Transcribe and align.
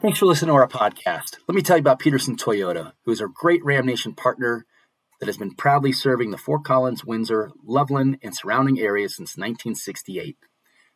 Thanks 0.00 0.20
for 0.20 0.26
listening 0.26 0.50
to 0.50 0.54
our 0.54 0.68
podcast. 0.68 1.38
Let 1.48 1.56
me 1.56 1.60
tell 1.60 1.76
you 1.76 1.80
about 1.80 1.98
Peterson 1.98 2.36
Toyota, 2.36 2.92
who 3.04 3.10
is 3.10 3.20
a 3.20 3.26
great 3.26 3.64
Ram 3.64 3.84
Nation 3.84 4.14
partner 4.14 4.64
that 5.18 5.26
has 5.26 5.36
been 5.36 5.56
proudly 5.56 5.90
serving 5.90 6.30
the 6.30 6.38
Fort 6.38 6.62
Collins, 6.62 7.04
Windsor, 7.04 7.50
Loveland, 7.64 8.18
and 8.22 8.32
surrounding 8.32 8.78
areas 8.78 9.16
since 9.16 9.36
1968. 9.36 10.36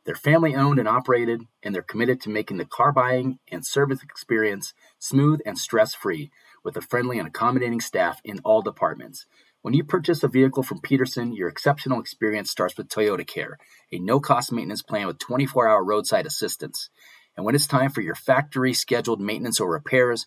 They're 0.04 0.14
family 0.14 0.54
owned 0.54 0.78
and 0.78 0.86
operated, 0.86 1.42
and 1.64 1.74
they're 1.74 1.82
committed 1.82 2.20
to 2.20 2.30
making 2.30 2.58
the 2.58 2.64
car 2.64 2.92
buying 2.92 3.40
and 3.50 3.66
service 3.66 4.04
experience 4.04 4.72
smooth 5.00 5.40
and 5.44 5.58
stress 5.58 5.96
free 5.96 6.30
with 6.62 6.76
a 6.76 6.80
friendly 6.80 7.18
and 7.18 7.26
accommodating 7.26 7.80
staff 7.80 8.20
in 8.22 8.38
all 8.44 8.62
departments. 8.62 9.26
When 9.62 9.74
you 9.74 9.82
purchase 9.82 10.22
a 10.22 10.28
vehicle 10.28 10.62
from 10.62 10.80
Peterson, 10.80 11.32
your 11.32 11.48
exceptional 11.48 11.98
experience 11.98 12.52
starts 12.52 12.76
with 12.76 12.88
Toyota 12.88 13.26
Care, 13.26 13.58
a 13.90 13.98
no 13.98 14.20
cost 14.20 14.52
maintenance 14.52 14.82
plan 14.82 15.08
with 15.08 15.18
24 15.18 15.68
hour 15.68 15.84
roadside 15.84 16.26
assistance. 16.26 16.88
And 17.36 17.46
when 17.46 17.54
it's 17.54 17.66
time 17.66 17.90
for 17.90 18.00
your 18.00 18.14
factory 18.14 18.74
scheduled 18.74 19.20
maintenance 19.20 19.60
or 19.60 19.70
repairs, 19.70 20.26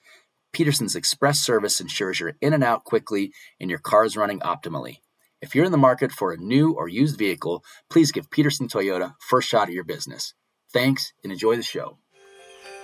Peterson's 0.53 0.95
Express 0.95 1.39
service 1.39 1.81
ensures 1.81 2.19
you're 2.19 2.37
in 2.41 2.53
and 2.53 2.63
out 2.63 2.83
quickly 2.83 3.31
and 3.59 3.69
your 3.69 3.79
car 3.79 4.05
is 4.05 4.17
running 4.17 4.39
optimally. 4.39 4.97
If 5.41 5.53
you're 5.53 5.65
in 5.65 5.71
the 5.71 5.77
market 5.77 6.11
for 6.11 6.31
a 6.31 6.37
new 6.37 6.71
or 6.71 6.87
used 6.87 7.17
vehicle, 7.17 7.63
please 7.89 8.11
give 8.11 8.31
Peterson 8.31 8.67
Toyota 8.67 9.13
first 9.19 9.49
shot 9.49 9.67
at 9.67 9.73
your 9.73 9.83
business. 9.83 10.33
Thanks 10.73 11.13
and 11.23 11.31
enjoy 11.31 11.55
the 11.57 11.63
show. 11.63 11.97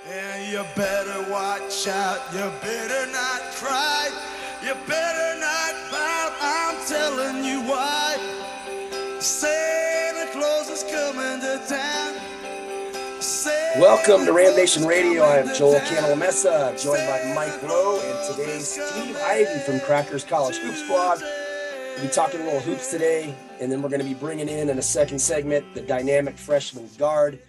And 0.06 0.52
you 0.52 0.64
better 0.76 1.32
watch 1.32 1.88
out, 1.88 2.20
you 2.34 2.52
better 2.62 3.12
not 3.12 3.42
cry, 3.54 4.10
you 4.64 4.76
better 4.88 5.01
Welcome 13.82 14.28
to 14.28 14.32
Ram 14.32 14.56
Nation 14.56 14.86
Radio. 14.86 15.24
I 15.24 15.38
am 15.38 15.56
Joel 15.56 15.80
Cantalamessa, 15.80 16.80
joined 16.80 17.08
by 17.08 17.34
Mike 17.34 17.64
Lowe 17.64 18.00
and 18.00 18.36
today's 18.36 18.68
Steve 18.68 19.18
Ivy 19.18 19.60
from 19.62 19.80
Crackers 19.80 20.24
College 20.24 20.58
Hoops 20.58 20.88
Blog. 20.88 21.20
We'll 21.96 22.06
be 22.06 22.12
talking 22.12 22.42
a 22.42 22.44
little 22.44 22.60
hoops 22.60 22.92
today, 22.92 23.36
and 23.60 23.72
then 23.72 23.82
we're 23.82 23.90
going 23.90 24.02
to 24.02 24.08
be 24.08 24.14
bringing 24.14 24.48
in 24.50 24.70
in 24.70 24.78
a 24.78 24.84
second 24.84 25.18
segment 25.18 25.74
the 25.74 25.82
dynamic 25.82 26.38
freshman 26.38 26.88
guard, 27.00 27.40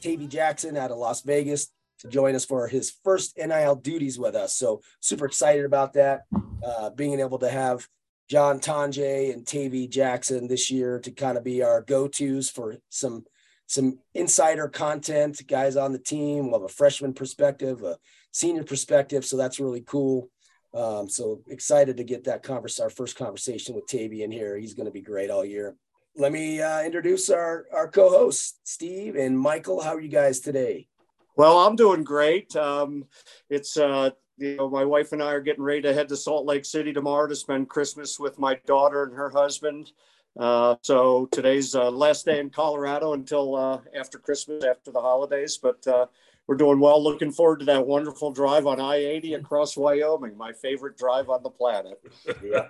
Tavy 0.00 0.28
Jackson 0.28 0.76
out 0.76 0.92
of 0.92 0.98
Las 0.98 1.22
Vegas, 1.22 1.72
to 1.98 2.08
join 2.08 2.36
us 2.36 2.44
for 2.44 2.68
his 2.68 2.92
first 3.02 3.36
NIL 3.36 3.74
duties 3.74 4.16
with 4.16 4.36
us. 4.36 4.54
So 4.54 4.82
super 5.00 5.24
excited 5.24 5.64
about 5.64 5.94
that. 5.94 6.20
Uh, 6.64 6.90
being 6.90 7.18
able 7.18 7.40
to 7.40 7.48
have 7.48 7.88
John 8.28 8.60
Tonje 8.60 9.34
and 9.34 9.44
Tavy 9.44 9.88
Jackson 9.88 10.46
this 10.46 10.70
year 10.70 11.00
to 11.00 11.10
kind 11.10 11.36
of 11.36 11.42
be 11.42 11.64
our 11.64 11.82
go-tos 11.82 12.48
for 12.48 12.76
some 12.90 13.24
some 13.70 14.00
insider 14.14 14.66
content, 14.66 15.40
guys 15.46 15.76
on 15.76 15.92
the 15.92 15.98
team. 15.98 16.50
We'll 16.50 16.60
have 16.60 16.68
a 16.68 16.72
freshman 16.72 17.12
perspective, 17.12 17.84
a 17.84 17.98
senior 18.32 18.64
perspective. 18.64 19.24
So 19.24 19.36
that's 19.36 19.60
really 19.60 19.82
cool. 19.82 20.28
Um, 20.74 21.08
so 21.08 21.42
excited 21.46 21.96
to 21.96 22.04
get 22.04 22.24
that 22.24 22.42
converse, 22.42 22.80
our 22.80 22.90
first 22.90 23.16
conversation 23.16 23.76
with 23.76 23.86
Tavy 23.86 24.24
in 24.24 24.32
here. 24.32 24.56
He's 24.56 24.74
going 24.74 24.86
to 24.86 24.92
be 24.92 25.00
great 25.00 25.30
all 25.30 25.44
year. 25.44 25.76
Let 26.16 26.32
me 26.32 26.60
uh, 26.60 26.82
introduce 26.82 27.30
our, 27.30 27.66
our 27.72 27.88
co-hosts, 27.88 28.58
Steve 28.64 29.14
and 29.14 29.38
Michael. 29.38 29.80
How 29.80 29.94
are 29.94 30.00
you 30.00 30.08
guys 30.08 30.40
today? 30.40 30.88
Well, 31.36 31.64
I'm 31.64 31.76
doing 31.76 32.02
great. 32.02 32.56
Um, 32.56 33.04
it's 33.48 33.76
uh, 33.76 34.10
you 34.36 34.56
know 34.56 34.68
my 34.68 34.84
wife 34.84 35.12
and 35.12 35.22
I 35.22 35.32
are 35.32 35.40
getting 35.40 35.62
ready 35.62 35.82
to 35.82 35.94
head 35.94 36.08
to 36.08 36.16
Salt 36.16 36.44
Lake 36.44 36.64
City 36.64 36.92
tomorrow 36.92 37.28
to 37.28 37.36
spend 37.36 37.68
Christmas 37.68 38.18
with 38.18 38.36
my 38.36 38.58
daughter 38.66 39.04
and 39.04 39.14
her 39.14 39.30
husband. 39.30 39.92
Uh, 40.38 40.76
so 40.82 41.26
today's 41.26 41.74
uh, 41.74 41.90
last 41.90 42.24
day 42.24 42.38
in 42.38 42.50
Colorado 42.50 43.14
until 43.14 43.56
uh, 43.56 43.80
after 43.98 44.18
Christmas, 44.18 44.64
after 44.64 44.92
the 44.92 45.00
holidays. 45.00 45.58
But 45.60 45.86
uh, 45.86 46.06
we're 46.46 46.56
doing 46.56 46.80
well. 46.80 47.02
Looking 47.02 47.32
forward 47.32 47.60
to 47.60 47.66
that 47.66 47.86
wonderful 47.86 48.32
drive 48.32 48.66
on 48.66 48.80
I 48.80 48.96
80 48.96 49.34
across 49.34 49.76
Wyoming, 49.76 50.36
my 50.36 50.52
favorite 50.52 50.96
drive 50.96 51.28
on 51.28 51.42
the 51.42 51.50
planet. 51.50 52.00
yeah. 52.26 52.68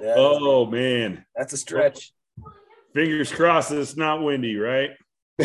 yeah. 0.00 0.14
Oh, 0.16 0.66
man. 0.66 1.24
That's 1.36 1.52
a 1.52 1.56
stretch. 1.56 2.12
Fingers 2.92 3.32
crossed 3.32 3.72
it's 3.72 3.96
not 3.96 4.22
windy, 4.22 4.56
right? 4.56 4.90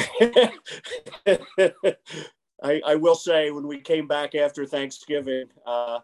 I, 2.61 2.81
I, 2.85 2.95
will 2.95 3.15
say, 3.15 3.49
when 3.49 3.65
we 3.67 3.79
came 3.79 4.07
back 4.07 4.35
after 4.35 4.65
Thanksgiving, 4.65 5.45
uh, 5.65 5.99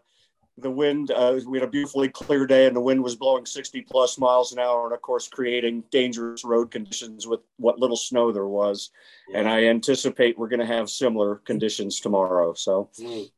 the 0.58 0.70
wind 0.70 1.10
uh, 1.10 1.38
we 1.46 1.58
had 1.58 1.68
a 1.68 1.70
beautifully 1.70 2.08
clear 2.08 2.46
day 2.46 2.66
and 2.66 2.74
the 2.74 2.80
wind 2.80 3.02
was 3.02 3.14
blowing 3.14 3.44
60 3.44 3.82
plus 3.82 4.18
miles 4.18 4.52
an 4.52 4.58
hour 4.58 4.86
and 4.86 4.94
of 4.94 5.02
course 5.02 5.28
creating 5.28 5.84
dangerous 5.90 6.44
road 6.44 6.70
conditions 6.70 7.26
with 7.26 7.40
what 7.58 7.78
little 7.78 7.96
snow 7.96 8.32
there 8.32 8.46
was. 8.46 8.90
Yeah. 9.28 9.40
and 9.40 9.48
i 9.48 9.64
anticipate 9.64 10.38
we're 10.38 10.48
going 10.48 10.60
to 10.60 10.66
have 10.66 10.88
similar 10.88 11.36
conditions 11.36 12.00
tomorrow 12.00 12.54
so. 12.54 12.90
Mm. 12.98 13.30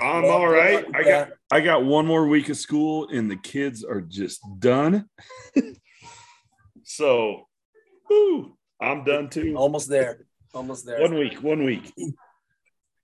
i'm 0.00 0.24
all 0.26 0.48
right. 0.48 0.84
I 0.94 1.02
got 1.02 1.30
i 1.50 1.60
got 1.60 1.84
one 1.84 2.06
more 2.06 2.26
week 2.26 2.50
of 2.50 2.58
school 2.58 3.08
and 3.08 3.30
the 3.30 3.36
kids 3.36 3.84
are 3.84 4.00
just 4.00 4.40
done. 4.58 5.08
So 6.88 7.48
whew, 8.06 8.56
i'm 8.80 9.02
done 9.02 9.28
too. 9.28 9.56
Almost 9.56 9.88
there. 9.88 10.24
Almost 10.54 10.86
there. 10.86 11.00
One 11.00 11.14
week 11.14 11.42
one 11.42 11.64
week. 11.64 11.92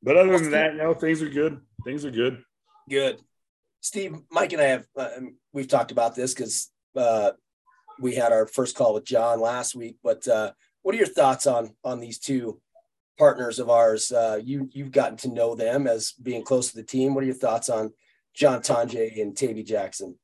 But 0.01 0.17
other 0.17 0.39
than 0.39 0.53
that 0.53 0.77
no 0.77 0.95
things 0.95 1.21
are 1.21 1.29
good. 1.29 1.61
Things 1.85 2.05
are 2.05 2.13
good 2.13 2.45
Good. 2.89 3.21
Steve, 3.81 4.17
Mike, 4.31 4.53
and 4.53 4.63
I 4.63 4.67
have 4.67 4.87
uh, 4.97 5.09
we've 5.53 5.69
talked 5.69 5.91
about 5.91 6.15
this 6.15 6.35
because 6.35 6.71
uh, 6.97 7.33
we 8.01 8.15
had 8.15 8.33
our 8.33 8.47
first 8.47 8.77
call 8.77 8.95
with 8.95 9.05
John 9.05 9.41
last 9.41 9.75
week. 9.75 9.97
But 10.03 10.27
uh, 10.29 10.53
what 10.83 10.95
are 10.95 10.99
your 10.99 11.07
thoughts 11.07 11.47
on 11.47 11.75
on 11.85 12.01
these 12.01 12.19
two 12.19 12.61
partners 13.19 13.59
of 13.59 13.71
ours? 13.71 14.13
Uh, 14.13 14.41
you 14.43 14.69
you've 14.73 14.93
gotten 14.93 15.17
to 15.19 15.29
know 15.29 15.55
them 15.55 15.87
as 15.87 16.13
being 16.13 16.45
close 16.45 16.71
to 16.71 16.77
the 16.77 16.83
team. 16.83 17.15
What 17.15 17.25
are 17.25 17.27
your 17.27 17.35
thoughts 17.35 17.69
on 17.69 17.93
John 18.35 18.61
Tonje 18.61 19.21
and 19.21 19.37
Tavy 19.37 19.63
Jackson? 19.63 20.17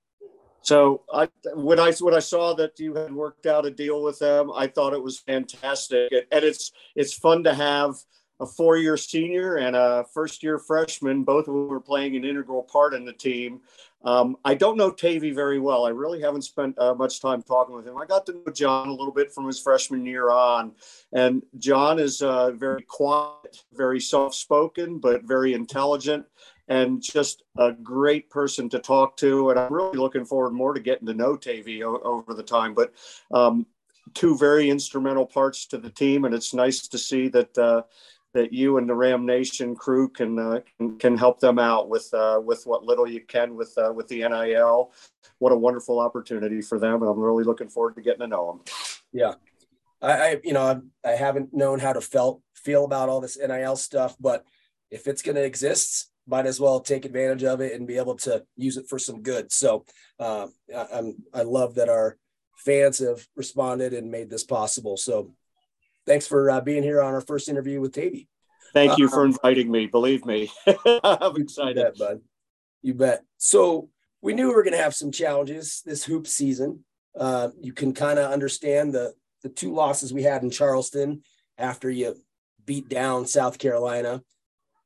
So 0.63 1.03
I 1.13 1.29
when 1.55 1.81
I 1.81 1.93
when 2.01 2.15
I 2.15 2.19
saw 2.21 2.55
that 2.55 2.79
you 2.79 2.95
had 2.95 3.13
worked 3.13 3.47
out 3.47 3.67
a 3.67 3.71
deal 3.71 4.03
with 4.03 4.19
them, 4.19 4.51
I 4.55 4.67
thought 4.67 4.93
it 4.93 5.03
was 5.03 5.19
fantastic, 5.19 6.13
and 6.13 6.45
it's 6.45 6.73
it's 6.95 7.15
fun 7.15 7.45
to 7.45 7.55
have 7.55 7.95
a 8.41 8.47
four-year 8.47 8.97
senior 8.97 9.57
and 9.57 9.75
a 9.75 10.05
first-year 10.15 10.59
freshman, 10.59 11.25
both 11.25 11.49
of 11.49 11.55
whom 11.55 11.73
are 11.73 11.81
playing 11.81 12.17
an 12.17 12.25
integral 12.25 12.63
part 12.63 12.95
in 12.95 13.05
the 13.05 13.13
team. 13.13 13.61
Um, 14.05 14.37
I 14.45 14.55
don't 14.55 14.77
know 14.77 14.93
Tavy 14.93 15.33
very 15.33 15.59
well. 15.59 15.85
I 15.85 15.91
really 15.91 16.21
haven't 16.21 16.43
spent 16.43 16.79
uh, 16.79 16.95
much 16.95 17.21
time 17.21 17.43
talking 17.43 17.75
with 17.75 17.85
him. 17.85 17.99
I 17.99 18.07
got 18.07 18.27
to 18.27 18.33
know 18.33 18.53
John 18.53 18.87
a 18.87 18.93
little 18.93 19.13
bit 19.13 19.33
from 19.33 19.47
his 19.47 19.61
freshman 19.61 20.07
year 20.07 20.31
on, 20.31 20.73
and 21.13 21.43
John 21.59 21.99
is 21.99 22.23
uh, 22.23 22.53
very 22.53 22.83
quiet, 22.83 23.65
very 23.73 23.99
soft-spoken, 23.99 24.99
but 25.01 25.25
very 25.25 25.53
intelligent, 25.53 26.27
and 26.69 27.03
just 27.03 27.43
a 27.57 27.73
great 27.73 28.31
person 28.31 28.69
to 28.69 28.79
talk 28.79 29.17
to. 29.17 29.51
And 29.51 29.59
I'm 29.59 29.73
really 29.73 29.99
looking 29.99 30.25
forward 30.25 30.53
more 30.53 30.75
to 30.75 30.81
getting 30.81 31.09
to 31.09 31.15
know 31.15 31.35
Tavy 31.35 31.83
o- 31.83 31.99
over 32.05 32.35
the 32.35 32.43
time. 32.45 32.75
But 32.75 32.93
um, 33.33 33.67
two 34.15 34.39
very 34.39 34.71
instrumental 34.71 35.27
parts 35.27 35.67
to 35.67 35.79
the 35.79 35.91
team, 35.91 36.25
and 36.25 36.33
it's 36.33 36.55
nice 36.55 36.87
to 36.87 36.99
see 36.99 37.27
that. 37.31 37.59
Uh, 37.59 37.83
that 38.35 38.53
you 38.53 38.79
and 38.79 38.89
the 38.89 38.95
Ram 38.95 39.25
Nation 39.25 39.75
crew 39.75 40.09
can 40.09 40.39
uh, 40.39 40.61
can, 40.99 41.17
help 41.17 41.41
them 41.41 41.59
out 41.59 41.89
with 41.89 42.13
uh, 42.13 42.41
with 42.43 42.63
what 42.65 42.85
little 42.85 43.09
you 43.09 43.21
can 43.21 43.57
with 43.57 43.77
uh, 43.79 43.93
with 43.93 44.09
the 44.09 44.21
NIL. 44.21 44.93
What 45.39 45.53
a 45.53 45.57
wonderful 45.57 45.99
opportunity 45.99 46.61
for 46.61 46.79
them, 46.79 47.03
and 47.03 47.11
I'm 47.11 47.19
really 47.19 47.45
looking 47.45 47.69
forward 47.69 47.95
to 47.97 48.03
getting 48.03 48.21
to 48.21 48.27
know 48.27 48.47
them. 48.47 48.75
Yeah, 49.13 49.35
I, 50.03 50.13
I 50.13 50.41
you 50.45 50.53
know 50.53 50.83
I, 51.05 51.09
I 51.09 51.13
haven't 51.13 51.55
known 51.55 51.79
how 51.79 51.93
to 51.93 52.01
felt 52.01 52.43
feel 52.55 52.85
about 52.85 53.09
all 53.09 53.21
this 53.21 53.39
NIL 53.39 53.77
stuff, 53.77 54.17
but 54.21 54.45
if 54.91 55.07
it's 55.07 55.23
going 55.23 55.37
to 55.37 55.45
exist, 55.45 56.11
might 56.27 56.47
as 56.47 56.61
well 56.61 56.81
take 56.81 57.05
advantage 57.05 57.45
of 57.45 57.61
it 57.61 57.73
and 57.73 57.87
be 57.87 57.97
able 57.97 58.17
to 58.17 58.45
use 58.57 58.77
it 58.77 58.89
for 58.89 58.99
some 58.99 59.23
good. 59.23 59.51
So 59.53 59.85
uh, 60.21 60.49
I, 60.75 60.87
I'm 60.93 61.17
I 61.33 61.43
love 61.43 61.77
that 61.77 61.89
our 61.89 62.19
fans 62.57 62.99
have 62.99 63.27
responded 63.37 63.95
and 63.95 64.11
made 64.11 64.29
this 64.29 64.45
possible. 64.45 64.97
So 64.97 65.33
thanks 66.09 66.27
for 66.27 66.51
uh, 66.51 66.61
being 66.61 66.83
here 66.83 67.01
on 67.03 67.15
our 67.15 67.21
first 67.21 67.49
interview 67.49 67.81
with 67.81 67.93
Tavy. 67.93 68.27
Thank 68.73 68.99
you 68.99 69.09
for 69.09 69.21
um, 69.21 69.29
inviting 69.29 69.71
me. 69.71 69.87
Believe 69.87 70.25
me, 70.25 70.51
I'm 71.05 71.37
excited. 71.37 71.77
You 71.77 71.83
bet, 71.85 71.99
bud. 71.99 72.21
You 72.83 72.95
bet. 72.95 73.23
So 73.37 73.91
we 74.21 74.35
knew 74.35 74.49
we 74.49 74.55
were 74.55 74.63
going 74.63 74.77
to 74.77 74.83
have 74.83 74.95
some 74.95 75.13
challenges 75.13 75.83
this 75.85 76.05
hoop 76.05 76.27
season. 76.27 76.85
Uh, 77.19 77.51
you 77.61 77.73
can 77.73 77.93
kind 77.93 78.19
of 78.19 78.33
understand 78.33 78.93
the 78.93 79.15
the 79.43 79.49
two 79.49 79.73
losses 79.73 80.13
we 80.13 80.23
had 80.25 80.43
in 80.43 80.51
Charleston 80.51 81.23
after 81.57 81.91
you 81.91 82.17
beat 82.65 82.89
down 82.89 83.27
South 83.27 83.59
Carolina, 83.59 84.23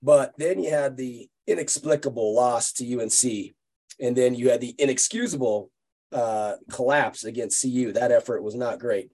but 0.03 0.35
then 0.37 0.63
you 0.63 0.71
had 0.71 0.97
the 0.97 1.29
inexplicable 1.47 2.35
loss 2.35 2.73
to 2.73 3.01
UNC, 3.01 3.55
and 4.01 4.17
then 4.17 4.35
you 4.35 4.51
had 4.51 4.61
the 4.61 4.75
inexcusable 4.79 5.71
uh, 6.13 6.55
collapse 6.71 7.25
against 7.25 7.63
CU. 7.63 7.93
That 7.93 8.13
effort 8.13 8.43
was 8.43 8.55
not 8.55 8.79
great. 8.79 9.11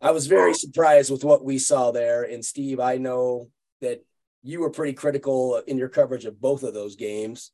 I 0.00 0.12
was 0.12 0.26
very 0.26 0.54
surprised 0.54 1.10
with 1.10 1.24
what 1.24 1.44
we 1.44 1.58
saw 1.58 1.90
there. 1.90 2.22
And 2.22 2.44
Steve, 2.44 2.78
I 2.80 2.96
know 2.96 3.48
that 3.80 4.04
you 4.42 4.60
were 4.60 4.70
pretty 4.70 4.92
critical 4.92 5.56
in 5.66 5.76
your 5.76 5.88
coverage 5.88 6.24
of 6.24 6.40
both 6.40 6.62
of 6.62 6.74
those 6.74 6.96
games. 6.96 7.50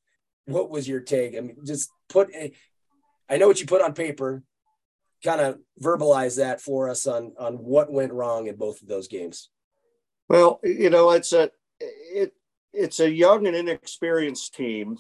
What 0.47 0.71
was 0.71 0.87
your 0.87 1.01
take? 1.01 1.37
I 1.37 1.41
mean, 1.41 1.57
just 1.65 1.91
put, 2.09 2.31
I 3.31 3.37
know 3.39 3.47
what 3.47 3.61
you 3.61 3.67
put 3.67 3.81
on 3.81 3.95
paper, 3.95 4.43
kind 5.25 5.41
of 5.41 5.59
verbalize 5.83 6.37
that 6.37 6.61
for 6.61 6.91
us 6.91 7.07
on, 7.07 7.33
on 7.39 7.55
what 7.55 7.91
went 7.91 8.13
wrong 8.13 8.47
in 8.47 8.57
both 8.57 8.83
of 8.83 8.89
those 8.89 9.09
games. 9.09 9.49
Well, 10.29 10.61
you 10.63 10.91
know, 10.91 11.11
it's 11.11 11.33
a, 11.33 11.51
it, 11.81 12.35
it's 12.75 13.01
a 13.01 13.11
young 13.11 13.47
and 13.47 13.57
inexperienced 13.57 14.55
team. 14.55 14.99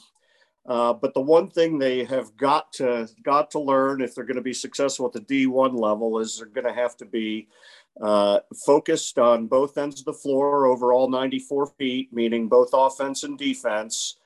Uh, 0.67 0.95
but 0.95 1.13
the 1.13 1.21
one 1.21 1.49
thing 1.51 1.79
they 1.79 2.05
have 2.05 2.35
got 2.37 2.73
to 2.73 3.07
got 3.23 3.51
to 3.51 3.59
learn 3.59 4.01
if 4.01 4.15
they're 4.15 4.25
going 4.25 4.37
to 4.37 4.43
be 4.43 4.55
successful 4.55 5.07
at 5.07 5.13
the 5.13 5.21
D1 5.21 5.79
level 5.79 6.19
is 6.19 6.39
they're 6.39 6.47
going 6.47 6.67
to 6.67 6.73
have 6.73 6.97
to 6.97 7.05
be 7.05 7.49
uh, 8.01 8.41
focused 8.65 9.19
on 9.19 9.47
both 9.47 9.77
ends 9.77 10.01
of 10.01 10.07
the 10.07 10.13
floor 10.13 10.67
over 10.67 10.93
all 10.93 11.11
94 11.11 11.67
feet, 11.79 12.13
meaning 12.13 12.49
both 12.49 12.71
offense 12.73 13.25
and 13.25 13.39
defense. 13.39 14.17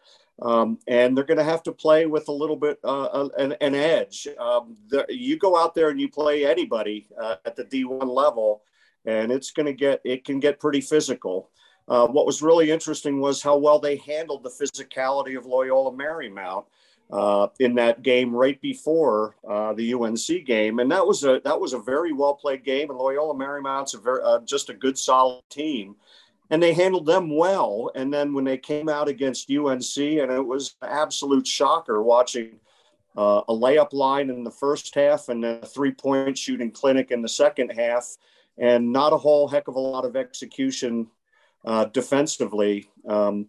Um, 0.40 0.78
and 0.86 1.16
they're 1.16 1.24
going 1.24 1.38
to 1.38 1.44
have 1.44 1.64
to 1.64 1.72
play 1.72 2.06
with 2.06 2.28
a 2.28 2.32
little 2.32 2.56
bit 2.56 2.78
uh, 2.84 3.06
uh, 3.06 3.28
an, 3.38 3.56
an, 3.60 3.74
edge. 3.74 4.28
Um, 4.38 4.76
the, 4.88 5.04
you 5.08 5.36
go 5.36 5.58
out 5.58 5.74
there 5.74 5.88
and 5.88 6.00
you 6.00 6.08
play 6.08 6.46
anybody 6.46 7.08
uh, 7.20 7.36
at 7.44 7.56
the 7.56 7.64
D1 7.64 8.06
level, 8.06 8.62
and 9.04 9.32
it's 9.32 9.50
going 9.50 9.66
to 9.66 9.72
get 9.72 10.00
it 10.04 10.24
can 10.24 10.38
get 10.38 10.60
pretty 10.60 10.80
physical. 10.80 11.50
Uh, 11.88 12.06
what 12.06 12.26
was 12.26 12.42
really 12.42 12.70
interesting 12.70 13.20
was 13.20 13.42
how 13.42 13.56
well 13.56 13.78
they 13.78 13.96
handled 13.96 14.42
the 14.42 14.50
physicality 14.50 15.38
of 15.38 15.46
Loyola 15.46 15.90
Marymount 15.92 16.66
uh, 17.10 17.48
in 17.60 17.74
that 17.76 18.02
game 18.02 18.34
right 18.34 18.60
before 18.60 19.36
uh, 19.48 19.72
the 19.72 19.94
UNC 19.94 20.44
game, 20.44 20.80
and 20.80 20.90
that 20.90 21.06
was 21.06 21.24
a 21.24 21.40
that 21.44 21.58
was 21.58 21.72
a 21.72 21.78
very 21.78 22.12
well 22.12 22.34
played 22.34 22.64
game. 22.64 22.90
And 22.90 22.98
Loyola 22.98 23.34
Marymount's 23.34 23.94
a 23.94 23.98
very 23.98 24.20
uh, 24.22 24.40
just 24.40 24.68
a 24.68 24.74
good 24.74 24.98
solid 24.98 25.42
team, 25.48 25.96
and 26.50 26.62
they 26.62 26.74
handled 26.74 27.06
them 27.06 27.34
well. 27.34 27.90
And 27.94 28.12
then 28.12 28.34
when 28.34 28.44
they 28.44 28.58
came 28.58 28.90
out 28.90 29.08
against 29.08 29.50
UNC, 29.50 29.96
and 29.96 30.30
it 30.30 30.46
was 30.46 30.74
an 30.82 30.88
absolute 30.90 31.46
shocker 31.46 32.02
watching. 32.02 32.60
Uh, 33.16 33.42
a 33.48 33.52
layup 33.52 33.92
line 33.92 34.30
in 34.30 34.44
the 34.44 34.50
first 34.50 34.94
half 34.94 35.28
and 35.28 35.44
a 35.44 35.66
three 35.66 35.90
point 35.90 36.38
shooting 36.38 36.70
clinic 36.70 37.10
in 37.10 37.20
the 37.20 37.28
second 37.28 37.70
half, 37.70 38.16
and 38.58 38.92
not 38.92 39.12
a 39.12 39.16
whole 39.16 39.48
heck 39.48 39.66
of 39.66 39.74
a 39.74 39.80
lot 39.80 40.04
of 40.04 40.14
execution 40.14 41.08
uh, 41.64 41.86
defensively. 41.86 42.90
Um, 43.06 43.46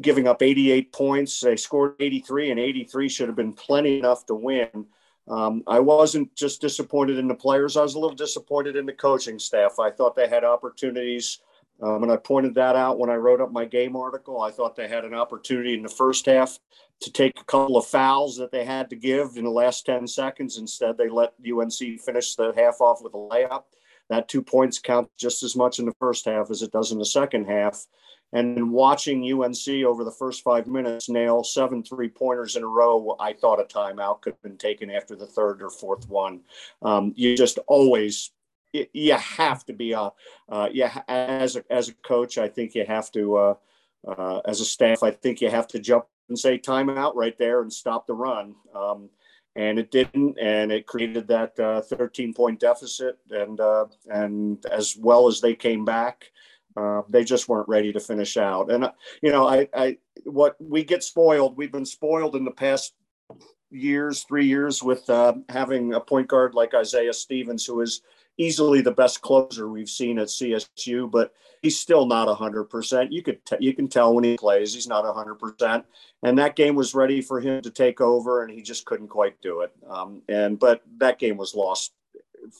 giving 0.00 0.26
up 0.26 0.42
88 0.42 0.92
points. 0.92 1.40
They 1.40 1.56
scored 1.56 1.94
83, 2.00 2.50
and 2.50 2.60
83 2.60 3.08
should 3.08 3.28
have 3.28 3.36
been 3.36 3.52
plenty 3.52 3.98
enough 3.98 4.26
to 4.26 4.34
win. 4.34 4.86
Um, 5.28 5.62
I 5.66 5.78
wasn't 5.78 6.34
just 6.34 6.60
disappointed 6.60 7.18
in 7.18 7.28
the 7.28 7.34
players. 7.34 7.76
I 7.76 7.82
was 7.82 7.94
a 7.94 7.98
little 7.98 8.16
disappointed 8.16 8.74
in 8.74 8.86
the 8.86 8.92
coaching 8.92 9.38
staff. 9.38 9.78
I 9.78 9.90
thought 9.90 10.16
they 10.16 10.28
had 10.28 10.44
opportunities. 10.44 11.38
Um, 11.82 12.02
and 12.02 12.12
I 12.12 12.16
pointed 12.16 12.54
that 12.56 12.76
out 12.76 12.98
when 12.98 13.08
I 13.08 13.14
wrote 13.14 13.40
up 13.40 13.52
my 13.52 13.64
game 13.64 13.96
article. 13.96 14.42
I 14.42 14.50
thought 14.50 14.76
they 14.76 14.88
had 14.88 15.04
an 15.04 15.14
opportunity 15.14 15.72
in 15.74 15.82
the 15.82 15.88
first 15.88 16.26
half 16.26 16.58
to 17.00 17.10
take 17.10 17.40
a 17.40 17.44
couple 17.44 17.78
of 17.78 17.86
fouls 17.86 18.36
that 18.36 18.50
they 18.50 18.64
had 18.64 18.90
to 18.90 18.96
give 18.96 19.36
in 19.36 19.44
the 19.44 19.50
last 19.50 19.86
10 19.86 20.06
seconds. 20.06 20.58
Instead, 20.58 20.98
they 20.98 21.08
let 21.08 21.32
UNC 21.40 22.00
finish 22.00 22.34
the 22.34 22.52
half 22.54 22.80
off 22.80 23.00
with 23.02 23.14
a 23.14 23.16
layup. 23.16 23.62
That 24.10 24.28
two 24.28 24.42
points 24.42 24.78
count 24.78 25.08
just 25.16 25.42
as 25.42 25.56
much 25.56 25.78
in 25.78 25.86
the 25.86 25.94
first 25.98 26.26
half 26.26 26.50
as 26.50 26.62
it 26.62 26.72
does 26.72 26.92
in 26.92 26.98
the 26.98 27.06
second 27.06 27.46
half. 27.46 27.86
And 28.32 28.70
watching 28.70 29.24
UNC 29.24 29.68
over 29.84 30.04
the 30.04 30.14
first 30.16 30.44
five 30.44 30.66
minutes 30.66 31.08
nail 31.08 31.42
seven 31.42 31.82
three 31.82 32.08
pointers 32.08 32.54
in 32.54 32.62
a 32.62 32.68
row, 32.68 33.16
I 33.18 33.32
thought 33.32 33.60
a 33.60 33.64
timeout 33.64 34.20
could 34.20 34.34
have 34.34 34.42
been 34.42 34.58
taken 34.58 34.90
after 34.90 35.16
the 35.16 35.26
third 35.26 35.62
or 35.62 35.70
fourth 35.70 36.08
one. 36.08 36.40
Um, 36.82 37.12
you 37.16 37.36
just 37.36 37.58
always 37.66 38.30
you 38.72 39.14
have 39.14 39.64
to 39.66 39.72
be 39.72 39.92
a 39.92 40.12
uh, 40.48 40.68
yeah 40.72 41.02
as 41.08 41.56
a, 41.56 41.64
as 41.70 41.88
a 41.88 41.94
coach 41.94 42.38
i 42.38 42.48
think 42.48 42.74
you 42.74 42.84
have 42.84 43.10
to 43.10 43.36
uh, 43.36 43.54
uh, 44.06 44.40
as 44.46 44.60
a 44.60 44.64
staff 44.64 45.02
i 45.02 45.10
think 45.10 45.40
you 45.40 45.50
have 45.50 45.66
to 45.66 45.78
jump 45.78 46.04
and 46.28 46.38
say 46.38 46.58
timeout 46.58 47.14
right 47.14 47.38
there 47.38 47.62
and 47.62 47.72
stop 47.72 48.06
the 48.06 48.14
run 48.14 48.54
um, 48.74 49.08
and 49.56 49.78
it 49.78 49.90
didn't 49.90 50.38
and 50.40 50.70
it 50.70 50.86
created 50.86 51.26
that 51.28 51.58
uh, 51.58 51.80
13 51.80 52.34
point 52.34 52.60
deficit 52.60 53.18
and 53.30 53.60
uh, 53.60 53.86
and 54.08 54.64
as 54.66 54.96
well 54.96 55.26
as 55.26 55.40
they 55.40 55.54
came 55.54 55.84
back 55.84 56.30
uh, 56.76 57.02
they 57.08 57.24
just 57.24 57.48
weren't 57.48 57.68
ready 57.68 57.92
to 57.92 58.00
finish 58.00 58.36
out. 58.36 58.70
And, 58.70 58.84
uh, 58.84 58.92
you 59.22 59.30
know, 59.30 59.46
I, 59.46 59.68
I, 59.74 59.98
what 60.24 60.56
we 60.60 60.84
get 60.84 61.02
spoiled, 61.02 61.56
we've 61.56 61.72
been 61.72 61.86
spoiled 61.86 62.36
in 62.36 62.44
the 62.44 62.50
past 62.50 62.94
years, 63.70 64.22
three 64.24 64.46
years 64.46 64.82
with 64.82 65.08
uh, 65.10 65.34
having 65.48 65.94
a 65.94 66.00
point 66.00 66.28
guard 66.28 66.54
like 66.54 66.74
Isaiah 66.74 67.12
Stevens, 67.12 67.64
who 67.64 67.80
is 67.80 68.02
easily 68.36 68.80
the 68.80 68.90
best 68.90 69.20
closer 69.20 69.68
we've 69.68 69.88
seen 69.88 70.18
at 70.18 70.28
CSU, 70.28 71.10
but 71.10 71.32
he's 71.62 71.78
still 71.78 72.06
not 72.06 72.28
100%. 72.28 73.08
You 73.10 73.22
could 73.22 73.44
t- 73.44 73.56
you 73.60 73.74
can 73.74 73.88
tell 73.88 74.14
when 74.14 74.24
he 74.24 74.36
plays, 74.36 74.74
he's 74.74 74.88
not 74.88 75.04
100%. 75.04 75.84
And 76.22 76.38
that 76.38 76.56
game 76.56 76.74
was 76.74 76.94
ready 76.94 77.20
for 77.20 77.40
him 77.40 77.62
to 77.62 77.70
take 77.70 78.00
over, 78.00 78.42
and 78.42 78.50
he 78.50 78.62
just 78.62 78.84
couldn't 78.84 79.08
quite 79.08 79.40
do 79.40 79.60
it. 79.60 79.72
Um, 79.88 80.22
and 80.28 80.58
but 80.58 80.82
that 80.98 81.18
game 81.18 81.36
was 81.36 81.54
lost 81.54 81.92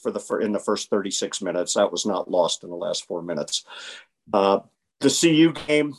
for 0.02 0.10
the 0.10 0.38
in 0.38 0.52
the 0.52 0.58
first 0.58 0.90
36 0.90 1.42
minutes. 1.42 1.74
That 1.74 1.92
was 1.92 2.06
not 2.06 2.30
lost 2.30 2.62
in 2.62 2.70
the 2.70 2.76
last 2.76 3.06
four 3.06 3.22
minutes. 3.22 3.64
Uh, 4.32 4.60
the 5.00 5.10
CU 5.10 5.52
game, 5.66 5.94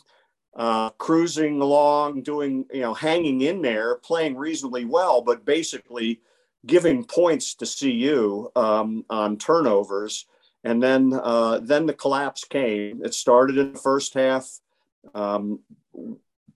uh, 0.55 0.91
cruising 0.91 1.61
along, 1.61 2.21
doing 2.21 2.65
you 2.71 2.81
know, 2.81 2.93
hanging 2.93 3.41
in 3.41 3.61
there, 3.61 3.95
playing 3.95 4.37
reasonably 4.37 4.85
well, 4.85 5.21
but 5.21 5.45
basically 5.45 6.21
giving 6.65 7.03
points 7.03 7.55
to 7.55 7.65
CU 7.65 8.49
um, 8.55 9.05
on 9.09 9.37
turnovers. 9.37 10.25
And 10.63 10.81
then 10.81 11.13
uh, 11.13 11.59
then 11.63 11.87
the 11.87 11.93
collapse 11.93 12.43
came. 12.43 13.03
It 13.03 13.13
started 13.13 13.57
in 13.57 13.73
the 13.73 13.79
first 13.79 14.13
half. 14.13 14.59
Um, 15.15 15.59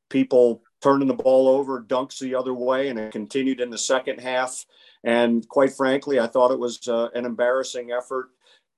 people 0.09 0.61
turning 0.81 1.07
the 1.07 1.15
ball 1.15 1.47
over, 1.47 1.81
dunks 1.81 2.19
the 2.19 2.35
other 2.35 2.53
way, 2.53 2.89
and 2.89 2.99
it 2.99 3.11
continued 3.11 3.59
in 3.59 3.71
the 3.71 3.77
second 3.77 4.19
half. 4.19 4.65
And 5.03 5.47
quite 5.49 5.73
frankly, 5.73 6.19
I 6.19 6.27
thought 6.27 6.51
it 6.51 6.59
was 6.59 6.87
uh, 6.87 7.09
an 7.15 7.25
embarrassing 7.25 7.91
effort 7.91 8.29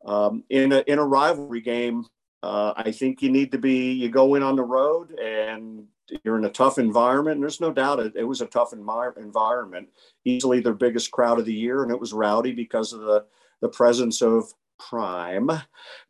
um, 0.06 0.44
in 0.50 0.72
a 0.72 0.84
in 0.88 1.00
a 1.00 1.06
rivalry 1.06 1.62
game. 1.62 2.06
Uh, 2.42 2.74
I 2.78 2.92
think 2.92 3.22
you 3.22 3.30
need 3.30 3.52
to 3.52 3.58
be 3.58 3.92
you 3.92 4.10
go 4.10 4.36
in 4.36 4.44
on 4.44 4.56
the 4.56 4.64
road 4.64 5.12
and 5.20 5.88
you're 6.24 6.38
in 6.38 6.46
a 6.46 6.50
tough 6.50 6.78
environment. 6.78 7.36
And 7.36 7.44
there's 7.44 7.62
no 7.62 7.72
doubt 7.72 8.00
it, 8.00 8.14
it 8.16 8.24
was 8.24 8.42
a 8.42 8.48
tough 8.48 8.72
envi- 8.72 9.18
environment. 9.18 9.90
Easily 10.26 10.60
their 10.60 10.74
biggest 10.74 11.12
crowd 11.12 11.40
of 11.40 11.46
the 11.46 11.54
year, 11.54 11.84
and 11.84 11.92
it 11.92 12.00
was 12.00 12.14
rowdy 12.14 12.54
because 12.54 12.94
of 12.94 13.02
the 13.02 13.26
the 13.62 13.70
presence 13.70 14.22
of 14.22 14.54
prime, 14.78 15.50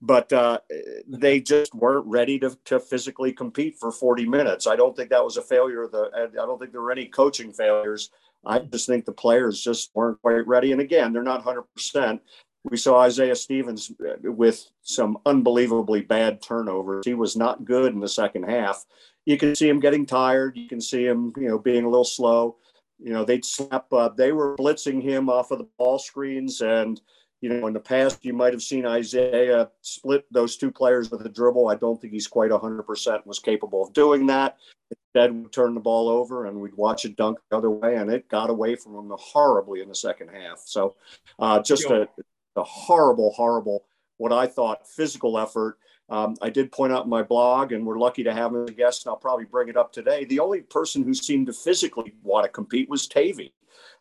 but 0.01 0.31
uh, 0.33 0.59
they 1.07 1.39
just 1.39 1.73
weren't 1.73 2.05
ready 2.05 2.39
to, 2.39 2.57
to 2.65 2.79
physically 2.79 3.31
compete 3.31 3.77
for 3.79 3.91
40 3.91 4.25
minutes. 4.25 4.67
I 4.67 4.75
don't 4.75 4.95
think 4.95 5.09
that 5.09 5.23
was 5.23 5.37
a 5.37 5.41
failure. 5.41 5.83
Of 5.83 5.91
the 5.91 6.11
I 6.13 6.45
don't 6.45 6.59
think 6.59 6.71
there 6.71 6.81
were 6.81 6.91
any 6.91 7.05
coaching 7.05 7.53
failures. 7.53 8.09
I 8.45 8.59
just 8.59 8.87
think 8.87 9.05
the 9.05 9.11
players 9.11 9.61
just 9.61 9.91
weren't 9.93 10.21
quite 10.21 10.47
ready. 10.47 10.71
And 10.71 10.81
again, 10.81 11.11
they're 11.11 11.23
not 11.23 11.43
100%. 11.43 12.19
We 12.63 12.77
saw 12.77 12.99
Isaiah 12.99 13.35
Stevens 13.35 13.91
with 14.23 14.69
some 14.81 15.17
unbelievably 15.25 16.01
bad 16.01 16.41
turnovers. 16.41 17.05
He 17.05 17.13
was 17.13 17.35
not 17.35 17.65
good 17.65 17.93
in 17.93 17.99
the 17.99 18.09
second 18.09 18.43
half. 18.43 18.85
You 19.27 19.37
can 19.37 19.55
see 19.55 19.67
him 19.67 19.81
getting 19.81 20.05
tired. 20.05 20.55
You 20.55 20.69
can 20.69 20.79
see 20.79 21.05
him, 21.05 21.33
you 21.35 21.49
know, 21.49 21.59
being 21.59 21.83
a 21.83 21.89
little 21.89 22.05
slow. 22.05 22.55
You 22.97 23.11
know, 23.11 23.25
they'd 23.25 23.43
slap. 23.43 23.91
Uh, 23.91 24.07
they 24.07 24.31
were 24.31 24.55
blitzing 24.55 25.03
him 25.03 25.29
off 25.29 25.51
of 25.51 25.57
the 25.57 25.67
ball 25.77 25.99
screens, 25.99 26.61
and 26.61 27.01
you 27.41 27.49
know, 27.49 27.67
in 27.67 27.73
the 27.73 27.79
past, 27.81 28.23
you 28.23 28.31
might 28.31 28.53
have 28.53 28.63
seen 28.63 28.85
Isaiah 28.85 29.69
split 29.81 30.25
those 30.31 30.55
two 30.55 30.71
players 30.71 31.11
with 31.11 31.25
a 31.25 31.29
dribble. 31.29 31.67
I 31.67 31.75
don't 31.75 31.99
think 31.99 32.13
he's 32.13 32.25
quite 32.25 32.51
100% 32.51 33.25
was 33.25 33.39
capable 33.39 33.83
of 33.83 33.91
doing 33.91 34.27
that. 34.27 34.55
Instead, 34.89 35.33
we'd 35.33 35.51
turn 35.51 35.73
the 35.73 35.81
ball 35.81 36.07
over 36.07 36.45
and 36.45 36.61
we'd 36.61 36.75
watch 36.75 37.03
it 37.03 37.17
dunk 37.17 37.37
the 37.51 37.57
other 37.57 37.69
way, 37.69 37.97
and 37.97 38.09
it 38.09 38.29
got 38.29 38.49
away 38.49 38.77
from 38.77 38.95
him 38.95 39.11
horribly 39.19 39.81
in 39.81 39.89
the 39.89 39.95
second 39.95 40.29
half. 40.29 40.61
So, 40.63 40.95
uh, 41.37 41.61
just 41.61 41.83
a, 41.89 42.07
a 42.55 42.63
horrible, 42.63 43.33
horrible, 43.33 43.83
what 44.15 44.31
I 44.31 44.47
thought 44.47 44.87
physical 44.87 45.37
effort. 45.37 45.79
Um, 46.09 46.35
I 46.41 46.49
did 46.49 46.71
point 46.71 46.93
out 46.93 47.03
in 47.03 47.09
my 47.09 47.23
blog, 47.23 47.73
and 47.73 47.85
we're 47.85 47.99
lucky 47.99 48.23
to 48.23 48.33
have 48.33 48.53
him 48.53 48.63
as 48.63 48.69
a 48.69 48.73
guest, 48.73 49.05
and 49.05 49.11
I'll 49.11 49.17
probably 49.17 49.45
bring 49.45 49.67
it 49.67 49.77
up 49.77 49.91
today. 49.91 50.23
The 50.25 50.39
only 50.39 50.61
person 50.61 51.03
who 51.03 51.13
seemed 51.13 51.47
to 51.47 51.53
physically 51.53 52.13
want 52.23 52.45
to 52.45 52.49
compete 52.49 52.89
was 52.89 53.07
Tavy. 53.07 53.53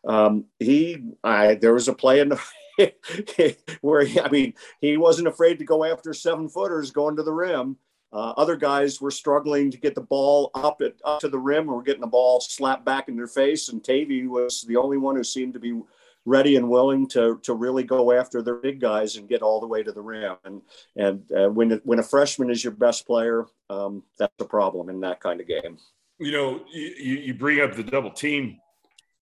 Um, 0.05 0.45
he, 0.59 1.03
I, 1.23 1.55
there 1.55 1.73
was 1.73 1.87
a 1.87 1.93
play 1.93 2.21
in 2.21 2.29
the 2.29 2.41
where 3.81 4.05
he, 4.05 4.19
I 4.19 4.29
mean, 4.29 4.53
he 4.79 4.97
wasn't 4.97 5.27
afraid 5.27 5.59
to 5.59 5.65
go 5.65 5.83
after 5.83 6.13
seven 6.13 6.47
footers 6.47 6.91
going 6.91 7.15
to 7.17 7.23
the 7.23 7.33
rim. 7.33 7.77
Uh, 8.13 8.33
other 8.37 8.55
guys 8.55 9.01
were 9.01 9.11
struggling 9.11 9.69
to 9.69 9.77
get 9.77 9.93
the 9.93 10.01
ball 10.01 10.49
up 10.55 10.81
at, 10.81 10.93
up 11.03 11.19
to 11.19 11.27
the 11.27 11.37
rim 11.37 11.67
or 11.69 11.81
getting 11.81 12.01
the 12.01 12.07
ball 12.07 12.39
slapped 12.39 12.85
back 12.85 13.09
in 13.09 13.17
their 13.17 13.27
face. 13.27 13.67
And 13.67 13.83
Tavy 13.83 14.27
was 14.27 14.61
the 14.61 14.77
only 14.77 14.97
one 14.97 15.15
who 15.15 15.23
seemed 15.25 15.53
to 15.53 15.59
be 15.59 15.81
ready 16.27 16.57
and 16.57 16.69
willing 16.69 17.07
to 17.07 17.39
to 17.43 17.53
really 17.53 17.83
go 17.83 18.11
after 18.11 18.41
their 18.41 18.55
big 18.55 18.81
guys 18.81 19.15
and 19.15 19.29
get 19.29 19.41
all 19.41 19.61
the 19.61 19.67
way 19.67 19.81
to 19.81 19.91
the 19.91 20.01
rim. 20.01 20.35
And 20.43 20.61
and 20.95 21.31
uh, 21.31 21.49
when 21.49 21.71
when 21.83 21.99
a 21.99 22.03
freshman 22.03 22.51
is 22.51 22.63
your 22.63 22.73
best 22.73 23.07
player, 23.07 23.45
um, 23.69 24.03
that's 24.19 24.33
a 24.39 24.45
problem 24.45 24.89
in 24.89 24.99
that 24.99 25.21
kind 25.21 25.39
of 25.39 25.47
game. 25.47 25.77
You 26.19 26.31
know, 26.31 26.61
you, 26.71 27.15
you 27.15 27.33
bring 27.33 27.61
up 27.61 27.75
the 27.75 27.83
double 27.83 28.11
team 28.11 28.57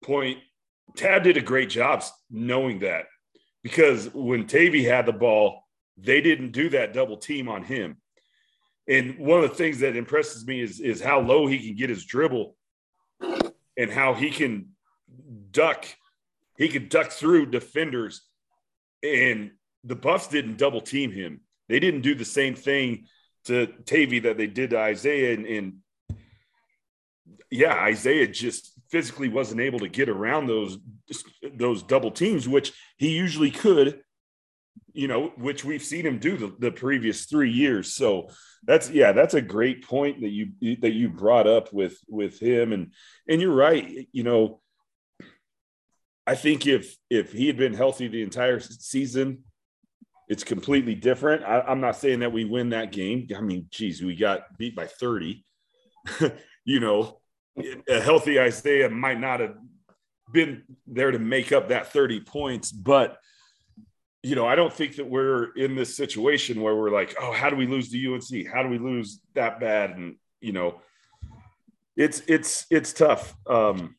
point. 0.04 0.40
Tad 0.96 1.24
did 1.24 1.38
a 1.38 1.42
great 1.42 1.70
job 1.70 2.04
knowing 2.30 2.80
that 2.80 3.06
because 3.64 4.14
when 4.14 4.48
Tavy 4.48 4.84
had 4.84 5.06
the 5.06 5.14
ball, 5.14 5.64
they 5.98 6.20
didn't 6.20 6.52
do 6.52 6.70
that 6.70 6.94
double 6.94 7.18
team 7.18 7.48
on 7.48 7.64
him. 7.64 7.98
And 8.88 9.20
one 9.20 9.44
of 9.44 9.50
the 9.50 9.56
things 9.56 9.80
that 9.80 9.96
impresses 9.96 10.48
me 10.48 10.62
is, 10.62 10.80
is 10.80 11.00
how 11.00 11.20
low 11.20 11.46
he 11.46 11.60
can 11.60 11.76
get 11.76 11.92
his 11.92 12.06
dribble 12.06 12.56
and 13.78 13.92
how 13.92 14.16
he 14.16 14.32
can 14.32 14.70
duck. 15.52 15.86
He 16.60 16.70
could 16.70 16.90
duck 16.90 17.12
through 17.12 17.48
defenders. 17.48 18.22
And 19.02 19.52
the 19.84 19.96
Buffs 19.96 20.28
didn't 20.28 20.58
double 20.58 20.82
team 20.82 21.12
him. 21.12 21.42
They 21.70 21.80
didn't 21.80 22.02
do 22.02 22.14
the 22.14 22.26
same 22.26 22.54
thing 22.54 23.06
to 23.46 23.68
Tavy 23.86 24.20
that 24.20 24.38
they 24.38 24.48
did 24.48 24.72
to 24.72 24.80
Isaiah, 24.80 25.34
and, 25.34 25.46
and 25.46 25.74
yeah, 27.50 27.74
Isaiah 27.76 28.28
just 28.28 28.74
physically 28.92 29.30
wasn't 29.30 29.62
able 29.62 29.80
to 29.80 29.88
get 29.88 30.10
around 30.10 30.48
those 30.48 30.78
those 31.56 31.82
double 31.84 32.12
teams, 32.12 32.48
which 32.48 32.74
he 32.98 33.10
usually 33.16 33.52
could. 33.52 34.02
You 34.92 35.08
know, 35.08 35.32
which 35.38 35.64
we've 35.64 35.84
seen 35.84 36.06
him 36.06 36.18
do 36.18 36.36
the, 36.36 36.56
the 36.58 36.72
previous 36.72 37.26
three 37.26 37.52
years. 37.52 37.94
So 37.94 38.30
that's 38.64 38.90
yeah, 38.90 39.12
that's 39.12 39.36
a 39.36 39.42
great 39.42 39.88
point 39.88 40.22
that 40.22 40.30
you 40.30 40.52
that 40.82 40.94
you 40.94 41.10
brought 41.10 41.48
up 41.48 41.72
with 41.72 41.98
with 42.10 42.40
him, 42.40 42.74
and 42.74 42.92
and 43.28 43.40
you're 43.40 43.54
right. 43.54 44.08
You 44.12 44.24
know, 44.24 44.62
I 46.30 46.36
think 46.36 46.68
if 46.68 46.96
if 47.10 47.32
he 47.32 47.48
had 47.48 47.58
been 47.58 47.74
healthy 47.74 48.08
the 48.08 48.22
entire 48.22 48.60
season, 48.60 49.46
it's 50.28 50.44
completely 50.44 50.94
different. 50.94 51.44
I, 51.44 51.64
am 51.68 51.82
not 51.82 51.96
saying 51.96 52.20
that 52.20 52.32
we 52.32 52.46
win 52.46 52.70
that 52.70 52.92
game. 52.92 53.28
I 53.36 53.42
mean, 53.42 53.66
geez, 53.72 54.04
we 54.04 54.16
got 54.16 54.56
beat 54.56 54.76
by 54.76 54.86
30. 54.86 55.44
you 56.66 56.80
know, 56.80 57.20
a 57.88 58.00
healthy 58.00 58.40
Isaiah 58.40 58.92
might 58.92 59.20
not 59.20 59.40
have 59.40 59.56
been 60.32 60.62
there 60.86 61.10
to 61.10 61.18
make 61.18 61.52
up 61.52 61.70
that 61.70 61.92
30 61.92 62.20
points, 62.20 62.72
but 62.72 63.18
you 64.22 64.36
know, 64.36 64.46
I 64.46 64.54
don't 64.54 64.72
think 64.72 64.98
that 64.98 65.10
we're 65.10 65.52
in 65.56 65.76
this 65.76 65.98
situation 65.98 66.62
where 66.62 66.76
we're 66.76 66.92
like, 66.92 67.16
oh, 67.20 67.32
how 67.32 67.50
do 67.50 67.56
we 67.56 67.66
lose 67.66 67.90
to 67.90 68.14
UNC? 68.14 68.54
How 68.54 68.62
do 68.62 68.70
we 68.70 68.78
lose 68.78 69.20
that 69.34 69.60
bad? 69.60 69.98
And 69.98 70.18
you 70.42 70.52
know, 70.52 70.80
it's 71.98 72.22
it's 72.28 72.68
it's 72.70 72.94
tough. 72.94 73.36
Um, 73.50 73.96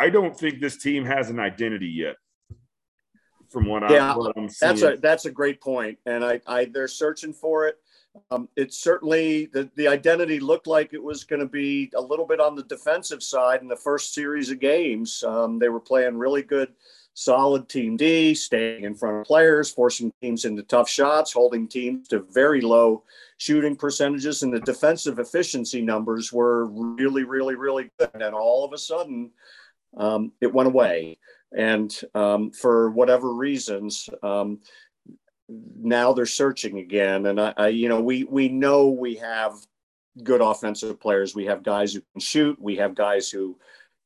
I 0.00 0.08
don't 0.08 0.36
think 0.36 0.60
this 0.60 0.78
team 0.78 1.04
has 1.04 1.28
an 1.28 1.38
identity 1.38 1.88
yet. 1.88 2.16
From 3.50 3.66
what, 3.66 3.88
yeah, 3.90 4.14
I, 4.14 4.16
what 4.16 4.32
I'm 4.36 4.48
seeing, 4.48 4.76
that's 4.76 4.82
a 4.82 4.96
that's 4.96 5.24
a 5.26 5.30
great 5.30 5.60
point, 5.60 5.98
and 6.06 6.24
I, 6.24 6.40
I 6.46 6.66
they're 6.66 6.86
searching 6.86 7.32
for 7.32 7.66
it. 7.66 7.78
Um, 8.30 8.48
it 8.56 8.72
certainly 8.72 9.46
the, 9.46 9.68
the 9.76 9.88
identity 9.88 10.40
looked 10.40 10.66
like 10.66 10.92
it 10.92 11.02
was 11.02 11.24
going 11.24 11.40
to 11.40 11.48
be 11.48 11.90
a 11.94 12.00
little 12.00 12.26
bit 12.26 12.40
on 12.40 12.54
the 12.54 12.62
defensive 12.62 13.22
side 13.22 13.60
in 13.60 13.68
the 13.68 13.76
first 13.76 14.14
series 14.14 14.50
of 14.50 14.60
games. 14.60 15.22
Um, 15.24 15.58
they 15.58 15.68
were 15.68 15.80
playing 15.80 16.16
really 16.16 16.42
good, 16.42 16.72
solid 17.14 17.68
team 17.68 17.96
D, 17.96 18.34
staying 18.34 18.84
in 18.84 18.94
front 18.94 19.18
of 19.18 19.24
players, 19.26 19.70
forcing 19.70 20.12
teams 20.22 20.44
into 20.44 20.62
tough 20.62 20.88
shots, 20.88 21.32
holding 21.32 21.68
teams 21.68 22.08
to 22.08 22.26
very 22.30 22.60
low 22.60 23.02
shooting 23.38 23.74
percentages, 23.74 24.42
and 24.42 24.52
the 24.52 24.60
defensive 24.60 25.18
efficiency 25.18 25.82
numbers 25.82 26.32
were 26.32 26.66
really, 26.66 27.24
really, 27.24 27.56
really 27.56 27.90
good. 27.98 28.10
And 28.14 28.34
all 28.34 28.64
of 28.64 28.72
a 28.72 28.78
sudden, 28.78 29.30
um, 29.96 30.32
it 30.40 30.52
went 30.52 30.68
away. 30.68 31.18
And 31.56 31.92
um, 32.14 32.52
for 32.52 32.90
whatever 32.90 33.32
reasons, 33.32 34.08
um, 34.22 34.60
now 35.48 36.12
they're 36.12 36.26
searching 36.26 36.78
again. 36.78 37.26
And 37.26 37.40
I, 37.40 37.54
I, 37.56 37.68
you 37.68 37.88
know, 37.88 38.00
we 38.00 38.24
we 38.24 38.48
know 38.48 38.88
we 38.88 39.16
have 39.16 39.54
good 40.22 40.40
offensive 40.40 41.00
players. 41.00 41.34
We 41.34 41.46
have 41.46 41.62
guys 41.62 41.92
who 41.92 42.02
can 42.12 42.20
shoot. 42.20 42.60
We 42.60 42.76
have 42.76 42.94
guys 42.94 43.30
who 43.30 43.58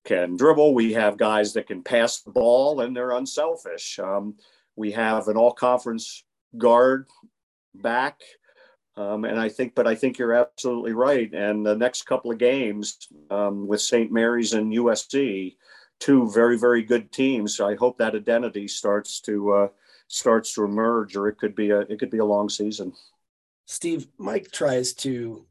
can 0.04 0.36
dribble. 0.36 0.74
We 0.74 0.92
have 0.94 1.16
guys 1.16 1.52
that 1.54 1.66
can 1.66 1.82
pass 1.82 2.20
the 2.20 2.30
ball, 2.30 2.80
and 2.80 2.96
they're 2.96 3.12
unselfish. 3.12 3.98
Um, 3.98 4.36
we 4.76 4.92
have 4.92 5.28
an 5.28 5.36
all-conference 5.36 6.24
guard 6.56 7.06
back. 7.74 8.20
Um, 8.96 9.24
and 9.24 9.40
I 9.40 9.48
think, 9.48 9.74
but 9.74 9.86
I 9.86 9.94
think 9.94 10.18
you're 10.18 10.34
absolutely 10.34 10.92
right. 10.92 11.32
And 11.32 11.66
the 11.66 11.74
next 11.74 12.02
couple 12.02 12.30
of 12.30 12.38
games 12.38 13.08
um, 13.30 13.66
with 13.66 13.80
St. 13.80 14.12
Mary's 14.12 14.52
and 14.52 14.72
USC, 14.72 15.56
two 16.00 16.30
very, 16.30 16.58
very 16.58 16.82
good 16.82 17.12
teams. 17.12 17.56
So 17.56 17.68
I 17.68 17.74
hope 17.74 17.98
that 17.98 18.14
identity 18.14 18.68
starts 18.68 19.20
to 19.22 19.52
uh, 19.52 19.68
starts 20.08 20.54
to 20.54 20.64
emerge, 20.64 21.16
or 21.16 21.28
it 21.28 21.38
could 21.38 21.54
be 21.54 21.70
a 21.70 21.80
it 21.80 21.98
could 21.98 22.10
be 22.10 22.18
a 22.18 22.24
long 22.24 22.48
season. 22.48 22.92
Steve, 23.66 24.06
Mike 24.18 24.50
tries 24.50 24.92
to 24.92 25.46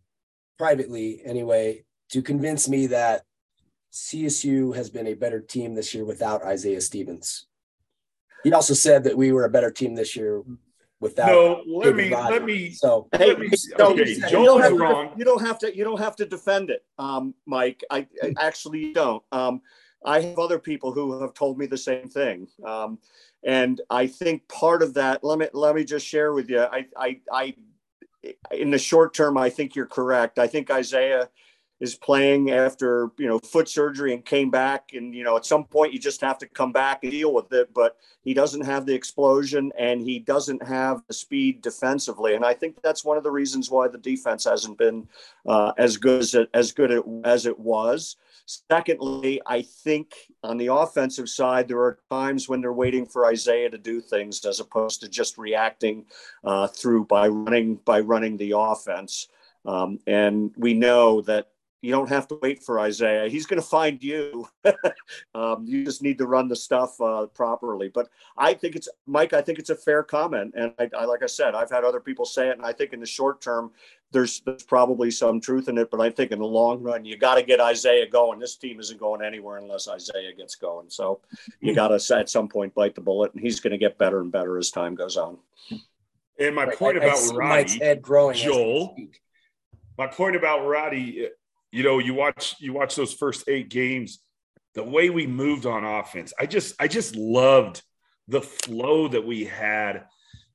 privately 0.57 1.21
anyway 1.25 1.83
to 2.09 2.21
convince 2.21 2.69
me 2.69 2.87
that 2.87 3.23
CSU 3.91 4.75
has 4.75 4.89
been 4.89 5.07
a 5.07 5.13
better 5.13 5.39
team 5.39 5.75
this 5.75 5.93
year 5.93 6.05
without 6.05 6.43
Isaiah 6.43 6.81
Stevens. 6.81 7.47
He 8.43 8.53
also 8.53 8.73
said 8.73 9.03
that 9.05 9.17
we 9.17 9.31
were 9.31 9.45
a 9.45 9.49
better 9.49 9.71
team 9.71 9.95
this 9.95 10.15
year 10.15 10.43
without. 10.99 11.27
No, 11.27 11.63
let 11.67 11.95
me 11.95 12.11
Rodgers. 12.11 12.31
let 12.31 12.43
me. 12.43 12.71
So 12.71 13.07
hey, 13.15 13.35
me, 13.35 13.49
okay, 13.79 14.19
Joel 14.29 14.61
is 14.61 14.71
wrong. 14.71 15.11
To, 15.11 15.17
you 15.17 15.25
don't 15.25 15.41
have 15.41 15.59
to. 15.59 15.75
You 15.75 15.83
don't 15.83 15.99
have 15.99 16.15
to 16.17 16.25
defend 16.25 16.69
it, 16.69 16.83
um, 16.97 17.33
Mike. 17.45 17.83
I, 17.89 18.07
I 18.21 18.33
actually 18.39 18.93
don't. 18.93 19.23
Um, 19.31 19.61
I 20.05 20.21
have 20.21 20.39
other 20.39 20.59
people 20.59 20.91
who 20.91 21.21
have 21.21 21.33
told 21.33 21.57
me 21.57 21.65
the 21.65 21.77
same 21.77 22.09
thing. 22.09 22.47
Um, 22.65 22.99
and 23.43 23.81
I 23.89 24.07
think 24.07 24.47
part 24.47 24.81
of 24.81 24.93
that, 24.95 25.23
let 25.23 25.39
me 25.39 25.47
let 25.53 25.75
me 25.75 25.83
just 25.83 26.05
share 26.05 26.33
with 26.33 26.49
you. 26.49 26.61
I 26.61 26.85
I, 26.97 27.19
I 27.31 27.55
in 28.51 28.71
the 28.71 28.77
short 28.77 29.13
term, 29.13 29.37
I 29.37 29.49
think 29.49 29.75
you're 29.75 29.85
correct. 29.85 30.39
I 30.39 30.47
think 30.47 30.71
Isaiah 30.71 31.29
is 31.83 31.95
playing 31.95 32.49
after 32.49 33.11
you 33.17 33.27
know 33.27 33.39
foot 33.39 33.67
surgery 33.67 34.13
and 34.13 34.23
came 34.23 34.49
back 34.49 34.91
and 34.93 35.13
you 35.13 35.21
know 35.21 35.35
at 35.35 35.45
some 35.45 35.65
point 35.65 35.91
you 35.91 35.99
just 35.99 36.21
have 36.21 36.37
to 36.37 36.47
come 36.47 36.71
back 36.71 37.03
and 37.03 37.11
deal 37.11 37.33
with 37.33 37.51
it 37.51 37.73
but 37.73 37.97
he 38.23 38.33
doesn't 38.33 38.63
have 38.63 38.85
the 38.85 38.93
explosion 38.93 39.69
and 39.77 39.99
he 39.99 40.17
doesn't 40.17 40.65
have 40.65 41.01
the 41.09 41.13
speed 41.13 41.61
defensively 41.61 42.35
and 42.35 42.45
i 42.45 42.53
think 42.53 42.81
that's 42.81 43.03
one 43.03 43.17
of 43.17 43.23
the 43.23 43.29
reasons 43.29 43.69
why 43.69 43.85
the 43.85 43.97
defense 43.97 44.45
hasn't 44.45 44.77
been 44.77 45.05
uh, 45.45 45.73
as 45.77 45.97
good 45.97 46.21
as 46.21 46.33
it 46.33 46.49
as 46.53 46.71
good 46.71 47.03
as 47.25 47.45
it 47.45 47.59
was 47.59 48.15
Secondly, 48.45 49.41
I 49.45 49.61
think 49.61 50.13
on 50.43 50.57
the 50.57 50.67
offensive 50.67 51.29
side, 51.29 51.67
there 51.67 51.79
are 51.79 51.99
times 52.11 52.49
when 52.49 52.59
they're 52.59 52.73
waiting 52.73 53.05
for 53.05 53.25
Isaiah 53.25 53.69
to 53.69 53.77
do 53.77 54.01
things 54.01 54.43
as 54.43 54.59
opposed 54.59 54.99
to 55.01 55.09
just 55.09 55.37
reacting 55.37 56.05
uh, 56.43 56.67
through 56.67 57.05
by 57.05 57.29
running 57.29 57.75
by 57.85 58.01
running 58.01 58.35
the 58.37 58.53
offense. 58.57 59.29
Um, 59.65 59.99
and 60.07 60.51
we 60.57 60.73
know 60.73 61.21
that 61.21 61.52
you 61.83 61.91
don't 61.91 62.07
have 62.07 62.29
to 62.29 62.39
wait 62.41 62.63
for 62.63 62.79
Isaiah. 62.79 63.27
He's 63.27 63.45
going 63.45 63.61
to 63.61 63.67
find 63.67 64.01
you. 64.01 64.47
um, 65.35 65.65
you 65.67 65.83
just 65.83 66.01
need 66.01 66.17
to 66.19 66.25
run 66.25 66.47
the 66.47 66.55
stuff 66.55 66.99
uh, 67.01 67.25
properly. 67.25 67.89
But 67.89 68.07
I 68.37 68.53
think 68.53 68.77
it's 68.77 68.87
Mike. 69.05 69.33
I 69.33 69.41
think 69.41 69.59
it's 69.59 69.69
a 69.69 69.75
fair 69.75 70.01
comment, 70.01 70.53
and 70.55 70.73
I, 70.79 70.89
I, 70.97 71.03
like 71.03 71.23
I 71.23 71.25
said, 71.25 71.55
I've 71.55 71.69
had 71.69 71.83
other 71.83 71.99
people 71.99 72.23
say 72.23 72.47
it, 72.47 72.57
and 72.57 72.65
I 72.65 72.71
think 72.71 72.93
in 72.93 73.01
the 73.01 73.05
short 73.05 73.41
term, 73.41 73.71
there's 74.13 74.39
there's 74.45 74.63
probably 74.63 75.11
some 75.11 75.41
truth 75.41 75.67
in 75.67 75.77
it. 75.77 75.91
But 75.91 75.99
I 75.99 76.09
think 76.09 76.31
in 76.31 76.39
the 76.39 76.45
long 76.45 76.81
run, 76.81 77.03
you 77.03 77.17
got 77.17 77.35
to 77.35 77.43
get 77.43 77.59
Isaiah 77.59 78.07
going. 78.07 78.39
This 78.39 78.55
team 78.55 78.79
isn't 78.79 78.97
going 78.97 79.21
anywhere 79.21 79.57
unless 79.57 79.89
Isaiah 79.89 80.33
gets 80.33 80.55
going. 80.55 80.89
So 80.89 81.19
you 81.59 81.75
got 81.75 81.89
to 81.89 82.15
at 82.15 82.29
some 82.29 82.47
point 82.47 82.73
bite 82.73 82.95
the 82.95 83.01
bullet, 83.01 83.33
and 83.33 83.41
he's 83.41 83.59
going 83.59 83.71
to 83.71 83.77
get 83.77 83.97
better 83.97 84.21
and 84.21 84.31
better 84.31 84.57
as 84.57 84.71
time 84.71 84.95
goes 84.95 85.17
on. 85.17 85.37
And 86.39 86.55
my 86.55 86.73
point 86.73 86.97
I, 86.97 87.07
about 87.07 87.19
I 87.33 87.35
Roddy, 87.35 87.79
head 87.79 88.01
growing 88.01 88.37
Joel. 88.37 88.95
My 89.97 90.07
point 90.07 90.37
about 90.37 90.65
Roddy 90.65 91.27
you 91.73 91.81
know, 91.81 91.97
you 91.97 92.13
watch 92.13 92.55
you 92.59 92.71
watch 92.71 92.95
those 92.95 93.13
first 93.13 93.49
eight 93.49 93.69
games, 93.69 94.19
the 94.75 94.83
way 94.83 95.09
we 95.09 95.25
moved 95.25 95.65
on 95.65 95.83
offense. 95.83 96.31
I 96.39 96.45
just 96.45 96.75
I 96.79 96.87
just 96.87 97.15
loved 97.15 97.81
the 98.27 98.41
flow 98.41 99.07
that 99.07 99.25
we 99.25 99.45
had. 99.45 100.03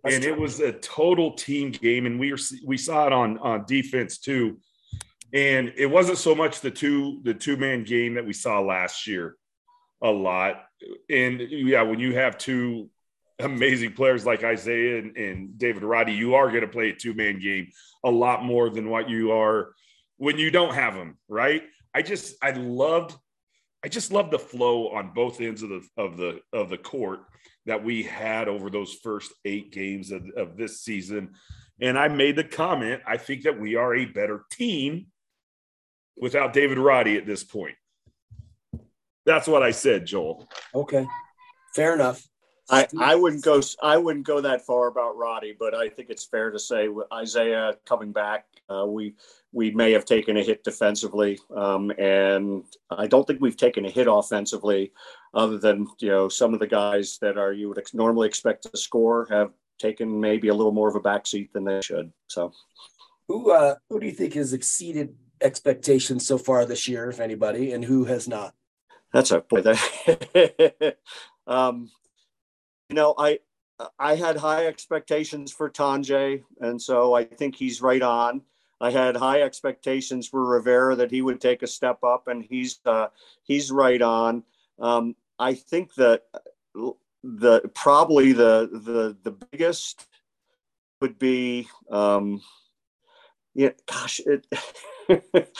That's 0.04 0.14
and 0.14 0.24
it 0.24 0.38
was 0.38 0.60
a 0.60 0.72
total 0.74 1.32
team 1.32 1.72
game 1.72 2.06
and 2.06 2.20
we 2.20 2.30
were 2.30 2.38
we 2.64 2.78
saw 2.78 3.08
it 3.08 3.12
on 3.12 3.36
on 3.38 3.64
defense 3.66 4.18
too. 4.18 4.60
And 5.34 5.72
it 5.76 5.86
wasn't 5.86 6.18
so 6.18 6.36
much 6.36 6.60
the 6.60 6.70
two 6.70 7.20
the 7.24 7.34
two 7.34 7.56
man 7.56 7.82
game 7.82 8.14
that 8.14 8.24
we 8.24 8.32
saw 8.32 8.60
last 8.60 9.08
year 9.08 9.34
a 10.00 10.10
lot. 10.10 10.66
And 11.10 11.40
yeah, 11.40 11.82
when 11.82 11.98
you 11.98 12.14
have 12.14 12.38
two 12.38 12.90
amazing 13.40 13.94
players 13.94 14.24
like 14.24 14.44
Isaiah 14.44 14.98
and, 14.98 15.16
and 15.16 15.58
David 15.58 15.82
Roddy, 15.82 16.12
you 16.12 16.36
are 16.36 16.48
going 16.48 16.60
to 16.60 16.68
play 16.68 16.90
a 16.90 16.94
two 16.94 17.12
man 17.12 17.40
game 17.40 17.72
a 18.04 18.10
lot 18.10 18.44
more 18.44 18.70
than 18.70 18.88
what 18.88 19.10
you 19.10 19.32
are 19.32 19.72
when 20.18 20.38
you 20.38 20.50
don't 20.50 20.74
have 20.74 20.94
them, 20.94 21.16
right? 21.28 21.62
I 21.94 22.02
just 22.02 22.36
I 22.42 22.50
loved 22.50 23.16
I 23.84 23.88
just 23.88 24.12
loved 24.12 24.32
the 24.32 24.38
flow 24.38 24.88
on 24.88 25.12
both 25.14 25.40
ends 25.40 25.62
of 25.62 25.70
the 25.70 25.82
of 25.96 26.16
the 26.16 26.40
of 26.52 26.68
the 26.68 26.78
court 26.78 27.20
that 27.66 27.82
we 27.82 28.02
had 28.02 28.48
over 28.48 28.70
those 28.70 28.94
first 28.94 29.32
eight 29.44 29.72
games 29.72 30.10
of, 30.10 30.24
of 30.36 30.56
this 30.56 30.80
season. 30.80 31.34
And 31.80 31.98
I 31.98 32.08
made 32.08 32.34
the 32.34 32.44
comment, 32.44 33.02
I 33.06 33.18
think 33.18 33.42
that 33.42 33.60
we 33.60 33.76
are 33.76 33.94
a 33.94 34.04
better 34.04 34.44
team 34.50 35.06
without 36.16 36.52
David 36.52 36.78
Roddy 36.78 37.16
at 37.16 37.26
this 37.26 37.44
point. 37.44 37.76
That's 39.26 39.46
what 39.46 39.62
I 39.62 39.70
said, 39.70 40.06
Joel. 40.06 40.48
Okay. 40.74 41.06
Fair 41.74 41.94
enough. 41.94 42.26
I, 42.70 42.86
I 42.98 43.14
wouldn't 43.14 43.44
go 43.44 43.60
I 43.82 43.96
wouldn't 43.96 44.26
go 44.26 44.40
that 44.40 44.66
far 44.66 44.88
about 44.88 45.16
Roddy, 45.16 45.54
but 45.58 45.74
I 45.74 45.88
think 45.88 46.10
it's 46.10 46.24
fair 46.24 46.50
to 46.50 46.58
say 46.58 46.88
with 46.88 47.06
Isaiah 47.12 47.76
coming 47.86 48.12
back, 48.12 48.46
uh, 48.68 48.84
we 48.86 49.14
we 49.52 49.70
may 49.70 49.92
have 49.92 50.04
taken 50.04 50.36
a 50.36 50.42
hit 50.42 50.62
defensively, 50.64 51.38
um, 51.54 51.90
and 51.98 52.64
I 52.90 53.06
don't 53.06 53.26
think 53.26 53.40
we've 53.40 53.56
taken 53.56 53.86
a 53.86 53.90
hit 53.90 54.06
offensively, 54.10 54.92
other 55.32 55.56
than 55.56 55.86
you 55.98 56.08
know 56.08 56.28
some 56.28 56.52
of 56.52 56.60
the 56.60 56.66
guys 56.66 57.18
that 57.22 57.38
are 57.38 57.52
you 57.52 57.68
would 57.68 57.78
ex- 57.78 57.94
normally 57.94 58.28
expect 58.28 58.64
to 58.64 58.76
score 58.76 59.26
have 59.30 59.52
taken 59.78 60.20
maybe 60.20 60.48
a 60.48 60.54
little 60.54 60.72
more 60.72 60.88
of 60.88 60.96
a 60.96 61.00
backseat 61.00 61.52
than 61.52 61.64
they 61.64 61.80
should. 61.80 62.12
So, 62.26 62.52
who 63.28 63.50
uh, 63.50 63.76
who 63.88 64.00
do 64.00 64.06
you 64.06 64.12
think 64.12 64.34
has 64.34 64.52
exceeded 64.52 65.14
expectations 65.40 66.26
so 66.26 66.36
far 66.36 66.66
this 66.66 66.86
year, 66.86 67.08
if 67.08 67.20
anybody, 67.20 67.72
and 67.72 67.84
who 67.84 68.04
has 68.04 68.28
not? 68.28 68.54
That's 69.12 69.30
a 69.30 69.40
boy. 69.40 69.62
That 69.62 70.96
um, 71.46 71.90
you 72.88 72.94
know, 72.94 73.14
I 73.18 73.38
I 73.98 74.16
had 74.16 74.36
high 74.36 74.66
expectations 74.66 75.52
for 75.52 75.70
Tonje, 75.70 76.42
and 76.60 76.80
so 76.80 77.14
I 77.14 77.24
think 77.24 77.54
he's 77.54 77.80
right 77.80 78.02
on. 78.02 78.42
I 78.80 78.90
had 78.90 79.16
high 79.16 79.42
expectations 79.42 80.28
for 80.28 80.44
Rivera 80.44 80.96
that 80.96 81.10
he 81.10 81.22
would 81.22 81.40
take 81.40 81.62
a 81.62 81.66
step 81.66 82.02
up, 82.02 82.28
and 82.28 82.44
he's 82.48 82.80
uh, 82.84 83.08
he's 83.42 83.70
right 83.70 84.00
on. 84.00 84.44
Um, 84.78 85.16
I 85.38 85.54
think 85.54 85.94
that 85.94 86.22
the 87.22 87.70
probably 87.74 88.32
the 88.32 88.68
the 88.72 89.16
the 89.22 89.46
biggest 89.50 90.06
would 91.00 91.18
be 91.18 91.68
um, 91.90 92.40
yeah, 93.54 93.70
gosh, 93.86 94.20
it, 94.20 94.46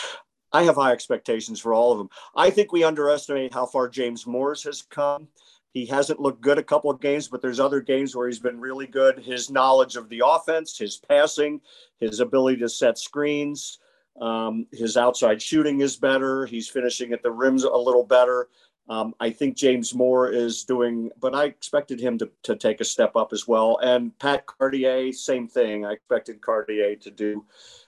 I 0.52 0.62
have 0.62 0.76
high 0.76 0.92
expectations 0.92 1.61
for 1.61 1.75
all 1.75 1.92
of 1.92 1.99
them. 1.99 2.08
I 2.35 2.50
think 2.50 2.73
we 2.73 2.85
underestimate 2.85 3.52
how 3.52 3.66
far 3.66 3.88
James 3.88 4.26
Morris 4.26 4.62
has 4.64 4.82
come. 4.82 5.28
He 5.72 5.87
hasn't 5.87 6.20
looked 6.20 6.40
good 6.40 6.58
a 6.58 6.62
couple 6.62 6.90
of 6.90 7.00
games, 7.00 7.28
but 7.28 7.42
there's 7.42 7.60
other 7.60 7.80
games 7.80 8.16
where 8.16 8.26
he's 8.26 8.38
been 8.38 8.60
really 8.60 8.87
good. 8.87 9.18
His 9.18 9.50
knowledge 9.50 9.96
of 9.96 10.08
the 10.08 10.22
offense, 10.25 10.78
his 10.78 10.96
passing, 10.96 11.60
his 12.00 12.20
ability 12.20 12.58
to 12.58 12.68
set 12.68 12.98
screens, 12.98 13.78
um, 14.20 14.66
his 14.72 14.96
outside 14.96 15.40
shooting 15.40 15.80
is 15.80 15.96
better. 15.96 16.46
He's 16.46 16.68
finishing 16.68 17.12
at 17.12 17.22
the 17.22 17.30
rims 17.30 17.64
a 17.64 17.70
little 17.70 18.04
better. 18.04 18.48
Um, 18.88 19.14
I 19.20 19.30
think 19.30 19.56
James 19.56 19.94
Moore 19.94 20.30
is 20.30 20.64
doing, 20.64 21.10
but 21.20 21.34
I 21.34 21.44
expected 21.44 22.00
him 22.00 22.16
to, 22.18 22.30
to 22.44 22.56
take 22.56 22.80
a 22.80 22.84
step 22.84 23.16
up 23.16 23.32
as 23.32 23.46
well. 23.46 23.78
And 23.82 24.18
Pat 24.18 24.46
Cartier, 24.46 25.12
same 25.12 25.46
thing. 25.46 25.84
I 25.84 25.92
expected 25.92 26.40
Cartier 26.40 26.96
to 26.96 27.10
do 27.10 27.44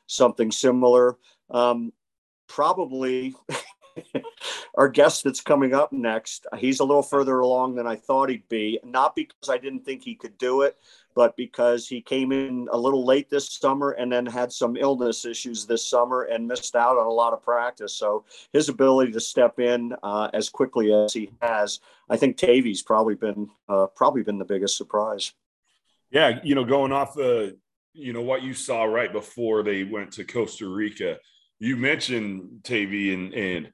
something 0.06 0.52
similar. 0.52 1.16
Um, 1.50 1.92
probably 2.48 3.34
our 4.76 4.88
guest 4.88 5.24
that's 5.24 5.40
coming 5.40 5.74
up 5.74 5.92
next, 5.92 6.46
he's 6.58 6.80
a 6.80 6.84
little 6.84 7.02
further 7.02 7.40
along 7.40 7.74
than 7.74 7.86
I 7.86 7.96
thought 7.96 8.30
he'd 8.30 8.48
be. 8.48 8.78
Not 8.84 9.14
because 9.14 9.48
I 9.48 9.58
didn't 9.58 9.84
think 9.84 10.02
he 10.02 10.14
could 10.14 10.36
do 10.38 10.62
it, 10.62 10.76
but 11.14 11.36
because 11.36 11.88
he 11.88 12.00
came 12.00 12.32
in 12.32 12.68
a 12.70 12.78
little 12.78 13.04
late 13.04 13.28
this 13.30 13.50
summer 13.50 13.90
and 13.90 14.10
then 14.12 14.26
had 14.26 14.52
some 14.52 14.76
illness 14.76 15.24
issues 15.24 15.66
this 15.66 15.86
summer 15.86 16.22
and 16.22 16.46
missed 16.46 16.76
out 16.76 16.96
on 16.96 17.06
a 17.06 17.10
lot 17.10 17.32
of 17.32 17.42
practice. 17.42 17.94
So 17.94 18.24
his 18.52 18.68
ability 18.68 19.12
to 19.12 19.20
step 19.20 19.58
in 19.58 19.94
uh, 20.02 20.30
as 20.32 20.48
quickly 20.48 20.92
as 20.92 21.12
he 21.12 21.30
has, 21.42 21.80
I 22.08 22.16
think 22.16 22.36
Tavy's 22.36 22.82
probably 22.82 23.14
been 23.14 23.48
uh, 23.68 23.86
probably 23.94 24.22
been 24.22 24.38
the 24.38 24.44
biggest 24.44 24.76
surprise. 24.76 25.32
Yeah, 26.10 26.40
you 26.42 26.54
know, 26.54 26.64
going 26.64 26.92
off 26.92 27.14
the, 27.14 27.56
you 27.92 28.12
know, 28.12 28.22
what 28.22 28.42
you 28.42 28.52
saw 28.52 28.84
right 28.84 29.12
before 29.12 29.62
they 29.62 29.84
went 29.84 30.12
to 30.12 30.24
Costa 30.24 30.68
Rica, 30.68 31.18
you 31.58 31.76
mentioned 31.76 32.64
Tavy 32.64 33.14
and 33.14 33.32
and 33.34 33.72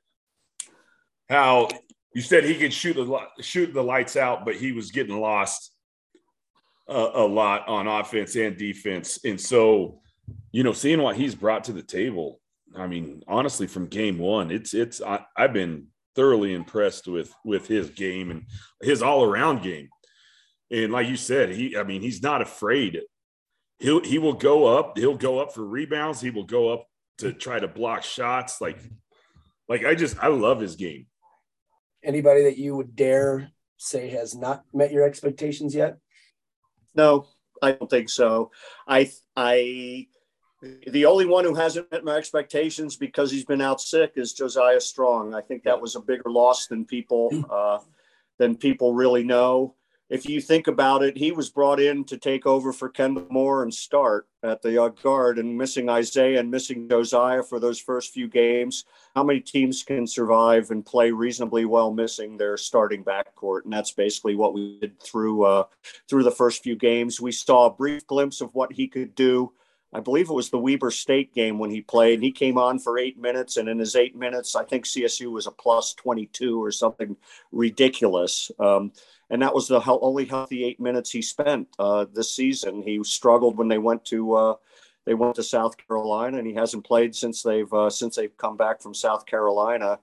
how 1.29 1.69
you 2.15 2.23
said 2.23 2.45
he 2.45 2.55
could 2.55 2.73
shoot 2.73 2.95
the 2.95 3.43
shoot 3.43 3.73
the 3.75 3.83
lights 3.83 4.17
out, 4.17 4.45
but 4.45 4.57
he 4.57 4.73
was 4.73 4.91
getting 4.91 5.21
lost 5.21 5.73
a, 6.89 7.11
a 7.15 7.27
lot 7.27 7.69
on 7.69 7.87
offense 7.87 8.37
and 8.37 8.57
defense. 8.57 9.19
And 9.25 9.41
so, 9.41 10.01
you 10.53 10.63
know, 10.63 10.73
seeing 10.73 11.03
what 11.03 11.17
he's 11.17 11.35
brought 11.35 11.65
to 11.65 11.73
the 11.73 11.83
table, 11.83 12.41
I 12.75 12.87
mean, 12.87 13.23
honestly, 13.29 13.67
from 13.67 13.87
game 13.87 14.19
one, 14.19 14.51
it's 14.51 14.75
it's 14.75 15.03
I, 15.03 15.25
I've 15.37 15.53
been 15.53 15.89
thoroughly 16.15 16.55
impressed 16.55 17.07
with 17.07 17.35
with 17.45 17.67
his 17.67 17.91
game 17.91 18.31
and 18.31 18.45
his 18.81 19.03
all 19.03 19.25
around 19.25 19.63
game. 19.63 19.89
And 20.71 20.93
like 20.93 21.09
you 21.09 21.17
said, 21.17 21.51
he 21.51 21.77
I 21.77 21.83
mean, 21.83 22.03
he's 22.03 22.23
not 22.23 22.43
afraid. 22.43 23.01
He'll 23.79 24.03
he 24.03 24.19
will 24.19 24.33
go 24.33 24.67
up. 24.79 24.97
He'll 24.97 25.17
go 25.17 25.39
up 25.39 25.53
for 25.53 25.65
rebounds. 25.65 26.21
He 26.21 26.31
will 26.31 26.45
go 26.45 26.71
up 26.71 26.87
to 27.19 27.33
try 27.33 27.61
to 27.61 27.69
block 27.69 28.03
shots. 28.03 28.61
Like 28.61 28.79
like 29.69 29.85
I 29.85 29.95
just 29.95 30.19
I 30.23 30.29
love 30.29 30.61
his 30.61 30.77
game. 30.77 31.07
Anybody 32.07 32.45
that 32.45 32.57
you 32.57 32.77
would 32.77 32.95
dare 32.95 33.51
say 33.77 34.09
has 34.11 34.35
not 34.35 34.65
met 34.73 34.93
your 34.93 35.05
expectations 35.05 35.75
yet? 35.75 35.99
No, 36.95 37.27
I 37.61 37.73
don't 37.73 37.91
think 37.91 38.09
so. 38.09 38.53
I 38.87 39.11
I 39.37 40.07
the 40.87 41.05
only 41.05 41.27
one 41.27 41.45
who 41.45 41.55
hasn't 41.55 41.91
met 41.91 42.05
my 42.05 42.17
expectations 42.17 42.97
because 42.97 43.31
he's 43.31 43.45
been 43.45 43.61
out 43.61 43.81
sick 43.81 44.13
is 44.17 44.33
Josiah 44.33 44.81
Strong. 44.81 45.35
I 45.35 45.43
think 45.43 45.65
that 45.65 45.81
was 45.81 45.97
a 45.97 46.01
bigger 46.01 46.31
loss 46.31 46.69
than 46.69 46.85
people 46.85 47.31
uh, 47.51 47.81
than 48.39 48.57
people 48.57 48.95
really 48.95 49.25
know 49.25 49.75
if 50.09 50.29
you 50.29 50.41
think 50.41 50.69
about 50.69 51.03
it, 51.03 51.17
he 51.17 51.33
was 51.33 51.51
brought 51.51 51.81
in 51.81 52.05
to 52.05 52.17
take 52.17 52.47
over 52.47 52.73
for 52.73 52.89
Kendle 52.89 53.29
Moore 53.29 53.65
and 53.65 53.75
start 53.75 54.29
at 54.43 54.63
the 54.63 54.95
guard 55.03 55.39
and 55.39 55.59
missing 55.59 55.89
Isaiah 55.89 56.39
and 56.39 56.51
missing 56.51 56.89
Josiah 56.89 57.43
for 57.43 57.59
those 57.59 57.81
first 57.81 58.15
few 58.15 58.29
games. 58.29 58.85
How 59.17 59.25
many 59.25 59.41
teams 59.41 59.83
can 59.83 60.07
survive 60.07 60.71
and 60.71 60.87
play 60.87 61.11
reasonably 61.11 61.65
well 61.65 61.93
missing 61.93 62.37
their 62.37 62.57
starting 62.57 63.03
backcourt? 63.03 63.65
And 63.65 63.73
that's 63.73 63.91
basically 63.91 64.37
what 64.37 64.55
we 64.55 64.79
did 64.81 65.01
through 65.01 65.45
uh, 65.45 65.65
through 66.09 66.23
the 66.23 66.31
first 66.31 66.63
few 66.63 66.77
games. 66.77 67.21
We 67.21 67.33
saw 67.33 67.67
a 67.67 67.75
brief 67.75 68.07
glimpse 68.07 68.41
of 68.41 68.55
what 68.55 68.73
he 68.73 68.87
could 68.87 69.15
do. 69.17 69.53
I 69.93 70.01
believe 70.01 70.29
it 70.29 70.35
was 70.35 70.51
the 70.51 70.59
Weber 70.59 70.91
State 70.91 71.33
game 71.33 71.59
when 71.59 71.71
he 71.71 71.81
played. 71.81 72.21
He 72.21 72.31
came 72.31 72.59
on 72.59 72.79
for 72.79 72.99
eight 72.99 73.19
minutes, 73.19 73.57
and 73.57 73.69
in 73.69 73.79
his 73.79 73.97
eight 73.97 74.15
minutes, 74.15 74.55
I 74.55 74.65
think 74.65 74.85
CSU 74.85 75.31
was 75.31 75.47
a 75.47 75.53
plus 75.53 75.95
22 75.95 76.63
or 76.63 76.71
something 76.71 77.17
ridiculous. 77.51 78.51
Um, 78.59 78.93
and 79.31 79.43
that 79.43 79.55
was 79.55 79.69
the 79.69 79.83
only 80.01 80.25
healthy 80.25 80.65
eight 80.65 80.81
minutes 80.81 81.11
he 81.11 81.23
spent 81.23 81.69
uh, 81.79 82.07
this 82.13 82.35
season. 82.35 82.83
He 82.83 83.03
struggled 83.05 83.57
when 83.57 83.69
they 83.69 83.79
went 83.79 84.05
to 84.07 84.35
uh, 84.35 84.55
they 85.05 85.15
went 85.15 85.37
to 85.37 85.43
South 85.43 85.77
Carolina, 85.77 86.39
and 86.39 86.47
he 86.47 86.55
hasn't 86.55 86.85
played 86.85 87.15
since 87.15 87.43
they've 87.43 87.73
uh, 87.73 87.91
since 87.91 88.17
they've 88.17 88.37
come 88.37 88.57
back 88.57 88.81
from 88.81 88.95
South 88.95 89.27
Carolina. 89.27 89.99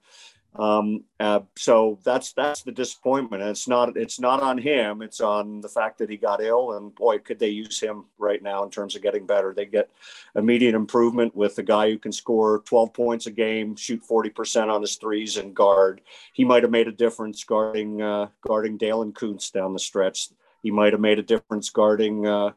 Um, 0.55 1.03
uh, 1.19 1.41
so 1.55 1.97
that's 2.03 2.33
that's 2.33 2.61
the 2.61 2.71
disappointment. 2.71 3.41
And 3.41 3.49
it's 3.49 3.67
not 3.67 3.97
it's 3.97 4.19
not 4.19 4.41
on 4.41 4.57
him. 4.57 5.01
It's 5.01 5.19
on 5.19 5.61
the 5.61 5.69
fact 5.69 5.97
that 5.97 6.09
he 6.09 6.17
got 6.17 6.43
ill. 6.43 6.73
And 6.73 6.93
boy, 6.93 7.19
could 7.19 7.39
they 7.39 7.49
use 7.49 7.79
him 7.79 8.05
right 8.19 8.41
now 8.41 8.63
in 8.63 8.69
terms 8.69 8.95
of 8.95 9.01
getting 9.01 9.25
better. 9.25 9.53
They 9.53 9.65
get 9.65 9.89
immediate 10.35 10.75
improvement 10.75 11.35
with 11.35 11.57
a 11.57 11.63
guy 11.63 11.89
who 11.89 11.97
can 11.97 12.11
score 12.11 12.59
12 12.65 12.93
points 12.93 13.25
a 13.25 13.31
game, 13.31 13.75
shoot 13.75 14.03
40% 14.07 14.69
on 14.69 14.81
his 14.81 14.95
threes, 14.97 15.37
and 15.37 15.55
guard. 15.55 16.01
He 16.33 16.45
might 16.45 16.63
have 16.63 16.71
made 16.71 16.87
a 16.87 16.91
difference 16.91 17.43
guarding 17.43 18.01
uh, 18.01 18.27
guarding 18.41 18.77
Daylen 18.77 19.13
Kountz 19.13 19.51
down 19.51 19.73
the 19.73 19.79
stretch. 19.79 20.29
He 20.61 20.71
might 20.71 20.93
have 20.93 21.01
made 21.01 21.19
a 21.19 21.23
difference 21.23 21.69
guarding 21.71 22.27
uh, 22.27 22.51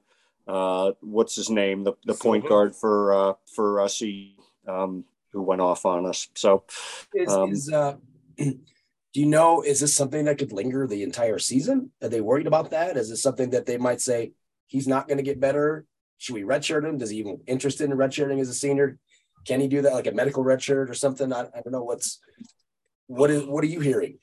uh, 0.46 0.92
what's 1.00 1.34
his 1.34 1.50
name, 1.50 1.84
the, 1.84 1.94
the 2.04 2.14
point 2.14 2.48
guard 2.48 2.74
for 2.76 3.14
uh, 3.14 3.32
for 3.46 3.80
us. 3.80 4.02
Um, 4.68 5.04
who 5.36 5.42
went 5.42 5.60
off 5.60 5.84
on 5.84 6.06
us. 6.06 6.28
So, 6.34 6.64
um, 7.28 7.52
is 7.52 7.70
uh, 7.70 7.96
do 8.38 8.56
you 9.12 9.26
know 9.26 9.62
is 9.62 9.80
this 9.80 9.94
something 9.94 10.24
that 10.24 10.38
could 10.38 10.50
linger 10.50 10.86
the 10.86 11.02
entire 11.02 11.38
season? 11.38 11.92
Are 12.02 12.08
they 12.08 12.22
worried 12.22 12.46
about 12.46 12.70
that? 12.70 12.96
Is 12.96 13.10
this 13.10 13.22
something 13.22 13.50
that 13.50 13.66
they 13.66 13.76
might 13.76 14.00
say 14.00 14.32
he's 14.66 14.88
not 14.88 15.06
going 15.08 15.18
to 15.18 15.22
get 15.22 15.38
better? 15.38 15.84
Should 16.18 16.34
we 16.34 16.42
redshirt 16.42 16.84
him? 16.84 16.96
Does 16.96 17.10
he 17.10 17.18
even 17.18 17.40
interested 17.46 17.90
in 17.90 17.96
redshirting 17.96 18.40
as 18.40 18.48
a 18.48 18.54
senior? 18.54 18.98
Can 19.46 19.60
he 19.60 19.68
do 19.68 19.82
that 19.82 19.92
like 19.92 20.06
a 20.06 20.12
medical 20.12 20.42
redshirt 20.42 20.88
or 20.88 20.94
something? 20.94 21.32
I, 21.32 21.42
I 21.42 21.60
don't 21.62 21.72
know 21.72 21.84
what's 21.84 22.18
what 23.06 23.30
is 23.30 23.44
what 23.44 23.62
are 23.62 23.68
you 23.68 23.80
hearing? 23.80 24.18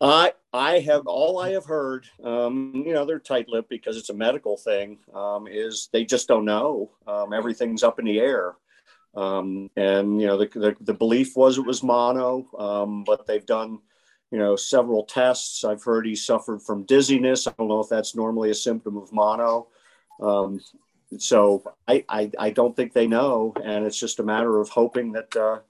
I 0.00 0.32
I 0.52 0.78
have 0.80 1.06
all 1.06 1.40
I 1.40 1.50
have 1.50 1.64
heard. 1.64 2.06
Um, 2.22 2.84
you 2.86 2.94
know, 2.94 3.04
they're 3.04 3.18
tight-lipped 3.18 3.68
because 3.68 3.96
it's 3.96 4.10
a 4.10 4.14
medical 4.14 4.56
thing. 4.56 4.98
Um, 5.12 5.48
is 5.50 5.88
they 5.92 6.04
just 6.04 6.28
don't 6.28 6.44
know. 6.44 6.92
Um, 7.06 7.32
everything's 7.32 7.82
up 7.82 7.98
in 7.98 8.04
the 8.04 8.20
air. 8.20 8.54
Um, 9.16 9.70
and 9.76 10.20
you 10.20 10.26
know 10.26 10.36
the, 10.36 10.46
the, 10.46 10.76
the 10.80 10.94
belief 10.94 11.36
was 11.36 11.56
it 11.58 11.66
was 11.66 11.82
mono, 11.82 12.46
um, 12.58 13.02
but 13.04 13.26
they've 13.26 13.46
done 13.46 13.80
you 14.30 14.38
know 14.38 14.56
several 14.56 15.04
tests. 15.04 15.64
I've 15.64 15.82
heard 15.82 16.06
he 16.06 16.14
suffered 16.14 16.62
from 16.62 16.84
dizziness. 16.84 17.46
I 17.46 17.54
don't 17.58 17.68
know 17.68 17.80
if 17.80 17.88
that's 17.88 18.14
normally 18.14 18.50
a 18.50 18.54
symptom 18.54 18.96
of 18.96 19.12
mono. 19.12 19.68
Um, 20.20 20.60
so 21.18 21.62
I, 21.86 22.04
I, 22.08 22.30
I 22.38 22.50
don't 22.50 22.74
think 22.74 22.92
they 22.92 23.06
know, 23.06 23.54
and 23.64 23.86
it's 23.86 23.98
just 23.98 24.18
a 24.20 24.24
matter 24.24 24.60
of 24.60 24.68
hoping 24.68 25.12
that 25.12 25.34
uh, 25.34 25.60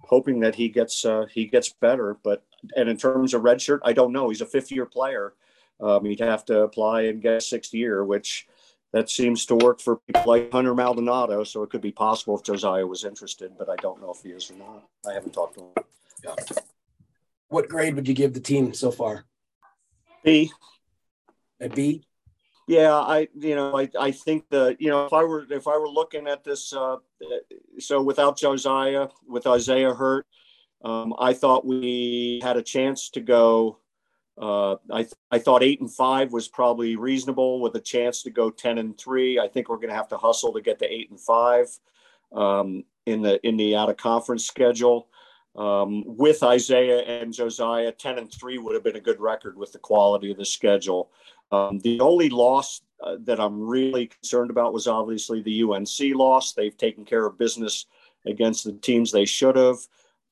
hoping 0.00 0.40
that 0.40 0.54
he 0.54 0.68
gets 0.68 1.04
uh, 1.04 1.26
he 1.30 1.46
gets 1.46 1.68
better. 1.68 2.16
But 2.24 2.44
and 2.74 2.88
in 2.88 2.96
terms 2.96 3.34
of 3.34 3.42
redshirt, 3.42 3.80
I 3.84 3.92
don't 3.92 4.12
know. 4.12 4.28
He's 4.30 4.40
a 4.40 4.46
fifth 4.46 4.72
year 4.72 4.86
player. 4.86 5.34
Um, 5.80 6.04
he'd 6.06 6.20
have 6.20 6.44
to 6.46 6.62
apply 6.62 7.02
and 7.02 7.20
get 7.20 7.42
sixth 7.42 7.74
year, 7.74 8.04
which 8.04 8.48
that 8.92 9.10
seems 9.10 9.46
to 9.46 9.56
work 9.56 9.80
for 9.80 9.96
people 9.96 10.22
like 10.26 10.50
Hunter 10.52 10.74
Maldonado. 10.74 11.44
So 11.44 11.62
it 11.62 11.70
could 11.70 11.80
be 11.80 11.92
possible 11.92 12.36
if 12.36 12.44
Josiah 12.44 12.86
was 12.86 13.04
interested, 13.04 13.52
but 13.58 13.68
I 13.68 13.76
don't 13.76 14.00
know 14.00 14.12
if 14.12 14.22
he 14.22 14.30
is 14.30 14.50
or 14.50 14.54
not. 14.54 14.84
I 15.08 15.12
haven't 15.12 15.32
talked 15.32 15.54
to 15.54 15.60
him. 15.60 15.72
Yeah. 16.24 16.34
What 17.48 17.68
grade 17.68 17.94
would 17.94 18.08
you 18.08 18.14
give 18.14 18.34
the 18.34 18.40
team 18.40 18.74
so 18.74 18.90
far? 18.90 19.24
B. 20.24 20.50
A 21.60 21.68
B. 21.68 22.02
Yeah, 22.66 22.94
I 22.94 23.28
you 23.38 23.54
know 23.54 23.78
I, 23.78 23.88
I 23.98 24.10
think 24.10 24.48
the 24.50 24.76
you 24.80 24.90
know 24.90 25.06
if 25.06 25.12
I 25.12 25.22
were 25.22 25.46
if 25.48 25.68
I 25.68 25.78
were 25.78 25.88
looking 25.88 26.26
at 26.26 26.42
this 26.42 26.72
uh, 26.72 26.96
so 27.78 28.02
without 28.02 28.36
Josiah 28.36 29.08
with 29.28 29.46
Isaiah 29.46 29.94
hurt, 29.94 30.26
um, 30.84 31.14
I 31.18 31.32
thought 31.32 31.64
we 31.64 32.40
had 32.42 32.56
a 32.56 32.62
chance 32.62 33.10
to 33.10 33.20
go 33.20 33.78
uh, 34.40 34.76
I, 34.90 35.02
th- 35.02 35.14
I 35.30 35.38
thought 35.38 35.62
eight 35.62 35.80
and 35.80 35.90
five 35.90 36.32
was 36.32 36.48
probably 36.48 36.96
reasonable 36.96 37.60
with 37.60 37.74
a 37.74 37.80
chance 37.80 38.22
to 38.22 38.30
go 38.30 38.50
10 38.50 38.78
and 38.78 38.98
three. 38.98 39.38
I 39.38 39.48
think 39.48 39.68
we're 39.68 39.76
going 39.76 39.88
to 39.88 39.94
have 39.94 40.08
to 40.08 40.18
hustle 40.18 40.52
to 40.52 40.60
get 40.60 40.78
to 40.80 40.92
eight 40.92 41.10
and 41.10 41.20
five 41.20 41.66
um, 42.32 42.84
in 43.06 43.22
the, 43.22 43.44
in 43.46 43.56
the 43.56 43.76
out 43.76 43.90
of 43.90 43.96
conference 43.96 44.46
schedule. 44.46 45.08
Um, 45.56 46.04
with 46.06 46.42
Isaiah 46.42 47.00
and 47.00 47.32
Josiah, 47.32 47.90
10 47.90 48.18
and 48.18 48.32
three 48.32 48.58
would 48.58 48.74
have 48.74 48.84
been 48.84 48.96
a 48.96 49.00
good 49.00 49.20
record 49.20 49.56
with 49.56 49.72
the 49.72 49.78
quality 49.78 50.30
of 50.30 50.36
the 50.36 50.44
schedule. 50.44 51.10
Um, 51.50 51.78
the 51.78 51.98
only 52.00 52.28
loss 52.28 52.82
uh, 53.02 53.16
that 53.20 53.40
I'm 53.40 53.60
really 53.62 54.06
concerned 54.06 54.50
about 54.50 54.74
was 54.74 54.86
obviously 54.86 55.40
the 55.40 55.62
UNC 55.62 56.14
loss. 56.14 56.52
They've 56.52 56.76
taken 56.76 57.06
care 57.06 57.24
of 57.24 57.38
business 57.38 57.86
against 58.26 58.64
the 58.64 58.72
teams 58.72 59.10
they 59.10 59.24
should 59.24 59.56
have. 59.56 59.78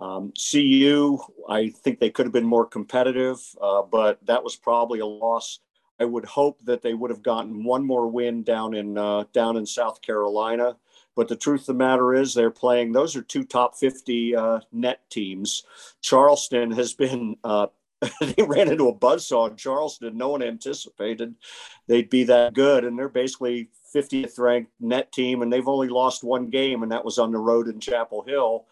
Um, 0.00 0.32
CU, 0.50 1.18
I 1.48 1.70
think 1.70 1.98
they 1.98 2.10
could 2.10 2.26
have 2.26 2.32
been 2.32 2.46
more 2.46 2.66
competitive, 2.66 3.38
uh, 3.60 3.82
but 3.82 4.18
that 4.26 4.42
was 4.42 4.56
probably 4.56 4.98
a 5.00 5.06
loss. 5.06 5.60
I 6.00 6.04
would 6.04 6.24
hope 6.24 6.60
that 6.64 6.82
they 6.82 6.94
would 6.94 7.10
have 7.10 7.22
gotten 7.22 7.64
one 7.64 7.84
more 7.84 8.08
win 8.08 8.42
down 8.42 8.74
in 8.74 8.98
uh, 8.98 9.24
down 9.32 9.56
in 9.56 9.64
South 9.64 10.02
Carolina. 10.02 10.76
But 11.16 11.28
the 11.28 11.36
truth 11.36 11.62
of 11.62 11.66
the 11.66 11.74
matter 11.74 12.12
is, 12.12 12.34
they're 12.34 12.50
playing. 12.50 12.92
Those 12.92 13.14
are 13.14 13.22
two 13.22 13.44
top 13.44 13.76
50 13.76 14.34
uh, 14.34 14.60
net 14.72 15.08
teams. 15.10 15.62
Charleston 16.02 16.72
has 16.72 16.92
been. 16.94 17.36
Uh, 17.44 17.68
they 18.20 18.42
ran 18.42 18.68
into 18.70 18.88
a 18.88 18.94
buzzsaw 18.94 19.50
in 19.50 19.56
Charleston. 19.56 20.18
No 20.18 20.28
one 20.28 20.42
anticipated 20.42 21.34
they'd 21.86 22.10
be 22.10 22.24
that 22.24 22.54
good, 22.54 22.84
and 22.84 22.98
they're 22.98 23.08
basically 23.08 23.68
50th 23.94 24.38
ranked 24.38 24.72
net 24.80 25.12
team, 25.12 25.42
and 25.42 25.52
they've 25.52 25.68
only 25.68 25.88
lost 25.88 26.24
one 26.24 26.50
game, 26.50 26.82
and 26.82 26.92
that 26.92 27.04
was 27.04 27.18
on 27.18 27.32
the 27.32 27.38
road 27.38 27.68
in 27.68 27.80
Chapel 27.80 28.22
Hill. 28.26 28.66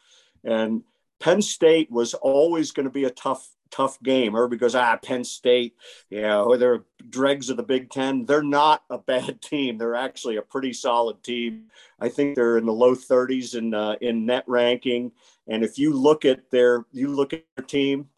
And 0.45 0.83
Penn 1.23 1.41
State 1.41 1.89
was 1.89 2.15
always 2.15 2.73
going 2.73 2.85
to 2.85 2.91
be 2.91 3.05
a 3.05 3.11
tough, 3.11 3.49
tough 3.71 4.03
game. 4.03 4.35
Everybody 4.35 4.59
goes, 4.59 4.75
ah, 4.75 4.97
Penn 4.97 5.23
State, 5.23 5.77
you 6.11 6.21
know, 6.21 6.57
they're 6.57 6.83
dregs 7.09 7.49
of 7.49 7.57
the 7.57 7.63
Big 7.63 7.91
Ten. 7.91 8.27
They're 8.27 8.43
not 8.43 8.83
a 8.91 8.99
bad 8.99 9.41
team. 9.43 9.79
They're 9.79 9.95
actually 9.95 10.37
a 10.37 10.43
pretty 10.43 10.73
solid 10.73 11.23
team. 11.23 11.71
I 12.01 12.09
think 12.09 12.35
they're 12.35 12.59
in 12.59 12.67
the 12.67 12.73
low 12.73 12.97
30s 12.97 13.55
in 13.55 13.73
uh, 13.73 13.95
in 14.01 14.27
net 14.27 14.43
ranking. 14.49 15.13
And 15.47 15.63
if 15.63 15.79
you 15.79 15.93
look 15.93 16.25
at 16.25 16.51
their, 16.51 16.87
you 16.91 17.07
look 17.07 17.33
at 17.33 17.45
their 17.57 17.67
team, 17.67 18.09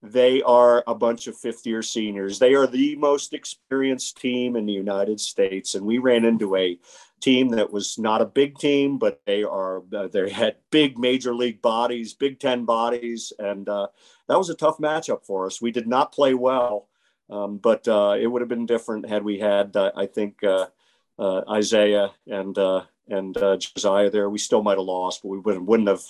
they 0.00 0.40
are 0.42 0.84
a 0.86 0.94
bunch 0.94 1.26
of 1.26 1.36
fifth 1.36 1.66
year 1.66 1.82
seniors. 1.82 2.38
They 2.38 2.54
are 2.54 2.68
the 2.68 2.94
most 2.94 3.32
experienced 3.32 4.18
team 4.18 4.54
in 4.54 4.64
the 4.64 4.72
United 4.72 5.18
States. 5.18 5.74
And 5.74 5.84
we 5.84 5.98
ran 5.98 6.24
into 6.24 6.54
a 6.54 6.78
team 7.24 7.48
that 7.48 7.72
was 7.72 7.98
not 7.98 8.20
a 8.20 8.26
big 8.26 8.58
team, 8.58 8.98
but 8.98 9.22
they 9.24 9.42
are, 9.42 9.82
uh, 9.94 10.08
they 10.08 10.28
had 10.28 10.56
big 10.70 10.98
major 10.98 11.34
league 11.34 11.62
bodies, 11.62 12.12
Big 12.12 12.38
Ten 12.38 12.66
bodies. 12.66 13.32
And 13.38 13.66
uh, 13.68 13.88
that 14.28 14.38
was 14.38 14.50
a 14.50 14.54
tough 14.54 14.76
matchup 14.78 15.24
for 15.24 15.46
us. 15.46 15.62
We 15.62 15.70
did 15.70 15.88
not 15.88 16.12
play 16.12 16.34
well, 16.34 16.88
um, 17.30 17.56
but 17.56 17.88
uh, 17.88 18.16
it 18.20 18.26
would 18.26 18.42
have 18.42 18.48
been 18.50 18.66
different 18.66 19.08
had 19.08 19.24
we 19.24 19.38
had, 19.38 19.74
uh, 19.74 19.92
I 19.96 20.06
think, 20.06 20.44
uh, 20.44 20.66
Isaiah 21.18 22.10
and, 22.26 22.58
and 23.08 23.34
Josiah 23.34 24.10
there. 24.10 24.28
We 24.28 24.38
still 24.38 24.62
might 24.62 24.78
have 24.78 24.86
lost, 24.86 25.22
but 25.22 25.28
we 25.28 25.38
wouldn't, 25.38 25.64
wouldn't 25.64 25.88
have 25.88 26.02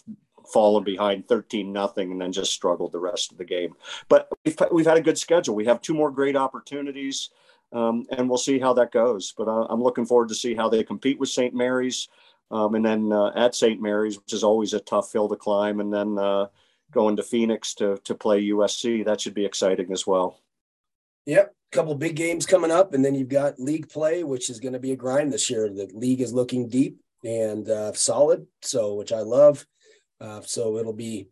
fallen 0.52 0.84
behind 0.84 1.28
13 1.28 1.72
nothing 1.72 2.12
and 2.12 2.20
then 2.20 2.32
just 2.32 2.52
struggled 2.52 2.92
the 2.92 2.98
rest 2.98 3.32
of 3.32 3.38
the 3.38 3.44
game. 3.44 3.74
But 4.08 4.28
we've, 4.44 4.56
we've 4.72 4.86
had 4.86 4.96
a 4.96 5.02
good 5.02 5.18
schedule. 5.18 5.54
We 5.54 5.66
have 5.66 5.80
two 5.80 5.94
more 5.94 6.10
great 6.10 6.36
opportunities, 6.36 7.30
um, 7.74 8.06
and 8.10 8.28
we'll 8.28 8.38
see 8.38 8.58
how 8.58 8.72
that 8.74 8.92
goes. 8.92 9.34
But 9.36 9.48
uh, 9.48 9.66
I'm 9.68 9.82
looking 9.82 10.06
forward 10.06 10.28
to 10.30 10.34
see 10.34 10.54
how 10.54 10.68
they 10.68 10.84
compete 10.84 11.18
with 11.18 11.28
St. 11.28 11.52
Mary's, 11.52 12.08
um, 12.50 12.74
and 12.76 12.84
then 12.84 13.12
uh, 13.12 13.32
at 13.34 13.54
St. 13.54 13.82
Mary's, 13.82 14.16
which 14.16 14.32
is 14.32 14.44
always 14.44 14.72
a 14.72 14.80
tough 14.80 15.12
hill 15.12 15.28
to 15.28 15.36
climb, 15.36 15.80
and 15.80 15.92
then 15.92 16.16
uh, 16.18 16.46
going 16.92 17.16
to 17.16 17.22
Phoenix 17.22 17.74
to 17.74 17.98
to 18.04 18.14
play 18.14 18.44
USC. 18.44 19.04
That 19.04 19.20
should 19.20 19.34
be 19.34 19.44
exciting 19.44 19.92
as 19.92 20.06
well. 20.06 20.40
Yep, 21.26 21.54
a 21.72 21.76
couple 21.76 21.94
big 21.96 22.16
games 22.16 22.46
coming 22.46 22.70
up, 22.70 22.94
and 22.94 23.04
then 23.04 23.14
you've 23.14 23.28
got 23.28 23.58
league 23.58 23.88
play, 23.88 24.22
which 24.22 24.48
is 24.48 24.60
going 24.60 24.74
to 24.74 24.78
be 24.78 24.92
a 24.92 24.96
grind 24.96 25.32
this 25.32 25.50
year. 25.50 25.68
The 25.68 25.90
league 25.92 26.20
is 26.20 26.32
looking 26.32 26.68
deep 26.68 27.00
and 27.24 27.68
uh, 27.68 27.92
solid, 27.94 28.46
so 28.62 28.94
which 28.94 29.12
I 29.12 29.20
love. 29.20 29.66
Uh, 30.20 30.42
so 30.42 30.78
it'll 30.78 30.92
be 30.92 31.28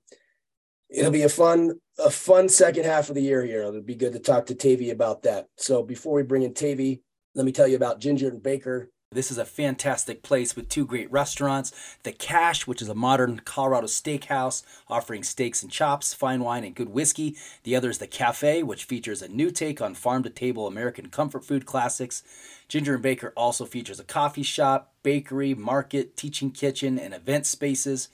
it'll 0.90 1.12
be 1.12 1.22
a 1.22 1.28
fun 1.28 1.78
a 2.04 2.10
fun 2.10 2.48
second 2.48 2.84
half 2.84 3.08
of 3.08 3.14
the 3.14 3.22
year 3.22 3.44
here. 3.44 3.62
It'll 3.62 3.80
be 3.80 3.94
good 3.94 4.12
to 4.12 4.18
talk 4.18 4.46
to 4.46 4.54
Tavy 4.54 4.90
about 4.90 5.22
that. 5.22 5.48
So 5.56 5.82
before 5.82 6.14
we 6.14 6.22
bring 6.22 6.42
in 6.42 6.54
Tavy, 6.54 7.02
let 7.34 7.46
me 7.46 7.52
tell 7.52 7.68
you 7.68 7.76
about 7.76 8.00
Ginger 8.00 8.28
and 8.28 8.42
Baker. 8.42 8.90
This 9.10 9.30
is 9.30 9.36
a 9.36 9.44
fantastic 9.44 10.22
place 10.22 10.56
with 10.56 10.70
two 10.70 10.86
great 10.86 11.12
restaurants. 11.12 11.70
The 12.02 12.12
Cache, 12.12 12.66
which 12.66 12.80
is 12.80 12.88
a 12.88 12.94
modern 12.94 13.40
Colorado 13.40 13.86
steakhouse 13.86 14.62
offering 14.88 15.22
steaks 15.22 15.62
and 15.62 15.70
chops, 15.70 16.14
fine 16.14 16.42
wine, 16.42 16.64
and 16.64 16.74
good 16.74 16.88
whiskey. 16.88 17.36
The 17.64 17.76
other 17.76 17.90
is 17.90 17.98
The 17.98 18.06
Cafe, 18.06 18.62
which 18.62 18.84
features 18.84 19.20
a 19.20 19.28
new 19.28 19.50
take 19.50 19.82
on 19.82 19.94
farm 19.94 20.22
to 20.22 20.30
table 20.30 20.66
American 20.66 21.10
comfort 21.10 21.44
food 21.44 21.66
classics. 21.66 22.22
Ginger 22.68 22.94
and 22.94 23.02
Baker 23.02 23.34
also 23.36 23.66
features 23.66 24.00
a 24.00 24.04
coffee 24.04 24.42
shop, 24.42 24.94
bakery, 25.02 25.52
market, 25.52 26.16
teaching 26.16 26.50
kitchen, 26.50 26.98
and 26.98 27.12
event 27.12 27.44
spaces 27.44 28.08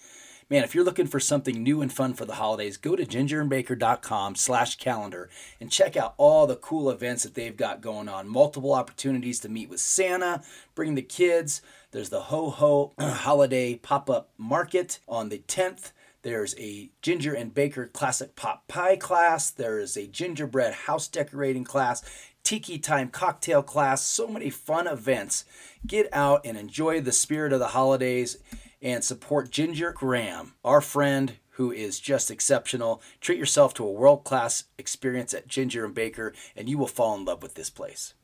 man, 0.51 0.65
if 0.65 0.75
you're 0.75 0.85
looking 0.85 1.07
for 1.07 1.21
something 1.21 1.63
new 1.63 1.83
and 1.83 1.93
fun 1.93 2.15
for 2.15 2.25
the 2.25 2.35
holidays, 2.35 2.77
go 2.77 2.97
to 2.97 3.05
gingerandbaker.com 3.05 4.35
slash 4.35 4.77
calendar 4.77 5.29
and 5.61 5.71
check 5.71 5.97
out 5.97 6.15
all 6.17 6.47
the 6.47 6.57
cool 6.57 6.91
events 6.91 7.23
that 7.23 7.35
they've 7.35 7.57
got 7.57 7.81
going 7.81 8.09
on. 8.09 8.29
Multiple 8.29 8.73
opportunities 8.73 9.41
to 9.41 9.49
meet 9.49 9.69
with 9.69 9.81
Santa, 9.81 10.43
bring 10.75 10.95
the 10.95 11.03
kids. 11.03 11.61
There's 11.91 12.11
the 12.11 12.23
Ho 12.23 12.51
Ho 12.51 12.93
Holiday 12.99 13.75
Pop-Up 13.77 14.31
Market 14.39 15.01
on 15.09 15.29
the 15.29 15.43
10th. 15.47 15.93
There's 16.23 16.55
a 16.59 16.91
ginger 17.01 17.33
and 17.33 17.55
baker 17.55 17.87
classic 17.87 18.35
pot 18.35 18.67
pie 18.69 18.97
class. 18.97 19.51
There 19.51 19.79
is 19.79 19.97
a 19.97 20.07
gingerbread 20.07 20.75
house 20.75 21.07
decorating 21.09 21.65
class, 21.65 22.03
tiki 22.43 22.79
time 22.79 23.09
cocktail 23.11 23.63
class. 23.63 24.03
So 24.03 24.27
many 24.27 24.51
fun 24.51 24.87
events. 24.89 25.45
Get 25.87 26.09
out 26.13 26.45
and 26.45 26.59
enjoy 26.59 27.01
the 27.01 27.13
spirit 27.13 27.53
of 27.53 27.61
the 27.61 27.69
holidays 27.69 28.39
and 28.81 29.03
support 29.03 29.51
Ginger 29.51 29.93
Graham, 29.93 30.55
our 30.65 30.81
friend 30.81 31.35
who 31.51 31.73
is 31.73 31.99
just 31.99 32.31
exceptional. 32.31 33.03
Treat 33.21 33.39
yourself 33.39 33.75
to 33.75 33.85
a 33.85 33.93
world 33.93 34.23
class 34.25 34.65
experience 34.79 35.35
at 35.35 35.49
Ginger 35.49 35.85
and 35.85 35.95
Baker, 35.95 36.33
and 36.55 36.69
you 36.69 36.79
will 36.79 36.87
fall 36.87 37.17
in 37.17 37.25
love 37.25 37.43
with 37.43 37.55
this 37.55 37.71
place. 37.71 38.15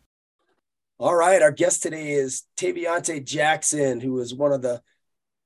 All 0.99 1.17
right, 1.17 1.43
our 1.43 1.51
guest 1.51 1.83
today 1.83 2.13
is 2.13 2.45
Taviante 2.57 3.25
Jackson, 3.25 4.01
who 4.01 4.21
is 4.21 4.33
one 4.33 4.53
of 4.53 4.63
the 4.63 4.81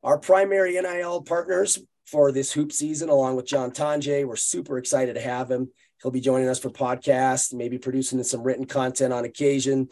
our 0.04 0.18
primary 0.18 0.72
NIL 0.72 1.22
partners 1.22 1.78
for 2.04 2.30
this 2.30 2.52
hoop 2.52 2.72
season, 2.72 3.08
along 3.08 3.36
with 3.36 3.46
John 3.46 3.70
Tonje. 3.70 4.26
We're 4.26 4.36
super 4.36 4.76
excited 4.78 5.14
to 5.14 5.20
have 5.20 5.50
him. 5.50 5.70
He'll 6.02 6.12
be 6.12 6.20
joining 6.20 6.48
us 6.48 6.58
for 6.58 6.70
podcasts, 6.70 7.52
maybe 7.54 7.78
producing 7.78 8.22
some 8.22 8.42
written 8.42 8.66
content 8.66 9.12
on 9.12 9.24
occasion, 9.24 9.88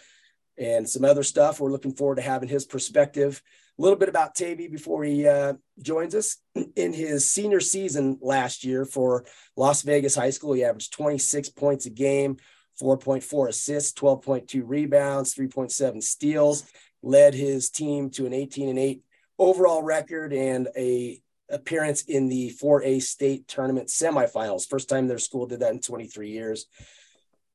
and 0.58 0.88
some 0.88 1.04
other 1.04 1.22
stuff. 1.22 1.60
We're 1.60 1.72
looking 1.72 1.94
forward 1.94 2.16
to 2.16 2.22
having 2.22 2.48
his 2.48 2.64
perspective. 2.64 3.42
A 3.78 3.82
little 3.82 3.98
bit 3.98 4.08
about 4.08 4.34
Tavy 4.34 4.68
before 4.68 5.04
he 5.04 5.26
uh, 5.26 5.54
joins 5.80 6.14
us. 6.14 6.38
In 6.76 6.92
his 6.92 7.30
senior 7.30 7.60
season 7.60 8.18
last 8.22 8.64
year 8.64 8.84
for 8.84 9.24
Las 9.56 9.82
Vegas 9.82 10.14
High 10.14 10.30
School, 10.30 10.54
he 10.54 10.64
averaged 10.64 10.92
26 10.92 11.50
points 11.50 11.86
a 11.86 11.90
game, 11.90 12.36
4.4 12.80 13.48
assists, 13.48 13.98
12.2 13.98 14.62
rebounds, 14.64 15.34
3.7 15.34 16.02
steals, 16.02 16.64
led 17.02 17.34
his 17.34 17.70
team 17.70 18.10
to 18.10 18.26
an 18.26 18.32
18 18.32 18.68
and 18.70 18.78
8 18.78 19.02
overall 19.38 19.82
record 19.82 20.32
and 20.32 20.68
a 20.76 21.20
appearance 21.50 22.02
in 22.02 22.28
the 22.28 22.50
4A 22.60 23.00
state 23.02 23.46
tournament 23.46 23.88
semifinals. 23.88 24.68
First 24.68 24.88
time 24.88 25.06
their 25.06 25.18
school 25.18 25.46
did 25.46 25.60
that 25.60 25.72
in 25.72 25.80
23 25.80 26.30
years. 26.30 26.66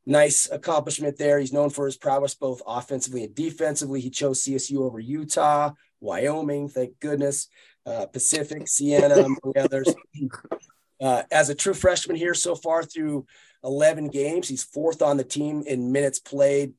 Nice 0.05 0.49
accomplishment 0.49 1.17
there. 1.17 1.39
He's 1.39 1.53
known 1.53 1.69
for 1.69 1.85
his 1.85 1.97
prowess 1.97 2.33
both 2.33 2.61
offensively 2.65 3.23
and 3.23 3.35
defensively. 3.35 4.01
He 4.01 4.09
chose 4.09 4.43
CSU 4.43 4.77
over 4.77 4.99
Utah, 4.99 5.73
Wyoming, 6.01 6.67
thank 6.67 6.99
goodness, 6.99 7.47
uh, 7.85 8.07
Pacific, 8.07 8.67
Siena, 8.67 9.15
among 9.15 9.53
others. 9.57 9.93
Uh, 11.01 11.23
as 11.31 11.49
a 11.49 11.55
true 11.55 11.73
freshman 11.73 12.15
here 12.15 12.35
so 12.35 12.53
far 12.53 12.83
through 12.83 13.25
11 13.63 14.09
games, 14.09 14.47
he's 14.47 14.63
fourth 14.63 15.01
on 15.01 15.17
the 15.17 15.23
team 15.23 15.63
in 15.65 15.91
minutes 15.91 16.19
played. 16.19 16.73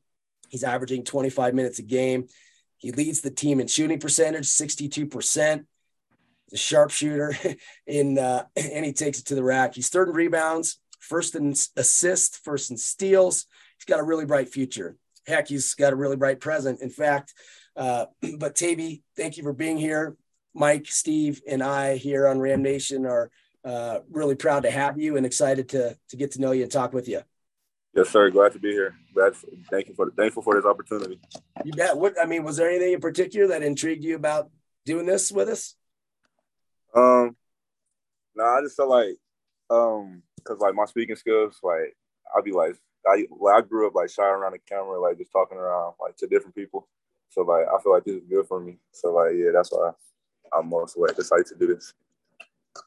He's 0.49 0.63
averaging 0.63 1.03
25 1.03 1.55
minutes 1.55 1.81
a 1.81 1.83
game. 1.83 2.29
He 2.77 2.93
leads 2.93 3.21
the 3.21 3.33
team 3.33 3.59
in 3.59 3.67
shooting 3.67 3.99
percentage, 3.99 4.47
62%. 4.47 5.65
He's 6.47 6.53
a 6.53 6.57
sharpshooter, 6.57 7.37
in, 7.87 8.17
uh, 8.17 8.45
and 8.57 8.85
he 8.85 8.93
takes 8.93 9.19
it 9.19 9.27
to 9.27 9.35
the 9.35 9.43
rack. 9.43 9.75
He's 9.75 9.89
third 9.89 10.09
in 10.09 10.15
rebounds, 10.15 10.79
first 11.01 11.35
in 11.35 11.55
assists, 11.77 12.39
first 12.39 12.71
in 12.71 12.77
steals. 12.77 13.47
He's 13.79 13.87
got 13.87 13.99
a 13.99 14.05
really 14.05 14.25
bright 14.25 14.51
future. 14.51 14.97
Heck, 15.27 15.49
he's 15.49 15.75
got 15.75 15.93
a 15.93 15.97
really 15.97 16.17
bright 16.17 16.39
present. 16.39 16.81
In 16.81 16.91
fact, 16.91 17.35
uh, 17.77 18.07
but 18.39 18.55
Tavy, 18.55 19.03
thank 19.17 19.37
you 19.37 19.43
for 19.43 19.53
being 19.53 19.79
here. 19.79 20.17
Mike, 20.55 20.87
Steve, 20.87 21.41
and 21.49 21.63
I 21.63 21.97
here 21.97 22.27
on 22.27 22.39
Ram 22.39 22.63
Nation 22.63 23.07
are 23.07 23.31
uh, 23.65 24.01
really 24.11 24.35
proud 24.35 24.65
to 24.65 24.71
have 24.71 24.99
you 24.99 25.17
and 25.17 25.25
excited 25.25 25.69
to 25.71 25.97
to 26.09 26.17
get 26.17 26.33
to 26.33 26.41
know 26.41 26.53
you 26.53 26.65
and 26.65 26.73
talk 26.73 26.93
with 26.93 27.09
you. 27.09 27.23
Yes, 27.95 28.09
sir. 28.09 28.31
Glad 28.31 28.53
to 28.53 28.59
be 28.59 28.71
here. 28.71 28.95
Glad. 29.15 29.37
For, 29.37 29.47
thank 29.71 29.89
you 29.89 29.95
for 29.95 30.11
thankful 30.11 30.43
for 30.43 30.55
this 30.55 30.65
opportunity. 30.65 31.21
You 31.65 31.73
bet. 31.73 31.97
What 31.97 32.15
I 32.21 32.27
mean, 32.27 32.43
was 32.43 32.57
there 32.57 32.69
anything 32.69 32.95
in 32.95 33.01
particular 33.01 33.49
that 33.49 33.63
intrigued 33.63 34.05
you 34.05 34.17
about 34.17 34.51
doing 34.85 35.07
this 35.07 35.31
with 35.31 35.49
us? 35.49 35.75
Um, 36.95 37.37
no, 38.35 38.45
I 38.45 38.61
just 38.63 38.77
felt 38.77 38.91
like, 38.91 39.17
um, 39.71 40.23
cause 40.45 40.59
like 40.59 40.75
my 40.75 40.85
speaking 40.87 41.17
skills, 41.17 41.59
like 41.63 41.97
I'd 42.37 42.45
be 42.45 42.53
like, 42.53 42.77
I 43.07 43.27
well, 43.31 43.57
I 43.57 43.61
grew 43.61 43.87
up 43.87 43.95
like 43.95 44.11
shy 44.11 44.25
around 44.25 44.53
the 44.53 44.59
camera, 44.59 45.01
like 45.01 45.19
just 45.19 45.33
talking 45.33 45.59
around 45.59 45.95
like 46.01 46.17
to 46.19 46.27
different 46.27 46.55
people. 46.55 46.89
So 47.33 47.43
like 47.43 47.65
I 47.67 47.83
feel 47.83 47.93
like 47.93 48.05
this 48.05 48.17
is 48.17 48.29
good 48.29 48.47
for 48.47 48.61
me. 48.61 48.79
So 48.93 49.13
like 49.13 49.33
yeah, 49.35 49.51
that's 49.55 49.73
why 49.73 49.93
I'm 50.57 50.69
most 50.69 50.99
like 50.99 51.13
excited 51.13 51.47
to 51.47 51.57
do 51.57 51.75
this. 51.75 51.95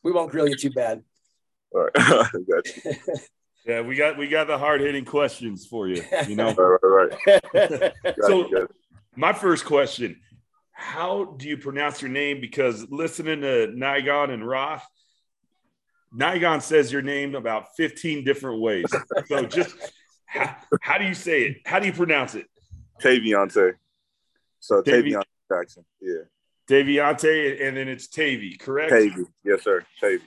We 0.04 0.12
won't 0.12 0.32
grill 0.32 0.48
you 0.48 0.56
too 0.56 0.70
bad. 0.70 1.04
All 1.74 1.90
right. 1.96 2.28
yeah, 3.66 3.82
we 3.82 3.96
got 3.96 4.18
we 4.20 4.28
got 4.28 4.46
the 4.46 4.58
hard 4.58 4.82
hitting 4.82 5.04
questions 5.04 5.66
for 5.66 5.88
you. 5.88 6.04
You 6.28 6.36
know, 6.36 6.54
right, 6.84 7.10
right, 7.54 7.94
right. 8.04 8.16
so, 8.22 8.68
my 9.16 9.34
first 9.34 9.66
question: 9.66 10.22
How 10.72 11.36
do 11.38 11.48
you 11.48 11.58
pronounce 11.58 12.02
your 12.04 12.12
name? 12.12 12.40
Because 12.40 12.86
listening 12.92 13.42
to 13.42 13.74
Nigon 13.76 14.32
and 14.32 14.48
Roth, 14.48 14.86
Nigon 16.16 16.62
says 16.62 16.92
your 16.92 17.02
name 17.02 17.34
about 17.34 17.76
fifteen 17.76 18.24
different 18.24 18.62
ways. 18.62 18.86
So, 19.26 19.46
just 19.46 19.76
how, 20.28 20.56
how, 20.82 20.98
do 21.00 21.06
you 21.06 21.16
say 21.16 21.46
it? 21.46 21.58
How 21.66 21.80
do 21.80 21.88
you 21.88 21.94
pronounce 21.94 22.36
it? 22.36 22.46
Taviante. 23.02 23.74
So 24.66 24.82
Taviante 24.82 25.24
Jackson. 25.52 25.86
Yeah. 26.02 26.24
Taviante, 26.68 27.68
and 27.68 27.78
then 27.78 27.88
it's 27.88 28.08
Tavy, 28.08 28.58
correct? 28.58 28.92
Tavy. 28.92 29.26
Yes, 29.44 29.64
sir. 29.64 29.86
Tavy. 30.02 30.24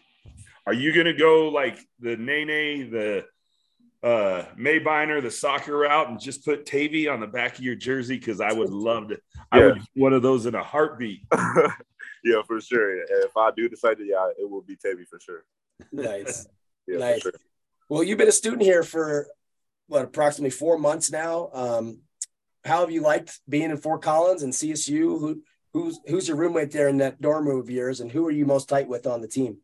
Are 0.64 0.72
you 0.72 0.94
gonna 0.94 1.12
go 1.12 1.48
like 1.48 1.78
the 1.98 2.16
Nene, 2.16 2.90
the 2.90 3.24
uh 4.04 4.44
Maybiner, 4.56 5.20
the 5.20 5.30
soccer 5.30 5.78
route, 5.78 6.08
and 6.08 6.20
just 6.20 6.44
put 6.44 6.66
Tavy 6.66 7.08
on 7.08 7.18
the 7.18 7.26
back 7.26 7.58
of 7.58 7.64
your 7.64 7.74
jersey? 7.74 8.16
Because 8.16 8.40
I 8.40 8.52
would 8.52 8.70
love 8.70 9.08
to. 9.08 9.14
Yeah. 9.14 9.40
I 9.50 9.66
would 9.66 9.82
one 9.94 10.12
of 10.12 10.22
those 10.22 10.46
in 10.46 10.54
a 10.54 10.62
heartbeat. 10.62 11.22
yeah, 11.32 12.42
for 12.46 12.60
sure. 12.60 13.02
If 13.02 13.36
I 13.36 13.50
do 13.56 13.68
decide 13.68 13.96
to, 13.98 14.04
yeah, 14.04 14.28
it 14.38 14.48
will 14.48 14.62
be 14.62 14.76
Tavy 14.76 15.04
for 15.04 15.18
sure. 15.18 15.44
Nice. 15.90 16.46
yeah, 16.86 16.98
nice. 16.98 17.22
Sure. 17.22 17.32
Well, 17.88 18.04
you've 18.04 18.18
been 18.18 18.28
a 18.28 18.32
student 18.32 18.62
here 18.62 18.84
for 18.84 19.26
what 19.88 20.04
approximately 20.04 20.50
four 20.50 20.78
months 20.78 21.10
now. 21.10 21.50
Um, 21.52 22.02
how 22.64 22.80
have 22.80 22.90
you 22.90 23.02
liked 23.02 23.40
being 23.48 23.70
in 23.70 23.76
Fort 23.76 24.02
Collins 24.02 24.42
and 24.42 24.52
CSU? 24.52 25.18
Who 25.20 25.42
who's 25.72 26.00
who's 26.06 26.28
your 26.28 26.36
roommate 26.36 26.72
there 26.72 26.88
in 26.88 26.98
that 26.98 27.20
dorm 27.20 27.46
room 27.46 27.60
of 27.60 27.70
yours, 27.70 28.00
and 28.00 28.10
who 28.10 28.26
are 28.26 28.30
you 28.30 28.46
most 28.46 28.68
tight 28.68 28.88
with 28.88 29.06
on 29.06 29.20
the 29.20 29.28
team? 29.28 29.58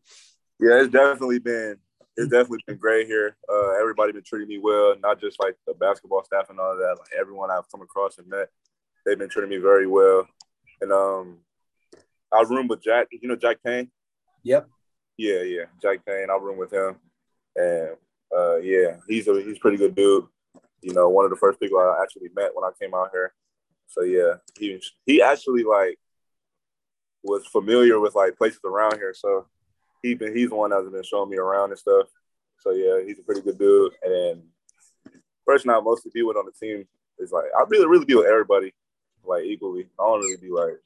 Yeah, 0.61 0.81
it's 0.81 0.93
definitely 0.93 1.41
been 1.41 1.77
it's 2.17 2.31
definitely 2.31 2.61
been 2.67 2.77
great 2.77 3.07
here. 3.07 3.37
Uh, 3.49 3.71
everybody 3.81 4.13
been 4.13 4.23
treating 4.23 4.49
me 4.49 4.59
well, 4.59 4.95
not 5.01 5.21
just 5.21 5.41
like 5.41 5.57
the 5.67 5.75
basketball 5.75 6.25
staff 6.25 6.51
and 6.51 6.61
all 6.61 6.73
of 6.73 6.79
that. 6.79 6.97
Like 6.99 7.11
everyone 7.19 7.51
I've 7.51 7.71
come 7.71 7.83
across 7.83 8.19
and 8.19 8.29
met, 8.29 8.49
they've 9.05 9.19
been 9.19 9.29
treating 9.29 9.51
me 9.51 9.59
very 9.59 9.87
well. 9.87 10.27
And 10.81 10.93
um, 10.93 11.39
I 12.33 12.43
room 12.43 12.69
with 12.69 12.83
Jack. 12.83 13.09
You 13.11 13.29
know 13.29 13.37
Jack 13.37 13.59
Payne? 13.65 13.91
Yep. 14.45 14.69
Yeah, 15.17 15.43
yeah, 15.43 15.65
Jack 15.81 16.05
Payne. 16.05 16.29
I 16.31 16.37
room 16.37 16.59
with 16.59 16.73
him, 16.73 16.97
and 17.57 17.91
uh, 18.37 18.57
yeah, 18.57 18.97
he's 19.09 19.29
a 19.29 19.43
he's 19.43 19.57
a 19.57 19.61
pretty 19.61 19.77
good 19.77 19.95
dude. 19.95 20.27
You 20.85 20.92
know, 20.92 21.09
one 21.09 21.25
of 21.25 21.31
the 21.31 21.37
first 21.38 21.59
people 21.59 21.79
I 21.79 22.03
actually 22.03 22.29
met 22.37 22.51
when 22.55 22.64
I 22.64 22.70
came 22.79 22.94
out 22.94 23.09
here. 23.11 23.33
So 23.87 24.03
yeah, 24.03 24.35
he 24.59 24.81
he 25.07 25.23
actually 25.23 25.64
like 25.64 25.99
was 27.23 27.47
familiar 27.47 27.99
with 27.99 28.14
like 28.14 28.37
places 28.37 28.61
around 28.66 28.97
here. 28.97 29.14
So 29.14 29.47
he 30.03 30.14
been 30.14 30.37
he's 30.37 30.51
the 30.51 30.57
one 30.57 30.70
that's 30.70 30.87
been 30.88 31.03
showing 31.03 31.31
me 31.31 31.38
around 31.38 31.70
and 31.70 31.79
stuff. 31.79 32.09
So 32.59 32.73
yeah, 32.73 33.03
he's 33.03 33.18
a 33.18 33.23
pretty 33.23 33.40
good 33.40 33.59
dude. 33.59 33.94
And 34.03 34.12
then 34.12 34.42
person 35.47 35.70
I 35.70 35.81
mostly 35.81 36.11
be 36.14 36.23
with 36.23 36.37
on 36.37 36.44
the 36.44 36.53
team 36.53 36.87
is 37.18 37.33
like 37.33 37.47
I 37.59 37.64
really 37.68 37.87
really 37.87 38.05
be 38.05 38.14
with 38.14 38.27
everybody 38.27 38.75
like 39.25 39.44
equally. 39.44 39.88
I 39.99 40.05
don't 40.05 40.20
really 40.20 40.37
be 40.37 40.51
like 40.51 40.79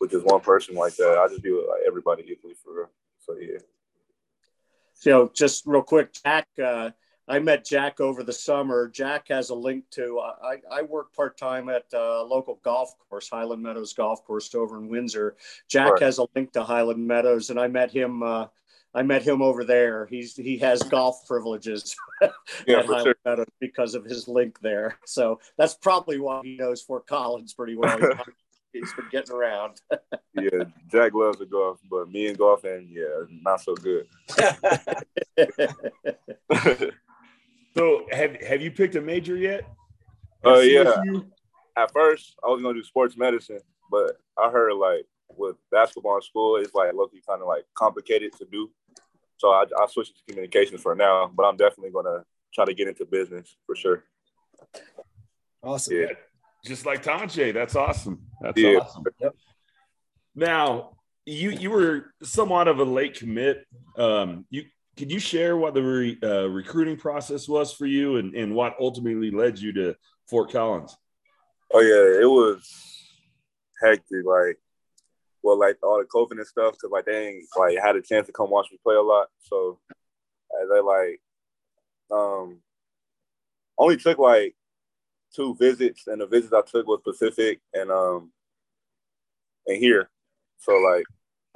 with 0.00 0.12
just 0.12 0.26
one 0.26 0.40
person 0.40 0.76
like 0.76 0.94
that. 0.94 1.18
I 1.18 1.26
just 1.28 1.42
be 1.42 1.50
with 1.50 1.66
like 1.68 1.82
everybody 1.84 2.24
equally 2.28 2.54
for 2.62 2.72
real. 2.72 2.90
So 3.18 3.36
yeah. 3.36 3.58
So 4.94 5.30
just 5.34 5.66
real 5.66 5.82
quick, 5.82 6.12
Jack. 6.12 6.46
Uh, 6.62 6.90
I 7.28 7.38
met 7.38 7.64
Jack 7.64 8.00
over 8.00 8.22
the 8.22 8.32
summer. 8.32 8.88
Jack 8.88 9.28
has 9.28 9.50
a 9.50 9.54
link 9.54 9.84
to. 9.92 10.20
I, 10.20 10.56
I 10.70 10.82
work 10.82 11.14
part 11.14 11.36
time 11.36 11.68
at 11.68 11.84
a 11.92 12.22
local 12.22 12.58
golf 12.62 12.94
course, 13.08 13.28
Highland 13.28 13.62
Meadows 13.62 13.92
Golf 13.92 14.24
Course 14.24 14.54
over 14.54 14.78
in 14.78 14.88
Windsor. 14.88 15.36
Jack 15.68 15.92
right. 15.92 16.02
has 16.02 16.18
a 16.18 16.26
link 16.34 16.52
to 16.52 16.62
Highland 16.62 17.06
Meadows, 17.06 17.50
and 17.50 17.60
I 17.60 17.68
met 17.68 17.90
him. 17.90 18.22
Uh, 18.22 18.46
I 18.94 19.02
met 19.02 19.22
him 19.22 19.42
over 19.42 19.64
there. 19.64 20.06
He's 20.06 20.34
he 20.34 20.56
has 20.58 20.82
golf 20.82 21.26
privileges 21.26 21.94
yeah, 22.66 22.78
at 22.78 22.86
Highland 22.86 23.04
sure. 23.04 23.14
Meadows 23.24 23.46
because 23.60 23.94
of 23.94 24.04
his 24.04 24.26
link 24.26 24.58
there. 24.60 24.98
So 25.04 25.40
that's 25.58 25.74
probably 25.74 26.18
why 26.18 26.40
he 26.42 26.56
knows 26.56 26.82
Fort 26.82 27.06
Collins 27.06 27.52
pretty 27.52 27.76
well. 27.76 27.98
he's 28.72 28.92
been 28.94 29.08
getting 29.10 29.34
around. 29.34 29.80
yeah, 30.34 30.64
Jack 30.90 31.12
loves 31.14 31.38
the 31.38 31.46
golf, 31.46 31.78
but 31.90 32.10
me 32.10 32.28
and 32.28 32.38
golf, 32.38 32.64
and 32.64 32.88
yeah, 32.90 33.24
not 33.28 33.60
so 33.60 33.74
good. 33.74 34.06
So 37.76 38.06
have 38.10 38.36
have 38.42 38.62
you 38.62 38.70
picked 38.70 38.94
a 38.96 39.00
major 39.00 39.36
yet? 39.36 39.64
Oh 40.44 40.56
uh, 40.56 40.60
yeah. 40.60 41.02
At 41.76 41.92
first, 41.92 42.36
I 42.44 42.48
was 42.48 42.62
gonna 42.62 42.74
do 42.74 42.82
sports 42.82 43.16
medicine, 43.16 43.60
but 43.90 44.16
I 44.36 44.50
heard 44.50 44.74
like 44.74 45.06
with 45.36 45.56
basketball 45.70 46.16
in 46.16 46.22
school, 46.22 46.56
it's 46.56 46.74
like 46.74 46.92
looking 46.94 47.20
kind 47.28 47.40
of 47.40 47.48
like 47.48 47.64
complicated 47.74 48.32
to 48.38 48.46
do. 48.50 48.70
So 49.36 49.50
I, 49.50 49.64
I 49.78 49.86
switched 49.86 50.16
to 50.16 50.22
communications 50.32 50.80
for 50.80 50.94
now, 50.94 51.30
but 51.34 51.44
I'm 51.44 51.56
definitely 51.56 51.90
gonna 51.90 52.24
try 52.52 52.64
to 52.64 52.74
get 52.74 52.88
into 52.88 53.04
business 53.04 53.56
for 53.66 53.76
sure. 53.76 54.04
Awesome. 55.62 55.96
Yeah. 55.96 56.06
Just 56.64 56.86
like 56.86 57.04
Tonje. 57.04 57.54
That's 57.54 57.76
awesome. 57.76 58.22
That's 58.40 58.60
yeah. 58.60 58.78
awesome. 58.78 59.04
Yep. 59.20 59.34
Now, 60.34 60.96
you 61.24 61.50
you 61.50 61.70
were 61.70 62.14
somewhat 62.22 62.68
of 62.68 62.78
a 62.78 62.84
late 62.84 63.18
commit. 63.18 63.66
Um, 63.96 64.46
you 64.50 64.64
could 64.98 65.12
you 65.12 65.20
share 65.20 65.56
what 65.56 65.74
the 65.74 65.82
re, 65.82 66.18
uh, 66.24 66.48
recruiting 66.48 66.96
process 66.96 67.48
was 67.48 67.72
for 67.72 67.86
you 67.86 68.16
and, 68.16 68.34
and 68.34 68.52
what 68.52 68.74
ultimately 68.80 69.30
led 69.30 69.56
you 69.56 69.72
to 69.72 69.94
Fort 70.28 70.50
Collins? 70.50 70.96
Oh 71.72 71.80
yeah, 71.80 72.20
it 72.20 72.28
was 72.28 72.68
hectic. 73.80 74.24
Like, 74.24 74.58
well, 75.42 75.58
like 75.58 75.76
all 75.84 75.98
the 75.98 76.04
COVID 76.04 76.32
and 76.32 76.46
stuff, 76.46 76.72
because 76.72 76.90
like 76.90 77.04
they 77.04 77.28
ain't 77.28 77.44
like 77.56 77.78
had 77.80 77.94
a 77.94 78.02
chance 78.02 78.26
to 78.26 78.32
come 78.32 78.50
watch 78.50 78.66
me 78.72 78.78
play 78.82 78.96
a 78.96 79.00
lot. 79.00 79.28
So 79.38 79.78
they 80.50 80.80
like 80.80 81.20
um 82.10 82.60
only 83.78 83.98
took 83.98 84.18
like 84.18 84.56
two 85.32 85.54
visits, 85.54 86.08
and 86.08 86.20
the 86.20 86.26
visits 86.26 86.52
I 86.52 86.62
took 86.62 86.88
was 86.88 87.00
Pacific 87.04 87.60
and 87.72 87.92
um 87.92 88.32
and 89.68 89.76
here. 89.76 90.10
So 90.58 90.72
like 90.72 91.04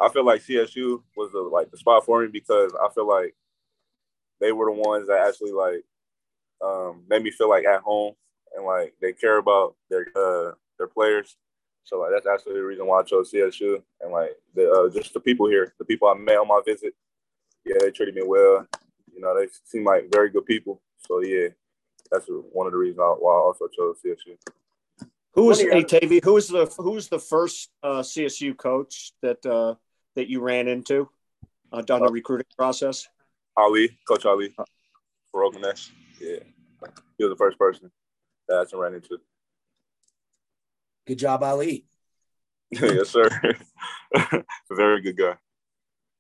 I 0.03 0.09
feel 0.09 0.25
like 0.25 0.43
CSU 0.43 1.03
was 1.17 1.33
the 1.33 1.41
like 1.41 1.71
the 1.71 1.79
spot 1.79 2.05
for 2.05 2.23
me 2.23 2.29
because 2.29 2.73
I 2.75 2.89
feel 2.93 3.09
like 3.09 3.35
they 4.41 4.53
were 4.53 4.67
the 4.67 4.73
ones 4.73 5.07
that 5.07 5.27
actually 5.27 5.53
like 5.53 5.85
um, 6.63 7.05
made 7.09 7.23
me 7.23 7.31
feel 7.31 7.49
like 7.49 7.65
at 7.65 7.81
home 7.83 8.15
and 8.57 8.67
like 8.67 8.95
they 9.01 9.13
care 9.13 9.39
about 9.39 9.77
their 9.89 10.07
uh, 10.17 10.53
their 10.79 10.89
players. 10.89 11.37
So 11.85 12.01
like 12.01 12.11
that's 12.13 12.27
actually 12.27 12.55
the 12.55 12.65
reason 12.65 12.87
why 12.87 13.01
I 13.01 13.03
chose 13.05 13.31
CSU 13.33 13.83
and 14.01 14.13
like 14.13 14.31
the 14.55 14.71
uh, 14.71 14.91
just 14.91 15.15
the 15.15 15.21
people 15.21 15.49
here, 15.49 15.73
the 15.79 15.85
people 15.85 16.09
I 16.09 16.15
met 16.15 16.39
on 16.39 16.49
my 16.49 16.61
visit. 16.65 16.95
Yeah, 17.65 17.77
they 17.81 17.91
treated 17.91 18.15
me 18.15 18.23
well. 18.25 18.67
You 19.15 19.21
know, 19.21 19.39
they 19.39 19.47
seem 19.65 19.85
like 19.85 20.11
very 20.13 20.31
good 20.31 20.47
people. 20.47 20.81
So 20.99 21.23
yeah, 21.23 21.49
that's 22.11 22.27
one 22.29 22.67
of 22.67 22.73
the 22.73 22.79
reasons 22.79 22.99
why 22.99 23.33
I 23.33 23.37
also 23.37 23.69
chose 23.69 23.99
CSU. 24.05 24.37
Who 25.35 25.47
was 25.47 25.61
hey 25.61 25.83
Tavy? 25.83 26.21
Who 26.23 26.35
was 26.35 26.49
the 26.49 26.67
who 26.77 26.91
was 26.91 27.09
the 27.09 27.19
first 27.19 27.71
uh, 27.83 28.03
CSU 28.03 28.57
coach 28.57 29.13
that 29.23 29.45
uh, 29.47 29.75
that 30.15 30.29
you 30.29 30.41
ran 30.41 30.69
into 30.69 31.09
uh, 31.73 31.83
during 31.83 32.03
the 32.03 32.09
uh, 32.09 32.13
recruiting 32.13 32.47
process? 32.57 33.09
Ali, 33.57 33.99
Coach 34.07 34.25
Ali, 34.25 34.55
for 35.31 35.45
Oakland 35.45 35.65
Yeah, 36.21 36.39
he 37.19 37.25
was 37.25 37.31
the 37.31 37.37
first 37.37 37.59
person 37.59 37.91
that 38.49 38.67
I 38.73 38.77
ran 38.77 38.95
into. 38.95 39.19
Good 41.07 41.19
job, 41.19 41.43
Ali. 41.43 41.85
yes, 42.71 43.11
sir. 43.11 43.29
very 44.71 45.03
good 45.03 45.17
guy. 45.17 45.35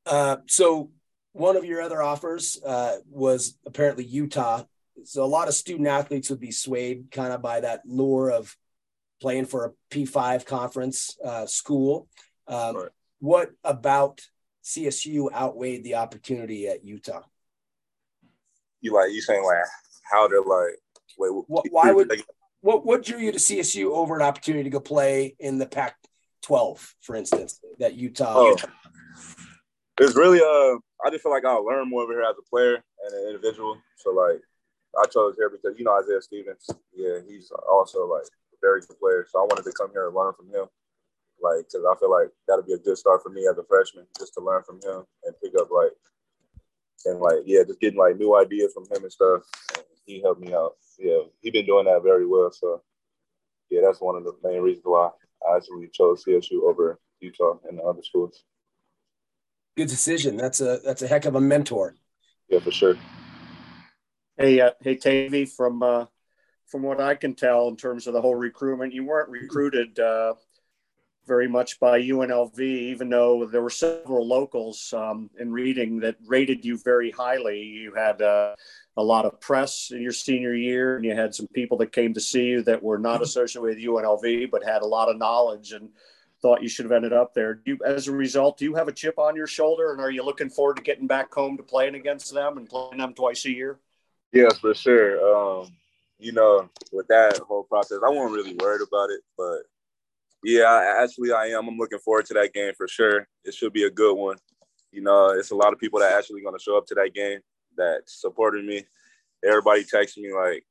Uh, 0.04 0.38
so 0.46 0.90
one 1.32 1.56
of 1.56 1.64
your 1.64 1.80
other 1.80 2.02
offers 2.02 2.60
uh, 2.66 2.96
was 3.08 3.56
apparently 3.64 4.04
Utah. 4.04 4.64
So 5.04 5.24
a 5.24 5.26
lot 5.26 5.48
of 5.48 5.54
student 5.54 5.88
athletes 5.88 6.28
would 6.30 6.40
be 6.40 6.50
swayed 6.50 7.10
kind 7.10 7.32
of 7.32 7.40
by 7.40 7.60
that 7.60 7.82
lure 7.86 8.30
of 8.30 8.54
playing 9.20 9.46
for 9.46 9.64
a 9.64 9.72
P5 9.94 10.44
conference 10.44 11.16
uh, 11.24 11.46
school. 11.46 12.08
Um, 12.48 12.76
right 12.76 12.88
what 13.22 13.52
about 13.62 14.20
CSU 14.64 15.32
outweighed 15.32 15.84
the 15.84 15.94
opportunity 15.94 16.66
at 16.66 16.84
Utah? 16.84 17.22
You 18.80 18.94
like 18.94 19.12
you 19.12 19.20
saying 19.20 19.44
like 19.44 19.58
how 20.10 20.26
they're 20.26 20.40
like 20.40 20.76
wait 21.16 21.30
what, 21.46 21.64
why 21.70 21.92
would 21.92 22.10
what 22.62 22.84
what 22.84 23.04
drew 23.04 23.20
you 23.20 23.30
to 23.30 23.38
CSU 23.38 23.92
over 23.92 24.16
an 24.16 24.22
opportunity 24.22 24.64
to 24.64 24.70
go 24.70 24.80
play 24.80 25.36
in 25.38 25.58
the 25.58 25.66
Pac-12, 25.66 26.94
for 27.00 27.14
instance, 27.14 27.60
that 27.78 27.94
Utah? 27.94 28.34
Oh, 28.36 28.56
it's 30.00 30.16
really 30.16 30.40
uh 30.40 30.78
I 31.06 31.10
just 31.10 31.22
feel 31.22 31.30
like 31.30 31.44
I'll 31.44 31.64
learn 31.64 31.88
more 31.88 32.02
over 32.02 32.12
here 32.12 32.22
as 32.22 32.34
a 32.36 32.50
player 32.50 32.74
and 32.74 33.14
an 33.14 33.26
individual. 33.28 33.78
So 33.98 34.10
like 34.10 34.40
I 35.00 35.06
chose 35.06 35.36
here 35.38 35.48
because 35.48 35.78
you 35.78 35.84
know 35.84 35.96
Isaiah 35.96 36.22
Stevens, 36.22 36.68
yeah, 36.92 37.18
he's 37.24 37.52
also 37.70 38.04
like 38.04 38.24
a 38.24 38.56
very 38.60 38.80
good 38.80 38.98
player. 38.98 39.28
So 39.30 39.38
I 39.38 39.42
wanted 39.44 39.64
to 39.64 39.72
come 39.78 39.90
here 39.92 40.08
and 40.08 40.16
learn 40.16 40.32
from 40.36 40.48
him 40.48 40.66
like 41.42 41.66
because 41.66 41.84
I 41.88 41.98
feel 41.98 42.10
like 42.10 42.28
that'll 42.46 42.64
be 42.64 42.74
a 42.74 42.78
good 42.78 42.98
start 42.98 43.22
for 43.22 43.30
me 43.30 43.46
as 43.50 43.58
a 43.58 43.64
freshman, 43.64 44.06
just 44.18 44.34
to 44.34 44.40
learn 44.40 44.62
from 44.62 44.76
him 44.76 45.04
and 45.24 45.34
pick 45.42 45.52
up 45.60 45.68
like 45.70 45.92
and 47.04 47.20
like 47.20 47.42
yeah, 47.44 47.62
just 47.66 47.80
getting 47.80 47.98
like 47.98 48.18
new 48.18 48.36
ideas 48.36 48.72
from 48.72 48.84
him 48.84 49.02
and 49.02 49.12
stuff. 49.12 49.42
And 49.74 49.84
he 50.06 50.20
helped 50.20 50.40
me 50.40 50.54
out. 50.54 50.76
Yeah, 50.98 51.18
he 51.40 51.50
been 51.50 51.66
doing 51.66 51.86
that 51.86 52.02
very 52.02 52.26
well. 52.26 52.50
So 52.52 52.82
yeah, 53.70 53.80
that's 53.84 54.00
one 54.00 54.16
of 54.16 54.24
the 54.24 54.34
main 54.42 54.60
reasons 54.60 54.84
why 54.84 55.10
I 55.48 55.56
actually 55.56 55.88
chose 55.92 56.24
CSU 56.24 56.62
over 56.62 57.00
Utah 57.20 57.58
and 57.68 57.78
the 57.78 57.82
other 57.82 58.02
schools. 58.02 58.44
Good 59.76 59.88
decision. 59.88 60.36
That's 60.36 60.60
a 60.60 60.80
that's 60.84 61.02
a 61.02 61.08
heck 61.08 61.24
of 61.24 61.34
a 61.34 61.40
mentor. 61.40 61.96
Yeah, 62.48 62.60
for 62.60 62.70
sure. 62.70 62.96
Hey, 64.36 64.60
uh, 64.60 64.72
hey, 64.80 64.96
Tavy 64.96 65.46
from 65.46 65.82
uh, 65.82 66.06
from 66.66 66.82
what 66.82 67.00
I 67.00 67.14
can 67.14 67.34
tell, 67.34 67.68
in 67.68 67.76
terms 67.76 68.06
of 68.06 68.12
the 68.12 68.20
whole 68.20 68.34
recruitment, 68.34 68.92
you 68.92 69.04
weren't 69.04 69.30
recruited 69.30 69.98
uh, 69.98 70.34
very 71.26 71.48
much 71.48 71.78
by 71.78 72.00
UNLV, 72.00 72.58
even 72.60 73.08
though 73.08 73.46
there 73.46 73.62
were 73.62 73.70
several 73.70 74.26
locals 74.26 74.92
um, 74.92 75.30
in 75.38 75.52
reading 75.52 76.00
that 76.00 76.16
rated 76.26 76.64
you 76.64 76.78
very 76.78 77.10
highly. 77.10 77.62
You 77.62 77.94
had 77.94 78.20
uh, 78.20 78.54
a 78.96 79.02
lot 79.02 79.24
of 79.24 79.40
press 79.40 79.90
in 79.92 80.02
your 80.02 80.12
senior 80.12 80.54
year, 80.54 80.96
and 80.96 81.04
you 81.04 81.14
had 81.14 81.34
some 81.34 81.46
people 81.48 81.78
that 81.78 81.92
came 81.92 82.12
to 82.14 82.20
see 82.20 82.46
you 82.46 82.62
that 82.62 82.82
were 82.82 82.98
not 82.98 83.22
associated 83.22 83.62
with 83.62 83.78
UNLV 83.78 84.50
but 84.50 84.64
had 84.64 84.82
a 84.82 84.86
lot 84.86 85.08
of 85.08 85.18
knowledge 85.18 85.72
and 85.72 85.90
thought 86.40 86.62
you 86.62 86.68
should 86.68 86.84
have 86.84 86.92
ended 86.92 87.12
up 87.12 87.32
there. 87.34 87.54
Do 87.54 87.72
you, 87.72 87.78
as 87.86 88.08
a 88.08 88.12
result, 88.12 88.58
do 88.58 88.64
you 88.64 88.74
have 88.74 88.88
a 88.88 88.92
chip 88.92 89.18
on 89.18 89.36
your 89.36 89.46
shoulder, 89.46 89.92
and 89.92 90.00
are 90.00 90.10
you 90.10 90.24
looking 90.24 90.50
forward 90.50 90.76
to 90.76 90.82
getting 90.82 91.06
back 91.06 91.32
home 91.32 91.56
to 91.56 91.62
playing 91.62 91.94
against 91.94 92.34
them 92.34 92.58
and 92.58 92.68
playing 92.68 92.98
them 92.98 93.14
twice 93.14 93.44
a 93.44 93.50
year? 93.50 93.78
Yes, 94.32 94.58
for 94.58 94.74
sure. 94.74 95.60
Um, 95.62 95.72
you 96.18 96.32
know, 96.32 96.68
with 96.92 97.06
that 97.08 97.38
whole 97.38 97.64
process, 97.64 97.98
I 98.04 98.08
wasn't 98.08 98.32
really 98.32 98.54
worried 98.54 98.82
about 98.86 99.10
it, 99.10 99.20
but 99.36 99.62
yeah, 100.44 100.96
actually, 100.98 101.32
I 101.32 101.46
am. 101.46 101.68
I'm 101.68 101.78
looking 101.78 101.98
forward 101.98 102.26
to 102.26 102.34
that 102.34 102.52
game 102.52 102.72
for 102.76 102.88
sure. 102.88 103.26
It 103.44 103.54
should 103.54 103.72
be 103.72 103.84
a 103.84 103.90
good 103.90 104.14
one. 104.14 104.36
You 104.90 105.02
know, 105.02 105.30
it's 105.30 105.50
a 105.50 105.56
lot 105.56 105.72
of 105.72 105.78
people 105.78 106.00
that 106.00 106.12
actually 106.12 106.42
going 106.42 106.56
to 106.56 106.62
show 106.62 106.76
up 106.76 106.86
to 106.86 106.94
that 106.96 107.14
game 107.14 107.40
that 107.76 108.02
supported 108.06 108.64
me. 108.64 108.84
Everybody 109.44 109.84
texted 109.84 110.18
me 110.18 110.32
like, 110.32 110.64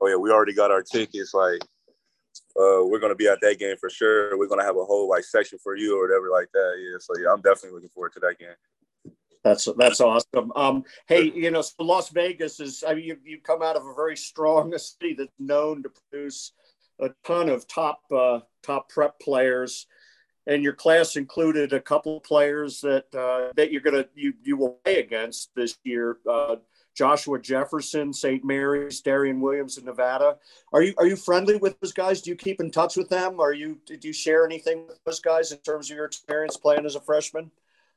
"Oh 0.00 0.08
yeah, 0.08 0.16
we 0.16 0.30
already 0.30 0.54
got 0.54 0.70
our 0.70 0.82
tickets. 0.82 1.32
Like, 1.32 1.62
uh, 2.56 2.84
we're 2.84 2.98
gonna 2.98 3.14
be 3.14 3.28
at 3.28 3.40
that 3.40 3.58
game 3.58 3.76
for 3.78 3.90
sure. 3.90 4.36
We're 4.38 4.48
gonna 4.48 4.64
have 4.64 4.76
a 4.76 4.84
whole 4.84 5.08
like 5.08 5.24
section 5.24 5.58
for 5.58 5.76
you 5.76 5.98
or 5.98 6.06
whatever 6.06 6.30
like 6.30 6.50
that. 6.52 6.74
Yeah, 6.78 6.98
so 6.98 7.14
yeah, 7.20 7.32
I'm 7.32 7.40
definitely 7.40 7.76
looking 7.76 7.90
forward 7.90 8.12
to 8.14 8.20
that 8.20 8.38
game. 8.38 9.14
That's 9.42 9.68
that's 9.76 10.00
awesome. 10.00 10.52
Um, 10.56 10.84
hey, 11.06 11.30
you 11.34 11.50
know, 11.50 11.62
so 11.62 11.84
Las 11.84 12.08
Vegas 12.08 12.60
is. 12.60 12.82
I 12.86 12.94
mean, 12.94 13.04
you 13.04 13.16
you 13.24 13.40
come 13.40 13.62
out 13.62 13.76
of 13.76 13.86
a 13.86 13.94
very 13.94 14.16
strong 14.16 14.76
city 14.78 15.14
that's 15.14 15.32
known 15.38 15.82
to 15.82 15.90
produce 15.90 16.52
a 17.00 17.10
ton 17.24 17.48
of 17.48 17.66
top 17.68 18.00
uh, 18.14 18.40
top 18.64 18.88
prep 18.88 19.18
players, 19.20 19.86
and 20.46 20.62
your 20.62 20.72
class 20.72 21.16
included 21.16 21.72
a 21.72 21.80
couple 21.80 22.20
players 22.20 22.80
that 22.80 23.14
uh, 23.14 23.52
that 23.56 23.70
you're 23.70 23.80
gonna 23.80 24.06
you 24.14 24.34
you 24.42 24.56
will 24.56 24.80
play 24.84 24.98
against 24.98 25.54
this 25.54 25.78
year. 25.84 26.18
Uh, 26.28 26.56
Joshua 26.94 27.40
Jefferson, 27.40 28.12
St. 28.12 28.44
Mary's, 28.44 29.02
Darrion 29.02 29.40
Williams 29.40 29.78
in 29.78 29.84
Nevada. 29.84 30.36
Are 30.72 30.82
you 30.82 30.94
are 30.98 31.06
you 31.06 31.16
friendly 31.16 31.56
with 31.56 31.78
those 31.80 31.92
guys? 31.92 32.22
Do 32.22 32.30
you 32.30 32.36
keep 32.36 32.60
in 32.60 32.70
touch 32.70 32.96
with 32.96 33.08
them? 33.08 33.40
Are 33.40 33.52
you 33.52 33.78
did 33.84 34.04
you 34.04 34.12
share 34.12 34.44
anything 34.44 34.86
with 34.86 35.02
those 35.04 35.20
guys 35.20 35.52
in 35.52 35.58
terms 35.58 35.90
of 35.90 35.96
your 35.96 36.06
experience 36.06 36.56
playing 36.56 36.86
as 36.86 36.94
a 36.94 37.00
freshman? 37.00 37.50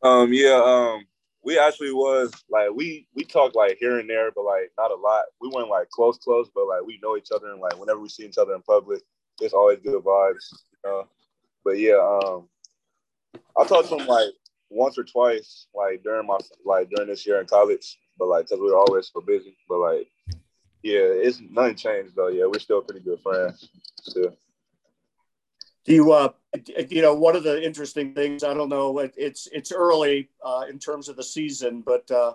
Um, 0.04 0.34
yeah, 0.34 0.62
um, 0.64 1.06
we 1.44 1.58
actually 1.60 1.92
was 1.92 2.32
like 2.50 2.70
we 2.74 3.08
we 3.14 3.24
talk 3.24 3.56
like 3.56 3.78
here 3.80 4.00
and 4.00 4.10
there, 4.10 4.32
but 4.32 4.44
like 4.44 4.72
not 4.78 4.92
a 4.92 4.96
lot. 4.96 5.26
We 5.40 5.50
weren't 5.50 5.70
like 5.70 5.90
close, 5.90 6.18
close, 6.18 6.50
but 6.54 6.68
like 6.68 6.86
we 6.86 7.00
know 7.02 7.18
each 7.18 7.30
other 7.34 7.52
and 7.52 7.62
like 7.62 7.80
whenever 7.80 8.00
we 8.00 8.10
see 8.10 8.26
each 8.26 8.38
other 8.38 8.56
in 8.56 8.62
public, 8.64 9.02
it's 9.42 9.54
always 9.54 9.80
good 9.84 10.04
vibes, 10.04 10.52
you 10.72 10.90
know. 10.90 11.08
But 11.64 11.80
yeah, 11.80 11.96
um, 11.96 12.48
I 13.58 13.66
talked 13.66 13.90
to 13.90 13.98
him 13.98 14.08
like 14.08 14.30
once 14.70 14.98
or 14.98 15.04
twice, 15.04 15.68
like 15.76 16.04
during 16.04 16.28
my 16.28 16.38
like 16.66 16.90
during 16.90 17.10
this 17.10 17.26
year 17.26 17.40
in 17.40 17.48
college 17.48 17.98
but 18.18 18.28
like 18.28 18.46
because 18.46 18.60
we 18.60 18.68
were 18.68 18.78
always 18.78 19.10
so 19.14 19.22
busy. 19.22 19.56
But 19.68 19.80
like, 19.80 20.08
yeah, 20.84 21.02
it's 21.02 21.42
nothing 21.50 21.76
changed 21.76 22.16
though. 22.16 22.28
Yeah, 22.28 22.46
we're 22.46 22.60
still 22.60 22.82
pretty 22.82 23.04
good 23.04 23.20
friends 23.20 23.70
still. 24.02 24.36
Do 25.86 25.94
you, 25.94 26.12
uh, 26.12 26.34
you 26.90 27.02
know, 27.02 27.14
one 27.14 27.38
of 27.38 27.44
the 27.44 27.64
interesting 27.64 28.14
things 28.14 28.44
I 28.44 28.54
don't 28.54 28.70
know. 28.70 29.00
It, 29.00 29.14
it's 29.18 29.48
it's 29.52 29.72
early 29.72 30.30
uh, 30.44 30.66
in 30.70 30.80
terms 30.80 31.08
of 31.10 31.16
the 31.16 31.24
season, 31.24 31.82
but 31.82 32.10
uh, 32.12 32.34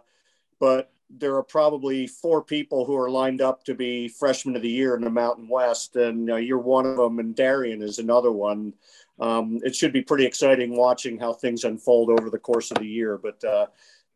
but 0.59 0.93
there 1.19 1.37
are 1.37 1.43
probably 1.43 2.07
four 2.07 2.43
people 2.43 2.85
who 2.85 2.97
are 2.97 3.11
lined 3.11 3.41
up 3.41 3.65
to 3.65 3.75
be 3.75 4.09
freshman 4.09 4.57
of 4.57 4.63
the 4.63 4.71
year 4.71 4.95
in 4.97 5.03
the 5.03 5.11
Mountain 5.11 5.49
West, 5.49 5.97
and 5.97 6.31
uh, 6.31 6.37
you're 6.37 6.59
one 6.59 6.87
of 6.87 6.97
them, 6.97 7.19
and 7.19 7.35
Darrion 7.35 7.83
is 7.83 7.99
another 7.99 8.33
one. 8.33 8.73
Um, 9.21 9.61
it 9.63 9.77
should 9.77 9.93
be 9.93 10.03
pretty 10.03 10.25
exciting 10.25 10.77
watching 10.77 11.19
how 11.19 11.33
things 11.33 11.65
unfold 11.65 12.11
over 12.11 12.31
the 12.31 12.39
course 12.39 12.71
of 12.71 12.79
the 12.79 12.87
year. 12.87 13.19
But 13.19 13.45
uh, 13.45 13.67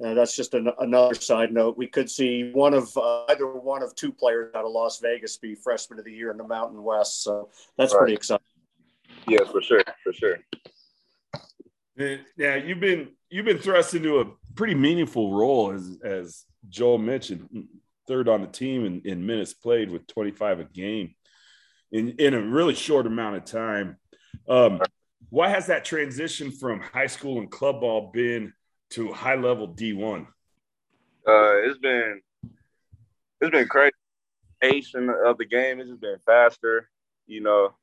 uh, 0.02 0.14
that's 0.14 0.34
just 0.34 0.54
an, 0.54 0.70
another 0.80 1.14
side 1.14 1.52
note. 1.52 1.76
We 1.76 1.86
could 1.86 2.10
see 2.10 2.50
one 2.52 2.74
of 2.74 2.96
uh, 2.96 3.24
either 3.28 3.46
one 3.46 3.82
of 3.82 3.94
two 3.94 4.12
players 4.12 4.54
out 4.54 4.64
of 4.64 4.72
Las 4.72 4.98
Vegas 5.00 5.36
be 5.36 5.54
freshman 5.54 5.98
of 5.98 6.04
the 6.04 6.12
year 6.12 6.30
in 6.30 6.38
the 6.38 6.46
Mountain 6.46 6.82
West. 6.82 7.22
So 7.22 7.50
that's 7.76 7.92
right. 7.92 8.00
pretty 8.00 8.14
exciting. 8.14 8.44
Yes, 9.28 9.48
for 9.50 9.62
sure, 9.62 9.82
for 10.02 10.12
sure. 10.12 10.38
Yeah, 12.36 12.56
you've 12.56 12.80
been 12.80 13.08
you've 13.30 13.46
been 13.46 13.58
thrust 13.58 13.94
into 13.94 14.20
a 14.20 14.24
pretty 14.56 14.74
meaningful 14.74 15.34
role 15.34 15.72
as 15.72 15.98
as 16.02 16.44
Joel 16.68 16.98
mentioned, 16.98 17.68
third 18.08 18.28
on 18.28 18.40
the 18.40 18.46
team 18.46 18.84
in, 18.84 19.02
in 19.04 19.26
minutes 19.26 19.54
played 19.54 19.90
with 19.90 20.06
25 20.06 20.60
a 20.60 20.64
game 20.64 21.14
in 21.92 22.10
in 22.18 22.34
a 22.34 22.40
really 22.40 22.74
short 22.74 23.06
amount 23.06 23.36
of 23.36 23.44
time. 23.44 23.98
Um, 24.48 24.80
what 25.30 25.50
has 25.50 25.66
that 25.66 25.84
transition 25.84 26.50
from 26.50 26.80
high 26.80 27.06
school 27.06 27.38
and 27.38 27.50
club 27.50 27.80
ball 27.80 28.10
been 28.12 28.52
to 28.90 29.12
high 29.12 29.34
level 29.34 29.74
D1? 29.74 30.26
Uh, 31.26 31.56
it's 31.64 31.78
been 31.78 32.20
it's 33.40 33.50
been 33.50 33.68
crazy. 33.68 33.92
Pace 34.60 34.94
of 34.94 35.36
the 35.36 35.44
game 35.44 35.78
has 35.78 35.88
just 35.88 36.00
been 36.00 36.18
faster. 36.24 36.88
You 37.26 37.42
know, 37.42 37.74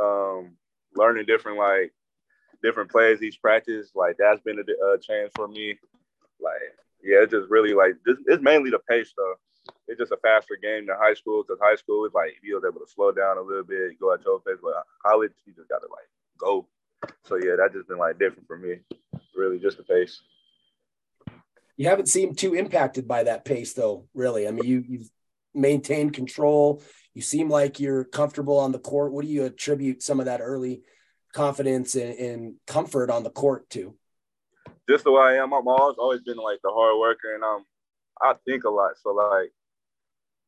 um, 0.00 0.56
learning 0.94 1.26
different 1.26 1.58
like 1.58 1.92
different 2.62 2.90
plays 2.90 3.22
each 3.22 3.40
practice. 3.40 3.90
Like 3.94 4.16
that's 4.18 4.40
been 4.40 4.58
a, 4.58 4.86
a 4.86 4.98
change 4.98 5.30
for 5.34 5.48
me. 5.48 5.78
Like 6.40 6.60
yeah, 7.02 7.22
it's 7.22 7.32
just 7.32 7.50
really 7.50 7.74
like 7.74 7.94
this, 8.04 8.16
it's 8.26 8.42
mainly 8.42 8.70
the 8.70 8.80
pace 8.88 9.12
though. 9.16 9.34
It's 9.88 9.98
just 9.98 10.12
a 10.12 10.18
faster 10.18 10.58
game 10.60 10.86
than 10.86 10.96
high 11.00 11.14
school 11.14 11.42
because 11.42 11.60
high 11.60 11.76
school 11.76 12.04
is 12.04 12.12
like 12.14 12.34
you 12.42 12.54
was 12.54 12.64
able 12.64 12.84
to 12.84 12.92
slow 12.92 13.12
down 13.12 13.38
a 13.38 13.42
little 13.42 13.64
bit, 13.64 13.98
go 14.00 14.12
at 14.12 14.24
your 14.24 14.40
pace. 14.40 14.58
But 14.62 14.84
college, 15.04 15.32
you 15.46 15.54
just 15.54 15.68
got 15.68 15.80
to 15.80 15.88
like 15.88 16.08
go. 16.38 16.66
So 17.24 17.36
yeah, 17.36 17.56
that 17.56 17.72
just 17.72 17.88
been 17.88 17.98
like 17.98 18.18
different 18.18 18.46
for 18.46 18.58
me 18.58 18.76
really 19.36 19.58
just 19.58 19.76
the 19.76 19.84
pace. 19.84 20.20
You 21.76 21.88
haven't 21.88 22.08
seemed 22.08 22.38
too 22.38 22.54
impacted 22.54 23.08
by 23.08 23.24
that 23.24 23.44
pace, 23.44 23.72
though. 23.72 24.06
Really, 24.14 24.46
I 24.46 24.52
mean, 24.52 24.64
you 24.64 24.84
you've 24.86 25.10
maintained 25.54 26.14
control. 26.14 26.82
You 27.14 27.22
seem 27.22 27.48
like 27.48 27.80
you're 27.80 28.04
comfortable 28.04 28.58
on 28.58 28.72
the 28.72 28.78
court. 28.78 29.12
What 29.12 29.24
do 29.24 29.30
you 29.30 29.44
attribute 29.44 30.02
some 30.02 30.20
of 30.20 30.26
that 30.26 30.40
early 30.40 30.82
confidence 31.32 31.94
and, 31.96 32.14
and 32.14 32.54
comfort 32.66 33.10
on 33.10 33.24
the 33.24 33.30
court 33.30 33.68
to? 33.70 33.96
Just 34.88 35.04
the 35.04 35.12
way 35.12 35.22
I 35.22 35.34
am. 35.42 35.52
I'm 35.52 35.66
always 35.66 35.96
always 35.98 36.20
been 36.20 36.36
like 36.36 36.60
the 36.62 36.70
hard 36.70 36.98
worker, 36.98 37.34
and 37.34 37.42
um, 37.42 37.64
I 38.20 38.34
think 38.46 38.64
a 38.64 38.70
lot. 38.70 38.92
So 39.02 39.12
like, 39.12 39.52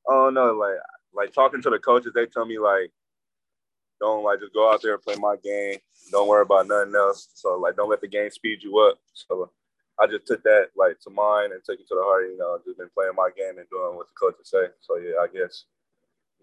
I 0.09 0.13
don't 0.13 0.35
know, 0.35 0.53
like 0.53 0.77
like 1.15 1.33
talking 1.33 1.63
to 1.63 1.71
the 1.71 1.79
coaches, 1.79 2.13
they 2.15 2.27
tell 2.27 2.45
me 2.45 2.59
like, 2.59 2.91
don't 4.01 4.25
like 4.25 4.41
just 4.41 4.53
go 4.53 4.73
out 4.73 4.83
there 4.83 4.95
and 4.95 5.03
play 5.03 5.17
my 5.17 5.37
game. 5.43 5.79
Don't 6.13 6.29
worry 6.29 6.43
about 6.43 6.69
nothing 6.69 6.95
else. 6.95 7.29
So 7.35 7.57
like, 7.59 7.77
don't 7.77 7.89
let 7.89 8.01
the 8.01 8.09
game 8.09 8.31
speed 8.31 8.63
you 8.63 8.79
up. 8.79 8.99
So 9.15 9.51
I 9.99 10.07
just 10.07 10.27
took 10.27 10.43
that 10.43 10.69
like 10.77 11.01
to 11.01 11.11
mind 11.11 11.53
and 11.53 11.63
took 11.65 11.81
it 11.81 11.89
to 11.89 11.95
the 11.95 12.03
heart. 12.03 12.29
You 12.31 12.37
know, 12.37 12.59
just 12.67 12.79
been 12.79 12.91
playing 12.95 13.17
my 13.17 13.31
game 13.35 13.59
and 13.59 13.69
doing 13.71 13.97
what 13.97 14.07
the 14.09 14.15
coaches 14.21 14.51
say. 14.51 14.67
So 14.81 14.97
yeah, 14.97 15.17
I 15.23 15.27
guess 15.33 15.65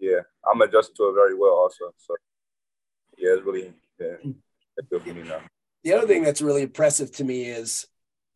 yeah, 0.00 0.20
I'm 0.50 0.60
adjusting 0.60 0.96
to 0.96 1.10
it 1.10 1.14
very 1.14 1.36
well 1.36 1.54
also. 1.54 1.94
So 1.98 2.16
yeah, 3.16 3.34
it's 3.34 3.46
really 3.46 3.72
yeah, 4.00 4.16
it's 4.76 4.88
good 4.90 5.02
for 5.02 5.14
me 5.14 5.22
now. 5.22 5.40
The 5.84 5.92
other 5.92 6.06
thing 6.06 6.24
that's 6.24 6.42
really 6.42 6.62
impressive 6.62 7.12
to 7.12 7.24
me 7.24 7.44
is, 7.44 7.86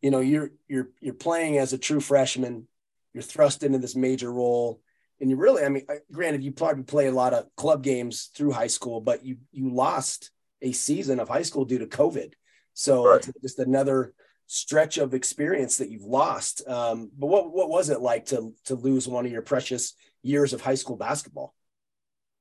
you 0.01 0.11
know, 0.11 0.19
you're 0.19 0.51
you're 0.67 0.89
you're 1.01 1.13
playing 1.13 1.57
as 1.57 1.73
a 1.73 1.77
true 1.77 1.99
freshman. 1.99 2.67
You're 3.13 3.23
thrust 3.23 3.63
into 3.63 3.79
this 3.79 3.95
major 3.95 4.31
role 4.31 4.81
and 5.21 5.29
you 5.29 5.35
really, 5.35 5.63
I 5.63 5.69
mean, 5.69 5.85
granted, 6.11 6.43
you 6.43 6.51
probably 6.51 6.83
play 6.83 7.07
a 7.07 7.11
lot 7.11 7.33
of 7.33 7.53
club 7.55 7.83
games 7.83 8.29
through 8.35 8.51
high 8.51 8.67
school, 8.67 9.01
but 9.01 9.25
you 9.25 9.37
you 9.51 9.73
lost 9.73 10.31
a 10.61 10.71
season 10.71 11.19
of 11.19 11.27
high 11.27 11.41
school 11.41 11.65
due 11.65 11.79
to 11.79 11.87
COVID. 11.87 12.33
So 12.73 13.07
right. 13.07 13.17
it's 13.17 13.41
just 13.41 13.59
another 13.59 14.13
stretch 14.47 14.97
of 14.97 15.13
experience 15.13 15.77
that 15.77 15.89
you've 15.89 16.03
lost. 16.03 16.65
Um, 16.67 17.11
but 17.17 17.27
what 17.27 17.53
what 17.53 17.69
was 17.69 17.89
it 17.89 17.99
like 17.99 18.27
to 18.27 18.53
to 18.65 18.75
lose 18.75 19.07
one 19.07 19.25
of 19.25 19.31
your 19.31 19.41
precious 19.41 19.93
years 20.23 20.53
of 20.53 20.61
high 20.61 20.75
school 20.75 20.95
basketball? 20.95 21.53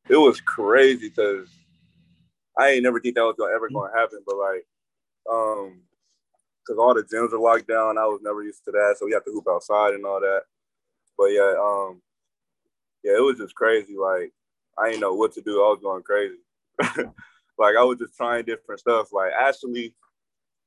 It 0.09 0.17
was 0.17 0.41
crazy 0.41 1.09
because 1.09 1.49
I 2.57 2.71
ain't 2.71 2.85
never 2.85 3.01
think 3.01 3.17
that 3.17 3.25
was 3.25 3.37
gonna 3.37 3.55
ever 3.55 3.69
gonna 3.69 3.97
happen. 3.97 4.21
But 4.25 4.37
like, 4.37 4.67
um, 5.31 5.83
because 6.69 6.79
all 6.79 6.95
the 6.95 7.03
gyms 7.03 7.33
are 7.33 7.39
locked 7.39 7.69
down, 7.69 7.97
I 7.97 8.05
was 8.05 8.21
never 8.23 8.43
used 8.43 8.65
to 8.65 8.71
that. 8.73 8.97
So 8.99 9.07
we 9.07 9.13
have 9.13 9.25
to 9.25 9.33
hoop 9.33 9.47
outside 9.49 9.95
and 9.95 10.05
all 10.05 10.21
that. 10.21 10.43
But 11.17 11.27
yeah, 11.27 11.55
um, 11.59 12.03
yeah, 13.03 13.17
it 13.17 13.23
was 13.23 13.39
just 13.39 13.55
crazy. 13.55 13.97
Like 13.97 14.33
I 14.79 14.89
didn't 14.89 15.01
know 15.01 15.15
what 15.15 15.33
to 15.33 15.41
do. 15.41 15.65
I 15.65 15.69
was 15.69 15.81
going 15.83 16.03
crazy. 16.03 16.37
like 17.59 17.77
I 17.77 17.83
was 17.83 17.99
just 17.99 18.17
trying 18.17 18.45
different 18.45 18.81
stuff. 18.81 19.13
Like 19.13 19.33
actually, 19.39 19.95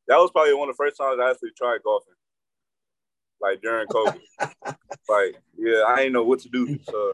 that 0.08 0.18
was 0.18 0.32
probably 0.32 0.56
one 0.56 0.70
of 0.70 0.76
the 0.76 0.84
first 0.84 0.98
times 0.98 1.20
I 1.22 1.30
actually 1.30 1.52
tried 1.56 1.84
golfing. 1.84 2.14
Like 3.40 3.62
during 3.62 3.88
COVID. 3.88 4.20
like 5.10 5.42
yeah, 5.58 5.84
I 5.88 5.98
didn't 5.98 6.14
know 6.14 6.24
what 6.24 6.40
to 6.40 6.50
do. 6.50 6.80
So 6.84 7.14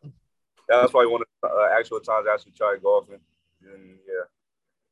that's 0.68 0.84
was 0.84 0.92
probably 0.92 1.12
one 1.12 1.22
of 1.22 1.28
the 1.42 1.50
uh, 1.50 1.78
actual 1.78 2.00
times 2.00 2.26
I 2.30 2.34
actually 2.34 2.54
tried 2.54 2.82
golfing. 2.82 3.20
And 3.62 3.98
yeah, 4.08 4.26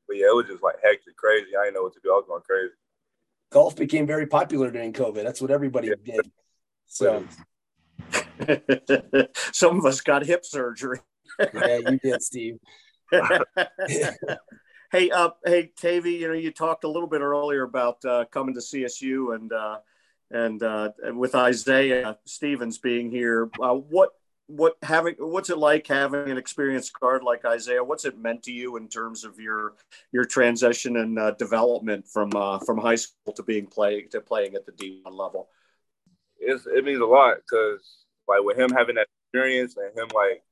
but 0.07 0.17
yeah, 0.17 0.27
it 0.27 0.35
was 0.35 0.45
just 0.47 0.63
like 0.63 0.75
hectic, 0.83 1.15
crazy. 1.17 1.55
I 1.59 1.65
didn't 1.65 1.75
know 1.75 1.83
what 1.83 1.93
to 1.93 1.99
do. 2.03 2.11
I 2.11 2.15
was 2.15 2.25
going 2.27 2.41
crazy. 2.41 2.73
Golf 3.51 3.75
became 3.75 4.05
very 4.07 4.27
popular 4.27 4.71
during 4.71 4.93
COVID. 4.93 5.23
That's 5.23 5.41
what 5.41 5.51
everybody 5.51 5.89
yeah. 5.89 6.15
did. 6.15 6.31
So 6.87 7.25
Some 9.53 9.79
of 9.79 9.85
us 9.85 10.01
got 10.01 10.25
hip 10.25 10.45
surgery. 10.45 10.99
yeah, 11.53 11.79
you 11.89 11.99
did, 11.99 12.21
Steve. 12.21 12.57
hey, 14.91 15.09
uh, 15.11 15.29
hey, 15.45 15.71
Tavy, 15.75 16.13
you 16.13 16.27
know, 16.27 16.33
you 16.33 16.51
talked 16.51 16.83
a 16.83 16.89
little 16.89 17.07
bit 17.07 17.21
earlier 17.21 17.63
about 17.63 18.03
uh, 18.05 18.25
coming 18.31 18.53
to 18.55 18.59
CSU 18.59 19.35
and 19.35 19.51
uh, 19.51 19.77
and 20.31 20.61
uh, 20.63 20.89
with 21.13 21.35
Isaiah 21.35 22.17
Stevens 22.25 22.77
being 22.77 23.11
here. 23.11 23.49
Uh, 23.61 23.73
what 23.73 24.11
what 24.47 24.77
having 24.83 25.15
what's 25.17 25.49
it 25.49 25.57
like 25.57 25.87
having 25.87 26.29
an 26.29 26.37
experienced 26.37 26.97
guard 26.99 27.23
like 27.23 27.45
Isaiah? 27.45 27.83
What's 27.83 28.05
it 28.05 28.17
meant 28.17 28.43
to 28.43 28.51
you 28.51 28.77
in 28.77 28.87
terms 28.87 29.23
of 29.23 29.39
your 29.39 29.73
your 30.11 30.25
transition 30.25 30.97
and 30.97 31.17
uh, 31.17 31.31
development 31.31 32.07
from 32.07 32.35
uh, 32.35 32.59
from 32.59 32.77
high 32.77 32.95
school 32.95 33.33
to 33.33 33.43
being 33.43 33.65
playing 33.65 34.09
to 34.11 34.21
playing 34.21 34.55
at 34.55 34.65
the 34.65 34.71
D 34.73 34.99
one 35.03 35.17
level? 35.17 35.49
It's, 36.37 36.67
it 36.67 36.83
means 36.85 37.01
a 37.01 37.05
lot 37.05 37.37
because 37.37 38.05
like 38.27 38.43
with 38.43 38.57
him 38.57 38.69
having 38.69 38.95
that 38.95 39.07
experience 39.33 39.77
and 39.77 39.97
him 39.97 40.09
like 40.13 40.43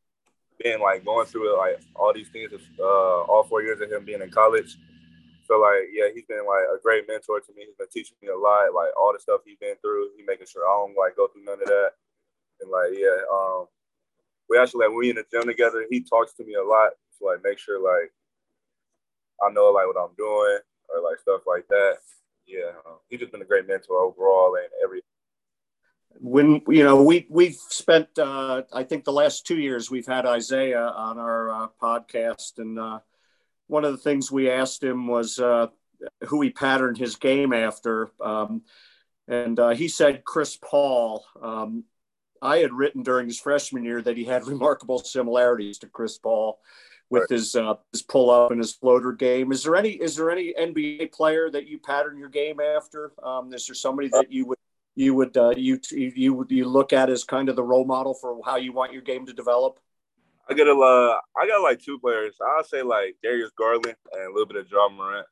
being 0.62 0.80
like 0.80 1.06
going 1.06 1.28
through 1.28 1.58
like 1.58 1.80
all 1.96 2.14
these 2.14 2.30
things, 2.30 2.52
uh, 2.80 2.84
all 2.84 3.44
four 3.44 3.62
years 3.62 3.82
of 3.82 3.92
him 3.92 4.06
being 4.06 4.22
in 4.22 4.30
college. 4.32 4.78
So 5.46 5.60
like, 5.60 5.92
yeah, 5.92 6.08
he's 6.14 6.26
been 6.26 6.46
like 6.48 6.66
a 6.74 6.82
great 6.82 7.08
mentor 7.08 7.42
to 7.42 7.54
me. 7.54 7.66
He's 7.68 7.76
been 7.76 7.90
teaching 7.92 8.16
me 8.22 8.30
a 8.30 8.38
lot, 8.38 8.74
like 8.74 8.96
all 8.98 9.14
the 9.14 9.20
stuff 9.20 9.42
he's 9.46 9.58
been 9.60 9.76
through. 9.82 10.10
He 10.18 10.24
making 10.24 10.48
sure 10.48 10.64
I 10.64 10.72
don't 10.72 10.98
like 10.98 11.18
go 11.18 11.28
through 11.28 11.44
none 11.44 11.62
of 11.62 11.68
that. 11.68 11.92
And 12.62 12.72
like, 12.72 12.98
yeah, 12.98 13.22
um, 13.32 13.68
we 14.50 14.58
actually 14.58 14.86
like 14.86 14.96
we 14.96 15.10
in 15.10 15.16
the 15.16 15.26
gym 15.32 15.48
together. 15.48 15.86
He 15.90 16.02
talks 16.02 16.34
to 16.34 16.44
me 16.44 16.54
a 16.56 16.64
lot 16.64 16.92
to 17.18 17.26
like 17.26 17.44
make 17.44 17.60
sure 17.60 17.82
like 17.82 18.12
I 19.42 19.52
know 19.52 19.72
like 19.72 19.88
what 19.88 20.02
I'm 20.02 20.16
doing 20.18 20.60
or 20.90 21.10
like 21.10 21.20
stuff 21.20 21.42
like 21.48 21.68
that. 21.70 21.98
Yeah, 22.46 22.72
um, 22.86 22.98
he's 23.10 23.20
just 23.20 23.32
been 23.32 23.42
a 23.42 23.46
great 23.46 23.68
mentor 23.68 24.00
overall 24.00 24.56
and 24.56 24.68
every. 24.84 25.02
When 26.20 26.62
you 26.68 26.84
know 26.84 27.02
we 27.04 27.26
we've 27.30 27.56
spent 27.56 28.08
uh, 28.20 28.64
I 28.72 28.84
think 28.84 29.04
the 29.04 29.14
last 29.14 29.48
two 29.48 29.58
years 29.58 29.90
we've 29.90 30.06
had 30.06 30.26
Isaiah 30.26 30.86
on 30.86 31.18
our 31.18 31.50
uh, 31.50 31.68
podcast 31.82 32.60
and 32.60 32.78
uh, 32.78 33.00
one 33.68 33.86
of 33.86 33.92
the 33.92 33.98
things 33.98 34.32
we 34.32 34.50
asked 34.50 34.84
him 34.84 35.08
was 35.08 35.40
uh, 35.40 35.68
who 36.28 36.42
he 36.42 36.50
patterned 36.52 36.98
his 36.98 37.16
game 37.16 37.54
after. 37.54 38.12
Um, 38.22 38.64
and 39.28 39.60
uh, 39.60 39.70
he 39.70 39.88
said 39.88 40.24
Chris 40.26 40.58
Paul. 40.58 41.26
Um, 41.42 41.86
I 42.44 42.58
had 42.58 42.74
written 42.74 43.04
during 43.04 43.28
his 43.28 43.40
freshman 43.40 43.84
year 43.84 44.02
that 44.02 44.18
he 44.18 44.26
had 44.26 44.46
remarkable 44.48 45.00
similarities 45.00 45.78
to 45.80 45.88
Chris 45.88 46.18
Paul 46.18 46.60
with 47.10 47.22
right. 47.22 47.30
his 47.38 47.56
uh, 47.56 47.76
his 47.92 48.02
pull 48.02 48.30
up 48.30 48.52
and 48.52 48.60
his 48.60 48.74
floater 48.74 49.12
game. 49.12 49.52
Is 49.52 49.64
there 49.64 49.76
any 49.76 49.92
is 49.92 50.16
there 50.16 50.32
any 50.32 50.54
NBA 50.54 51.12
player 51.12 51.50
that 51.50 51.68
you 51.68 51.80
pattern 51.80 52.18
your 52.18 52.30
game 52.30 52.60
after? 52.60 53.12
Um, 53.24 53.54
is 53.54 53.68
there 53.68 53.76
somebody 53.76 54.10
that 54.10 54.32
you 54.32 54.46
would 54.48 54.58
you 54.96 55.16
would 55.16 55.36
uh, 55.38 55.54
you 55.56 55.80
you 55.92 56.34
would 56.34 56.52
you 56.52 56.66
look 56.66 56.94
at 56.94 57.10
as 57.10 57.24
kind 57.24 57.50
of 57.50 57.56
the 57.56 57.64
role 57.64 57.86
model 57.86 58.14
for 58.14 58.40
how 58.46 58.58
you 58.58 58.74
want 58.74 58.94
your 58.94 59.02
game 59.02 59.26
to 59.26 59.34
develop? 59.34 59.80
I 60.50 60.54
got 60.54 60.68
a 60.68 60.74
uh, 60.74 61.20
I 61.38 61.48
got 61.48 61.62
like 61.62 61.80
two 61.80 62.00
players. 62.00 62.36
I'll 62.42 62.64
say 62.64 62.82
like 62.82 63.16
Darius 63.24 63.52
Garland 63.58 63.96
and 64.12 64.24
a 64.24 64.32
little 64.32 64.46
bit 64.46 64.58
of 64.58 64.70
Ja 64.70 64.90
Morant. 64.90 65.28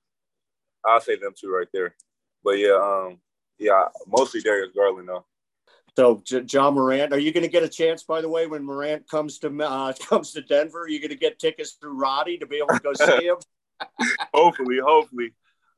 I'll 0.86 1.02
say 1.02 1.18
them 1.18 1.34
two 1.38 1.52
right 1.52 1.68
there. 1.74 1.96
But 2.44 2.60
yeah, 2.60 2.80
um, 2.82 3.20
yeah, 3.60 3.86
mostly 4.08 4.42
Darius 4.42 4.72
Garland 4.76 5.10
though. 5.10 5.26
So, 5.98 6.22
J- 6.24 6.46
Ja 6.50 6.72
Morant, 6.72 7.12
are 7.12 7.20
you 7.20 7.34
going 7.34 7.44
to 7.44 7.50
get 7.50 7.64
a 7.64 7.70
chance? 7.70 8.04
By 8.04 8.22
the 8.22 8.30
way, 8.30 8.48
when 8.48 8.64
Morant 8.64 9.10
comes 9.10 9.40
to 9.40 9.64
uh, 9.64 9.94
comes 10.10 10.32
to 10.34 10.42
Denver, 10.42 10.84
are 10.84 10.90
you 10.90 11.00
going 11.00 11.10
to 11.10 11.16
get 11.16 11.40
tickets 11.40 11.74
through 11.74 12.00
Roddy 12.00 12.38
to 12.38 12.46
be 12.46 12.58
able 12.58 12.70
to 12.70 12.80
go 12.80 12.94
see 12.94 13.26
him? 13.26 13.38
hopefully, 14.34 14.80
hopefully, 14.84 15.34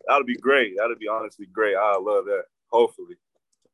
that'll 0.07 0.25
be 0.25 0.35
great. 0.35 0.75
That'll 0.77 0.97
be 0.97 1.07
honestly 1.07 1.47
great. 1.51 1.75
I 1.75 1.97
love 1.97 2.25
that. 2.25 2.43
Hopefully. 2.71 3.15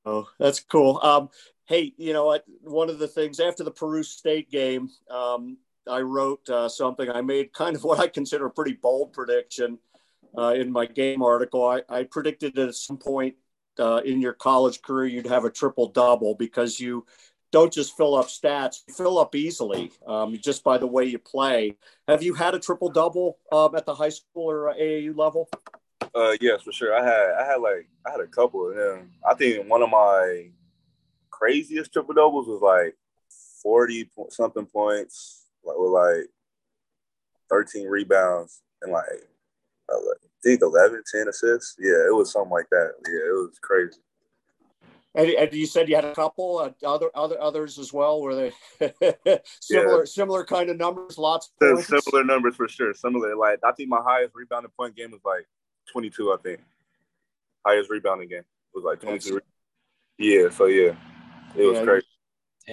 Oh, 0.06 0.28
that's 0.40 0.62
cool. 0.62 1.00
Um, 1.04 1.30
hey, 1.66 1.94
you 1.98 2.14
know 2.14 2.26
what? 2.26 2.46
One 2.62 2.90
of 2.90 3.00
the 3.00 3.08
things 3.08 3.40
after 3.40 3.64
the 3.64 3.72
Peru 3.72 4.02
State 4.02 4.50
game, 4.50 4.90
um, 5.10 5.58
I 5.90 6.00
wrote 6.02 6.48
uh, 6.50 6.70
something. 6.70 7.10
I 7.10 7.22
made 7.22 7.54
kind 7.54 7.76
of 7.76 7.84
what 7.86 8.00
I 8.00 8.08
consider 8.08 8.46
a 8.46 8.52
pretty 8.52 8.74
bold 8.74 9.12
prediction 9.12 9.78
uh, 10.38 10.54
in 10.56 10.72
my 10.72 10.86
game 10.86 11.22
article. 11.22 11.68
I, 11.68 11.82
I 11.90 12.04
predicted 12.04 12.56
that 12.56 12.70
at 12.70 12.76
some 12.76 12.98
point 12.98 13.36
uh, 13.80 14.02
in 14.06 14.22
your 14.22 14.34
college 14.34 14.82
career 14.82 15.08
you'd 15.08 15.28
have 15.28 15.46
a 15.46 15.50
triple 15.50 15.88
double 15.88 16.36
because 16.36 16.80
you 16.80 17.06
don't 17.52 17.74
just 17.74 17.98
fill 17.98 18.16
up 18.16 18.28
stats, 18.28 18.84
you 18.88 18.94
fill 18.94 19.18
up 19.18 19.34
easily 19.34 19.92
um, 20.06 20.38
just 20.38 20.64
by 20.64 20.78
the 20.78 20.86
way 20.86 21.06
you 21.06 21.18
play. 21.18 21.76
Have 22.08 22.22
you 22.22 22.34
had 22.34 22.54
a 22.54 22.60
triple 22.60 22.90
double 22.90 23.40
um, 23.52 23.76
at 23.76 23.86
the 23.86 23.96
high 23.96 24.10
school 24.10 24.52
or 24.52 24.74
AAU 24.74 25.18
level? 25.18 25.50
Uh, 26.14 26.36
yes, 26.42 26.62
for 26.62 26.72
sure. 26.72 26.96
I 26.96 27.04
had 27.04 27.32
I 27.40 27.46
had 27.46 27.62
like 27.62 27.88
I 28.06 28.12
had 28.12 28.20
a 28.20 28.28
couple 28.28 28.70
of 28.70 28.76
them. 28.76 29.12
I 29.28 29.34
think 29.34 29.68
one 29.70 29.82
of 29.82 29.90
my 29.90 30.50
craziest 31.30 31.94
triple 31.94 32.14
doubles 32.14 32.48
was 32.48 32.62
like 32.62 32.96
forty 33.62 34.10
something 34.30 34.66
points, 34.66 35.46
like 35.64 35.78
with 35.78 35.92
like 35.92 36.28
thirteen 37.50 37.88
rebounds 37.88 38.62
and 38.82 38.92
like 38.92 39.06
uh, 40.40 40.44
think 40.44 40.62
11, 40.62 41.04
10 41.12 41.28
assists. 41.28 41.76
Yeah, 41.80 42.08
it 42.08 42.16
was 42.16 42.32
something 42.32 42.52
like 42.52 42.70
that. 42.72 42.94
Yeah, 43.08 43.30
it 43.30 43.34
was 43.34 43.60
crazy. 43.62 44.00
And, 45.16 45.28
and 45.30 45.54
you 45.54 45.66
said 45.66 45.90
you 45.90 45.96
had 45.96 46.06
a 46.06 46.14
couple 46.14 46.60
uh, 46.60 46.88
other 46.88 47.10
other 47.16 47.42
others 47.42 47.80
as 47.80 47.92
well. 47.92 48.22
Were 48.22 48.36
they 48.36 48.52
similar 49.60 50.00
yeah. 50.00 50.06
similar 50.06 50.46
kind 50.46 50.70
of 50.70 50.78
numbers? 50.78 51.18
Lots 51.18 51.52
of 51.62 51.84
similar 51.84 52.24
numbers 52.24 52.56
for 52.56 52.68
sure. 52.68 52.94
Similar. 52.94 53.36
Like 53.36 53.60
I 53.64 53.72
think 53.72 53.90
my 53.90 54.02
highest 54.06 54.36
rebounding 54.36 54.72
point 54.78 54.96
game 54.96 55.12
was 55.12 55.22
like 55.26 55.48
22. 55.92 56.32
I 56.32 56.38
think 56.44 56.60
highest 57.66 57.90
rebounding 57.90 58.30
game 58.30 58.44
was 58.74 58.84
like 58.84 59.02
22. 59.02 59.42
Yeah. 60.20 60.50
So 60.50 60.66
yeah, 60.66 60.94
it 61.56 61.64
was 61.64 61.80
yeah, 61.80 61.84
crazy. 61.84 62.06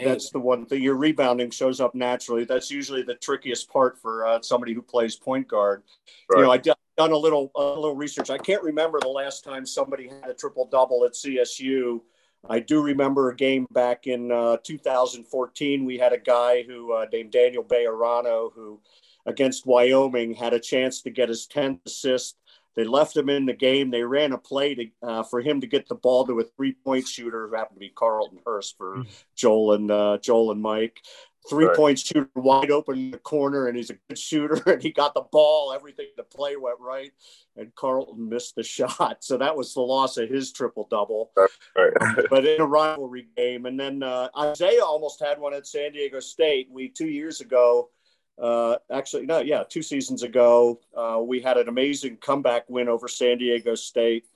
That's 0.05 0.31
the 0.31 0.39
one 0.39 0.67
thing. 0.67 0.83
Your 0.83 0.97
rebounding 0.97 1.51
shows 1.51 1.81
up 1.81 1.95
naturally. 1.95 2.45
That's 2.45 2.71
usually 2.71 3.03
the 3.03 3.15
trickiest 3.15 3.71
part 3.71 3.99
for 3.99 4.27
uh, 4.27 4.43
somebody 4.43 4.75
who 4.75 4.83
plays 4.83 5.17
point 5.17 5.49
guard. 5.49 5.83
Right. 6.31 6.41
You 6.41 6.45
know, 6.45 6.51
I 6.51 6.59
done 6.97 7.13
a 7.13 7.17
little 7.17 7.51
a 7.55 7.63
little 7.63 7.97
research. 7.97 8.31
I 8.31 8.39
can't 8.39 8.63
remember 8.63 8.99
the 9.01 9.09
last 9.09 9.45
time 9.45 9.67
somebody 9.67 10.09
had 10.09 10.31
a 10.31 10.35
triple 10.35 10.67
double 10.67 11.05
at 11.05 11.13
CSU. 11.13 12.01
I 12.49 12.61
do 12.61 12.83
remember 12.83 13.31
a 13.31 13.37
game 13.37 13.67
back 13.71 14.07
in 14.07 14.31
uh, 14.31 14.59
2014. 14.63 15.85
We 15.85 15.99
had 15.99 16.13
a 16.13 16.19
guy 16.19 16.63
who 16.63 16.93
uh, 16.93 17.07
named 17.13 17.33
Daniel 17.33 17.65
Bejarano 17.65 18.53
who, 18.55 18.81
against 19.27 19.67
Wyoming, 19.67 20.35
had 20.35 20.53
a 20.53 20.61
chance 20.61 21.03
to 21.03 21.11
get 21.11 21.29
his 21.29 21.49
10th 21.49 21.81
assist. 21.87 22.37
They 22.77 22.85
left 22.85 23.17
him 23.17 23.31
in 23.31 23.47
the 23.47 23.55
game. 23.55 23.91
They 23.91 24.03
ran 24.03 24.33
a 24.33 24.39
play 24.39 24.75
to, 24.75 24.87
uh, 25.03 25.23
for 25.23 25.41
him 25.41 25.63
to 25.63 25.67
get 25.67 25.89
the 25.89 25.95
ball 25.95 26.27
to 26.27 26.41
a 26.41 26.45
three-point 26.45 27.09
shooter 27.09 27.49
who 27.49 27.57
happened 27.57 27.77
to 27.77 27.81
be 27.81 27.89
Carlton 27.89 28.39
Hurst 28.45 28.77
for 28.77 28.99
mm-hmm. 28.99 29.11
Joel 29.35 29.73
and 29.73 29.91
uh, 29.91 30.19
Joel 30.19 30.53
and 30.53 30.61
Mike 30.61 31.01
three 31.49 31.67
right. 31.67 31.77
point 31.77 31.99
shooter 31.99 32.29
wide 32.35 32.71
open 32.71 32.99
in 32.99 33.11
the 33.11 33.19
corner, 33.19 33.69
and 33.69 33.77
he's 33.77 33.91
a 33.91 33.97
good 34.09 34.19
shooter, 34.19 34.63
and 34.71 34.83
he 34.83 34.91
got 34.91 35.15
the 35.15 35.25
ball. 35.33 35.73
Everything 35.73 36.07
the 36.17 36.23
play 36.23 36.57
went 36.57 36.79
right, 36.81 37.13
and 37.57 37.75
Carlton 37.75 38.29
missed 38.29 38.55
the 38.57 38.63
shot, 38.65 39.19
so 39.21 39.37
that 39.37 39.57
was 39.57 39.75
the 39.75 39.81
loss 39.81 40.17
of 40.17 40.29
his 40.29 40.53
triple 40.53 40.87
double. 40.91 41.31
Right. 41.77 41.93
but 42.31 42.47
in 42.47 42.61
a 42.61 42.67
rivalry 42.67 43.29
game, 43.37 43.67
and 43.67 43.79
then 43.79 44.03
uh, 44.03 44.29
Isaiah 44.39 44.85
almost 44.85 45.21
had 45.21 45.39
one 45.39 45.55
at 45.55 45.67
San 45.67 45.93
Diego 45.93 46.21
State. 46.21 46.69
We 46.71 46.89
two 46.89 47.09
years 47.09 47.41
ago. 47.41 47.91
Uh, 48.39 48.77
actually, 48.91 49.25
no, 49.25 49.39
yeah, 49.39 49.63
two 49.67 49.81
seasons 49.81 50.23
ago, 50.23 50.79
uh, 50.95 51.19
we 51.23 51.41
had 51.41 51.57
an 51.57 51.71
amazing 51.71 52.19
comeback 52.19 52.69
win 52.69 52.87
over 52.87 53.09
San 53.09 53.39
Diego 53.39 53.75
State. 53.75 54.27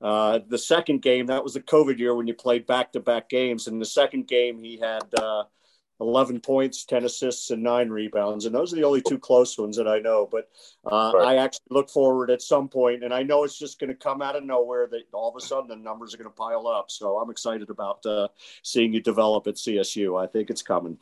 Uh, 0.00 0.40
the 0.48 0.58
second 0.58 1.02
game, 1.02 1.26
that 1.26 1.42
was 1.42 1.54
the 1.54 1.60
COVID 1.60 1.98
year 1.98 2.14
when 2.14 2.26
you 2.26 2.34
played 2.34 2.66
back 2.66 2.92
to 2.92 3.00
back 3.00 3.28
games. 3.28 3.66
And 3.66 3.80
the 3.80 3.86
second 3.86 4.28
game, 4.28 4.62
he 4.62 4.78
had 4.78 5.02
uh, 5.14 5.44
11 6.00 6.40
points, 6.40 6.84
10 6.84 7.04
assists, 7.04 7.50
and 7.50 7.62
nine 7.62 7.88
rebounds. 7.88 8.44
And 8.44 8.54
those 8.54 8.72
are 8.72 8.76
the 8.76 8.84
only 8.84 9.02
two 9.02 9.18
close 9.18 9.58
ones 9.58 9.76
that 9.76 9.88
I 9.88 9.98
know. 9.98 10.28
But 10.30 10.48
uh, 10.90 11.12
right. 11.14 11.28
I 11.28 11.36
actually 11.36 11.66
look 11.70 11.90
forward 11.90 12.30
at 12.30 12.40
some 12.40 12.68
point, 12.68 13.02
and 13.02 13.12
I 13.12 13.22
know 13.22 13.44
it's 13.44 13.58
just 13.58 13.80
going 13.80 13.88
to 13.88 13.96
come 13.96 14.22
out 14.22 14.36
of 14.36 14.44
nowhere 14.44 14.86
that 14.88 15.02
all 15.12 15.28
of 15.28 15.36
a 15.36 15.40
sudden 15.44 15.68
the 15.68 15.76
numbers 15.76 16.14
are 16.14 16.18
going 16.18 16.30
to 16.30 16.36
pile 16.36 16.68
up. 16.68 16.90
So 16.90 17.18
I'm 17.18 17.30
excited 17.30 17.70
about 17.70 18.04
uh, 18.06 18.28
seeing 18.62 18.92
you 18.92 19.00
develop 19.00 19.46
at 19.48 19.54
CSU. 19.54 20.22
I 20.22 20.26
think 20.26 20.50
it's 20.50 20.62
coming. 20.62 20.98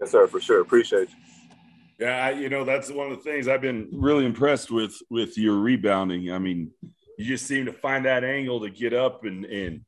Yes, 0.00 0.10
sir, 0.10 0.26
for 0.26 0.40
sure. 0.40 0.60
Appreciate 0.60 1.10
you. 1.10 1.16
Yeah, 1.98 2.30
you 2.30 2.48
know 2.48 2.64
that's 2.64 2.90
one 2.90 3.12
of 3.12 3.16
the 3.16 3.22
things 3.22 3.46
I've 3.46 3.60
been 3.60 3.88
really 3.92 4.26
impressed 4.26 4.70
with 4.70 5.00
with 5.10 5.38
your 5.38 5.56
rebounding. 5.58 6.32
I 6.32 6.40
mean, 6.40 6.72
you 7.16 7.24
just 7.24 7.46
seem 7.46 7.66
to 7.66 7.72
find 7.72 8.04
that 8.04 8.24
angle 8.24 8.60
to 8.62 8.70
get 8.70 8.92
up 8.92 9.24
and 9.24 9.44
and 9.44 9.82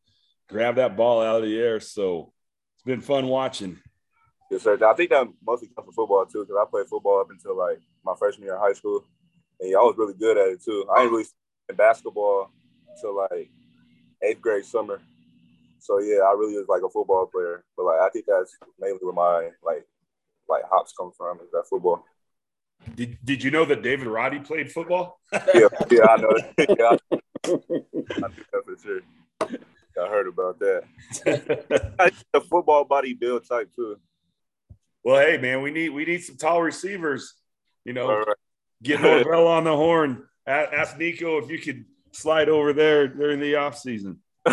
grab 0.49 0.77
that 0.77 0.97
ball 0.97 1.21
out 1.21 1.43
of 1.43 1.43
the 1.43 1.59
air. 1.59 1.81
So 1.81 2.33
it's 2.77 2.85
been 2.85 3.01
fun 3.01 3.27
watching. 3.27 3.79
Yes, 4.51 4.63
sir. 4.63 4.79
I 4.85 4.95
think 4.95 5.11
that 5.11 5.27
mostly 5.45 5.69
comes 5.69 5.87
from 5.87 5.95
football 5.95 6.25
too, 6.27 6.45
because 6.45 6.57
I 6.61 6.71
played 6.71 6.87
football 6.87 7.21
up 7.21 7.31
until 7.31 7.57
like 7.57 7.81
my 8.05 8.15
freshman 8.19 8.47
year 8.47 8.55
in 8.55 8.61
high 8.61 8.73
school, 8.73 9.05
and 9.61 9.71
yeah, 9.71 9.79
I 9.79 9.83
was 9.83 9.97
really 9.99 10.15
good 10.15 10.39
at 10.39 10.49
it 10.49 10.63
too. 10.63 10.87
I 10.91 11.01
didn't 11.01 11.13
really 11.13 11.27
in 11.69 11.77
basketball 11.77 12.51
until 12.95 13.17
like 13.17 13.51
eighth 14.23 14.41
grade 14.41 14.65
summer. 14.65 15.01
So 15.81 15.99
yeah, 15.99 16.21
I 16.21 16.33
really 16.33 16.57
was 16.57 16.67
like 16.69 16.83
a 16.83 16.91
football 16.91 17.27
player. 17.27 17.65
But 17.77 17.87
like 17.87 18.01
I 18.01 18.09
think 18.11 18.27
that's 18.27 18.57
mainly 18.79 18.99
where 19.01 19.13
my 19.13 19.51
like 19.65 19.87
like 20.49 20.65
hops 20.71 20.95
come 20.99 21.13
from 21.17 21.39
is 21.39 21.51
that 21.53 21.65
football. 21.69 22.05
Did 22.95 23.19
Did 23.25 23.43
you 23.43 23.51
know 23.51 23.65
that 23.65 23.83
David 23.83 24.07
Roddy 24.07 24.39
played 24.41 24.71
football? 24.71 25.21
yeah, 25.33 25.69
yeah, 25.91 26.07
I 26.09 26.17
know. 26.17 26.39
yeah, 26.59 26.97
I, 27.13 27.17
I 27.53 28.29
that 28.53 28.63
for 28.65 28.77
sure. 28.83 29.01
I 29.99 30.09
heard 30.09 30.29
about 30.29 30.59
that. 30.59 30.83
the 32.33 32.41
football 32.43 32.85
body 32.85 33.15
build 33.15 33.49
type 33.49 33.71
too. 33.75 33.97
Well, 35.07 35.25
hey 35.25 35.39
man, 35.39 35.63
we 35.63 35.71
need 35.71 35.91
we 35.91 36.05
need 36.05 36.25
some 36.25 36.37
tall 36.37 36.61
receivers. 36.61 37.33
You 37.85 37.93
know, 37.93 38.09
right. 38.09 38.37
get 38.83 39.01
Norvell 39.03 39.47
on 39.47 39.63
the 39.63 39.77
horn. 39.77 40.27
Ask 40.45 40.97
Niko 40.97 41.41
if 41.41 41.49
you 41.49 41.61
could 41.61 41.85
slide 42.11 42.49
over 42.49 42.73
there 42.73 43.07
during 43.07 43.39
the 43.39 43.55
off 43.55 43.79
season. 43.79 44.19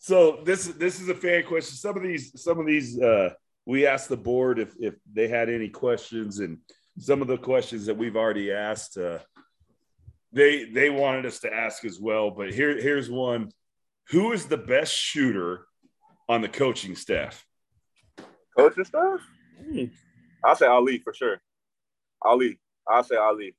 So 0.00 0.40
this 0.42 0.64
this 0.68 1.02
is 1.02 1.10
a 1.10 1.14
fan 1.14 1.44
question. 1.44 1.76
Some 1.76 1.98
of 1.98 2.02
these 2.02 2.40
some 2.42 2.58
of 2.58 2.64
these 2.64 2.98
uh, 2.98 3.34
we 3.66 3.86
asked 3.86 4.08
the 4.08 4.16
board 4.16 4.58
if 4.58 4.74
if 4.80 4.94
they 5.12 5.28
had 5.28 5.50
any 5.50 5.68
questions, 5.68 6.38
and 6.38 6.56
some 6.98 7.20
of 7.20 7.28
the 7.28 7.36
questions 7.36 7.84
that 7.84 7.98
we've 7.98 8.16
already 8.16 8.50
asked, 8.50 8.96
uh, 8.96 9.18
they 10.32 10.64
they 10.64 10.88
wanted 10.88 11.26
us 11.26 11.40
to 11.40 11.52
ask 11.52 11.84
as 11.84 12.00
well. 12.00 12.30
But 12.30 12.54
here 12.54 12.80
here's 12.80 13.10
one: 13.10 13.50
Who 14.08 14.32
is 14.32 14.46
the 14.46 14.56
best 14.56 14.94
shooter 14.94 15.66
on 16.26 16.40
the 16.40 16.48
coaching 16.48 16.96
staff? 16.96 17.44
Coaching 18.58 18.84
stuff? 18.84 19.20
I'll 20.44 20.56
say 20.56 20.66
Ali 20.66 20.98
for 20.98 21.14
sure. 21.14 21.40
Ali. 22.22 22.58
I'll 22.88 23.04
say 23.04 23.16
Ali. 23.16 23.54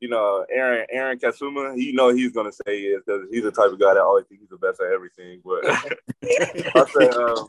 You 0.00 0.08
know, 0.08 0.44
Aaron 0.52 0.86
Aaron 0.90 1.18
Kasuma, 1.18 1.76
you 1.76 1.92
know 1.92 2.08
he's 2.10 2.32
gonna 2.32 2.52
say 2.52 2.80
yes 2.82 3.00
because 3.04 3.26
he's 3.30 3.42
the 3.42 3.50
type 3.50 3.70
of 3.72 3.80
guy 3.80 3.94
that 3.94 4.02
always 4.02 4.26
thinks 4.26 4.42
he's 4.42 4.50
the 4.50 4.56
best 4.56 4.80
at 4.80 4.92
everything. 4.92 5.40
But 5.44 5.64
I'll 6.74 6.86
say 6.86 7.08
um, 7.08 7.48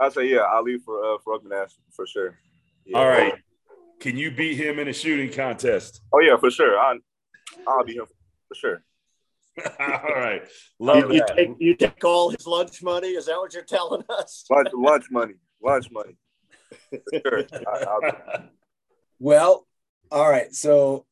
I'll 0.00 0.10
say 0.10 0.28
yeah, 0.28 0.46
Ali 0.52 0.78
for 0.78 1.04
uh 1.04 1.18
for 1.22 1.34
Oakland 1.34 1.70
for 1.90 2.06
sure. 2.06 2.38
Yeah. 2.86 2.98
All 2.98 3.06
right, 3.06 3.34
can 4.00 4.16
you 4.16 4.30
beat 4.30 4.56
him 4.56 4.78
in 4.78 4.88
a 4.88 4.94
shooting 4.94 5.30
contest? 5.30 6.00
Oh 6.12 6.20
yeah, 6.20 6.36
for 6.38 6.50
sure. 6.50 6.78
I 6.78 6.96
I'll 7.68 7.84
be 7.84 7.92
here 7.94 8.06
for 8.48 8.54
sure. 8.54 8.82
All 9.78 10.14
right, 10.16 10.42
love 10.78 11.12
You 11.12 11.18
that. 11.20 11.36
take, 11.36 11.50
you 11.58 11.76
take 11.76 12.02
all 12.02 12.30
his 12.30 12.44
lunch 12.46 12.82
money. 12.82 13.08
Is 13.10 13.26
that 13.26 13.36
what 13.36 13.54
you're 13.54 13.62
telling 13.62 14.02
us? 14.08 14.44
Lunch 14.50 14.68
lunch 14.74 15.04
money. 15.10 15.34
Lunch 15.64 15.90
money. 15.90 16.16
Sure. 17.12 17.44
I, 17.66 18.44
Well, 19.20 19.66
all 20.10 20.28
right. 20.28 20.52
So 20.54 21.06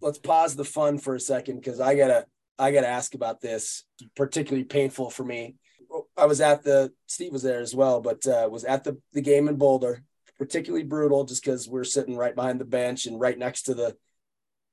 let's 0.00 0.18
pause 0.18 0.56
the 0.56 0.64
fun 0.64 0.98
for 0.98 1.14
a 1.14 1.20
second 1.20 1.56
because 1.56 1.80
I 1.80 1.94
gotta 1.94 2.24
I 2.58 2.72
gotta 2.72 2.88
ask 2.88 3.14
about 3.14 3.40
this. 3.40 3.84
Particularly 4.16 4.64
painful 4.64 5.10
for 5.10 5.24
me. 5.24 5.56
I 6.16 6.26
was 6.26 6.40
at 6.40 6.62
the 6.62 6.92
Steve 7.06 7.32
was 7.32 7.42
there 7.42 7.60
as 7.60 7.74
well, 7.74 8.00
but 8.00 8.26
uh, 8.26 8.48
was 8.50 8.64
at 8.64 8.84
the 8.84 8.98
the 9.12 9.20
game 9.20 9.48
in 9.48 9.56
Boulder. 9.56 10.02
Particularly 10.38 10.84
brutal, 10.84 11.24
just 11.24 11.44
because 11.44 11.68
we're 11.68 11.84
sitting 11.84 12.16
right 12.16 12.34
behind 12.34 12.60
the 12.60 12.64
bench 12.64 13.04
and 13.04 13.20
right 13.20 13.38
next 13.38 13.62
to 13.64 13.74
the 13.74 13.94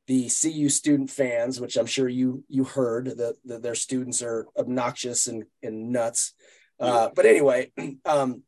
the 0.06 0.30
CU 0.30 0.70
student 0.70 1.10
fans, 1.10 1.60
which 1.60 1.76
I'm 1.76 1.86
sure 1.86 2.08
you 2.08 2.46
you 2.48 2.64
heard 2.64 3.18
that, 3.18 3.36
their 3.44 3.76
students 3.76 4.22
are 4.22 4.48
obnoxious 4.58 5.28
and 5.28 5.44
and 5.62 5.92
nuts. 5.92 6.34
Uh, 6.80 7.10
but 7.14 7.26
anyway, 7.26 7.72
um, 8.06 8.44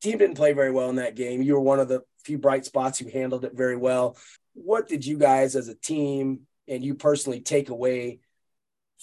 team 0.00 0.18
didn't 0.18 0.36
play 0.36 0.52
very 0.52 0.70
well 0.70 0.90
in 0.90 0.96
that 0.96 1.16
game. 1.16 1.42
You 1.42 1.54
were 1.54 1.60
one 1.60 1.80
of 1.80 1.88
the 1.88 2.02
few 2.24 2.38
bright 2.38 2.64
spots 2.64 2.98
who 2.98 3.08
handled 3.08 3.44
it 3.44 3.54
very 3.54 3.76
well. 3.76 4.16
What 4.54 4.88
did 4.88 5.04
you 5.06 5.18
guys 5.18 5.56
as 5.56 5.68
a 5.68 5.74
team 5.74 6.40
and 6.66 6.84
you 6.84 6.94
personally 6.94 7.40
take 7.40 7.70
away 7.70 8.20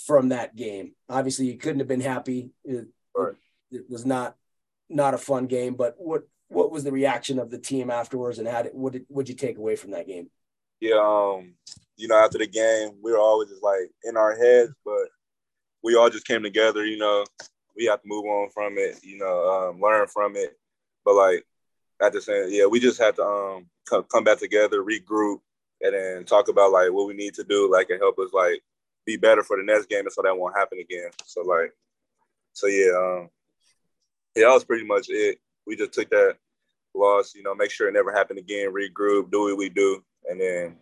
from 0.05 0.29
that 0.29 0.55
game? 0.55 0.93
Obviously, 1.09 1.47
you 1.47 1.57
couldn't 1.57 1.79
have 1.79 1.87
been 1.87 2.01
happy. 2.01 2.51
It, 2.63 2.87
it 3.71 3.89
was 3.89 4.05
not 4.05 4.35
not 4.89 5.13
a 5.13 5.17
fun 5.17 5.47
game, 5.47 5.75
but 5.75 5.95
what 5.97 6.23
what 6.47 6.71
was 6.71 6.83
the 6.83 6.91
reaction 6.91 7.39
of 7.39 7.49
the 7.49 7.57
team 7.57 7.89
afterwards, 7.89 8.39
and 8.39 8.47
how 8.47 8.61
did 8.61 8.73
what 8.73 8.93
did 8.93 9.05
what 9.07 9.27
you 9.27 9.35
take 9.35 9.57
away 9.57 9.75
from 9.75 9.91
that 9.91 10.07
game? 10.07 10.29
yeah, 10.79 10.97
um, 10.99 11.53
you 11.97 12.07
know, 12.07 12.15
after 12.15 12.37
the 12.37 12.47
game, 12.47 12.91
we 13.01 13.11
were 13.11 13.19
always 13.19 13.49
just 13.49 13.63
like 13.63 13.89
in 14.03 14.17
our 14.17 14.35
heads, 14.35 14.71
but 14.83 15.07
we 15.83 15.95
all 15.95 16.09
just 16.09 16.27
came 16.27 16.43
together, 16.43 16.85
you 16.85 16.97
know. 16.97 17.23
We 17.75 17.85
have 17.85 18.01
to 18.01 18.07
move 18.07 18.25
on 18.25 18.49
from 18.51 18.77
it, 18.77 18.99
you 19.03 19.17
know, 19.17 19.69
um, 19.69 19.81
learn 19.81 20.07
from 20.07 20.35
it. 20.35 20.57
But 21.05 21.13
like 21.13 21.45
at 22.01 22.11
the 22.11 22.21
same, 22.21 22.47
yeah, 22.49 22.65
we 22.65 22.79
just 22.79 22.99
had 22.99 23.15
to 23.15 23.23
um 23.23 23.67
come, 23.87 24.03
come 24.11 24.23
back 24.23 24.39
together, 24.39 24.83
regroup, 24.83 25.37
and 25.81 25.93
then 25.93 26.25
talk 26.25 26.49
about 26.49 26.71
like 26.71 26.91
what 26.91 27.07
we 27.07 27.13
need 27.13 27.35
to 27.35 27.43
do, 27.43 27.71
like 27.71 27.89
and 27.89 28.01
help 28.01 28.17
us 28.19 28.33
like 28.33 28.61
be 29.05 29.15
better 29.15 29.43
for 29.43 29.57
the 29.57 29.63
next 29.63 29.87
game, 29.87 29.99
and 29.99 30.11
so 30.11 30.23
that 30.23 30.37
won't 30.37 30.57
happen 30.57 30.79
again. 30.79 31.11
So 31.25 31.41
like, 31.41 31.71
so 32.53 32.67
yeah, 32.67 32.91
um, 32.97 33.29
yeah, 34.35 34.47
that 34.47 34.53
was 34.53 34.65
pretty 34.65 34.85
much 34.85 35.07
it. 35.09 35.39
We 35.67 35.75
just 35.75 35.93
took 35.93 36.09
that 36.09 36.37
loss, 36.93 37.35
you 37.35 37.43
know, 37.43 37.55
make 37.55 37.71
sure 37.71 37.87
it 37.87 37.93
never 37.93 38.11
happened 38.11 38.39
again, 38.39 38.73
regroup, 38.73 39.31
do 39.31 39.43
what 39.43 39.57
we 39.57 39.69
do, 39.69 40.03
and 40.29 40.41
then 40.41 40.75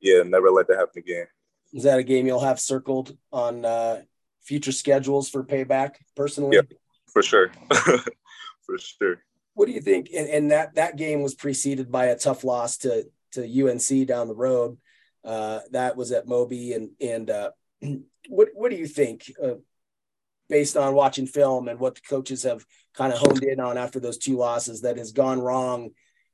yeah, 0.00 0.22
never 0.22 0.50
let 0.50 0.66
that 0.68 0.78
happen 0.78 0.98
again. 0.98 1.26
Is 1.72 1.84
that 1.84 1.98
a 1.98 2.04
game 2.04 2.26
you'll 2.26 2.40
have 2.40 2.60
circled 2.60 3.16
on 3.32 3.64
uh, 3.64 4.02
future 4.42 4.72
schedules 4.72 5.28
for 5.28 5.42
payback? 5.42 5.96
Personally, 6.14 6.56
Yep. 6.56 6.72
For 7.08 7.22
sure. 7.22 7.52
for 7.70 8.78
sure. 8.78 9.22
What 9.54 9.66
do 9.66 9.72
you 9.72 9.80
think? 9.80 10.10
And, 10.14 10.28
and 10.28 10.50
that 10.50 10.74
that 10.74 10.96
game 10.96 11.22
was 11.22 11.34
preceded 11.34 11.90
by 11.90 12.06
a 12.06 12.18
tough 12.18 12.44
loss 12.44 12.76
to 12.78 13.06
to 13.32 13.42
UNC 13.42 14.06
down 14.06 14.28
the 14.28 14.34
road. 14.34 14.78
Uh, 15.24 15.60
that 15.70 15.96
was 15.96 16.12
at 16.12 16.28
Moby, 16.28 16.72
and 16.72 16.90
and 17.00 17.30
uh, 17.30 17.50
what 18.28 18.48
what 18.54 18.70
do 18.70 18.76
you 18.76 18.86
think, 18.86 19.32
uh, 19.42 19.54
based 20.48 20.76
on 20.76 20.94
watching 20.94 21.26
film 21.26 21.68
and 21.68 21.78
what 21.78 21.94
the 21.94 22.02
coaches 22.02 22.42
have 22.42 22.64
kind 22.94 23.12
of 23.12 23.18
honed 23.18 23.42
in 23.42 23.60
on 23.60 23.78
after 23.78 23.98
those 23.98 24.18
two 24.18 24.36
losses 24.36 24.82
that 24.82 24.98
has 24.98 25.12
gone 25.12 25.40
wrong 25.40 25.90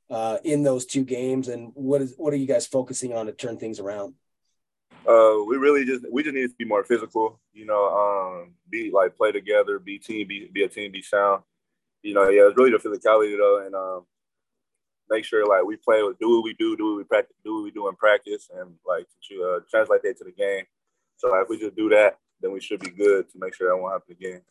uh, 0.09 0.37
in 0.43 0.63
those 0.63 0.85
two 0.85 1.05
games, 1.05 1.47
and 1.47 1.71
what 1.73 2.01
is 2.01 2.15
what 2.17 2.33
are 2.33 2.37
you 2.37 2.47
guys 2.47 2.67
focusing 2.67 3.13
on 3.13 3.27
to 3.27 3.31
turn 3.31 3.57
things 3.57 3.79
around? 3.79 4.15
Uh, 5.07 5.41
we 5.47 5.57
really 5.57 5.85
just 5.85 6.05
we 6.11 6.23
just 6.23 6.35
need 6.35 6.47
to 6.47 6.55
be 6.57 6.65
more 6.65 6.83
physical, 6.83 7.39
you 7.53 7.65
know, 7.65 7.87
um, 7.87 8.53
be 8.69 8.91
like 8.91 9.15
play 9.15 9.31
together, 9.31 9.79
be 9.79 9.97
team, 9.97 10.27
be 10.27 10.49
be 10.51 10.63
a 10.63 10.67
team, 10.67 10.91
be 10.91 11.01
sound. 11.01 11.43
You 12.03 12.13
know, 12.13 12.29
yeah, 12.29 12.47
it's 12.47 12.57
really 12.57 12.71
the 12.71 12.77
physicality 12.77 13.37
though, 13.37 13.63
and 13.65 13.75
um, 13.75 14.05
make 15.09 15.25
sure 15.25 15.45
like 15.45 15.63
we 15.63 15.75
play, 15.75 16.01
with 16.01 16.17
do 16.19 16.37
what 16.37 16.43
we 16.43 16.53
do, 16.53 16.75
do 16.75 16.91
what 16.91 16.97
we 16.97 17.03
practice, 17.03 17.35
do 17.43 17.55
what 17.55 17.63
we 17.63 17.71
do 17.71 17.87
in 17.87 17.95
practice, 17.95 18.49
and 18.55 18.73
like 18.87 19.07
to 19.29 19.43
uh, 19.43 19.59
translate 19.69 20.01
that 20.03 20.17
to 20.17 20.23
the 20.23 20.31
game. 20.31 20.65
So 21.17 21.29
like, 21.29 21.43
if 21.43 21.49
we 21.49 21.59
just 21.59 21.75
do 21.75 21.89
that, 21.89 22.17
then 22.41 22.51
we 22.51 22.61
should 22.61 22.79
be 22.79 22.89
good 22.89 23.29
to 23.29 23.39
make 23.39 23.53
sure 23.53 23.69
that 23.69 23.77
won't 23.77 23.93
happen 23.93 24.15
again. 24.19 24.41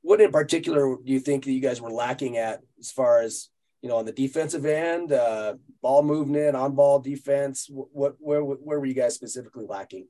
What 0.00 0.20
in 0.20 0.30
particular 0.30 0.96
do 0.96 1.12
you 1.12 1.20
think 1.20 1.44
that 1.44 1.52
you 1.52 1.60
guys 1.60 1.80
were 1.80 1.90
lacking 1.90 2.38
at 2.38 2.62
as 2.78 2.90
far 2.90 3.20
as 3.20 3.48
you 3.82 3.88
know 3.88 3.96
on 3.96 4.06
the 4.06 4.12
defensive 4.12 4.64
end, 4.64 5.12
uh, 5.12 5.54
ball 5.82 6.02
movement, 6.02 6.56
on 6.56 6.74
ball 6.74 7.00
defense? 7.00 7.66
What, 7.68 7.88
what 7.92 8.16
where 8.18 8.42
where 8.42 8.80
were 8.80 8.86
you 8.86 8.94
guys 8.94 9.14
specifically 9.14 9.66
lacking? 9.66 10.06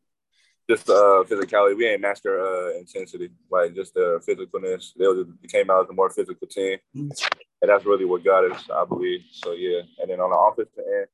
Just 0.69 0.91
uh, 0.91 1.25
physicality. 1.25 1.77
We 1.77 1.87
ain't 1.87 2.03
master 2.03 2.41
uh, 2.41 2.79
intensity, 2.79 3.31
like 3.51 3.75
just 3.75 3.95
the 3.95 4.21
physicalness. 4.29 4.93
They, 4.97 5.07
they 5.41 5.49
came 5.49 5.71
out 5.71 5.85
as 5.85 5.91
a 5.91 5.95
more 5.95 6.11
physical 6.11 6.47
team, 6.47 6.79
and 6.95 7.71
that's 7.71 7.87
really 7.87 8.05
what 8.05 8.23
got 8.23 8.51
us, 8.51 8.65
I 8.71 8.85
believe. 8.85 9.21
So 9.33 9.53
yeah, 9.53 9.81
and 10.01 10.11
then 10.11 10.21
on 10.21 10.29
the 10.29 10.37
offensive 10.37 10.85
end, 10.85 11.07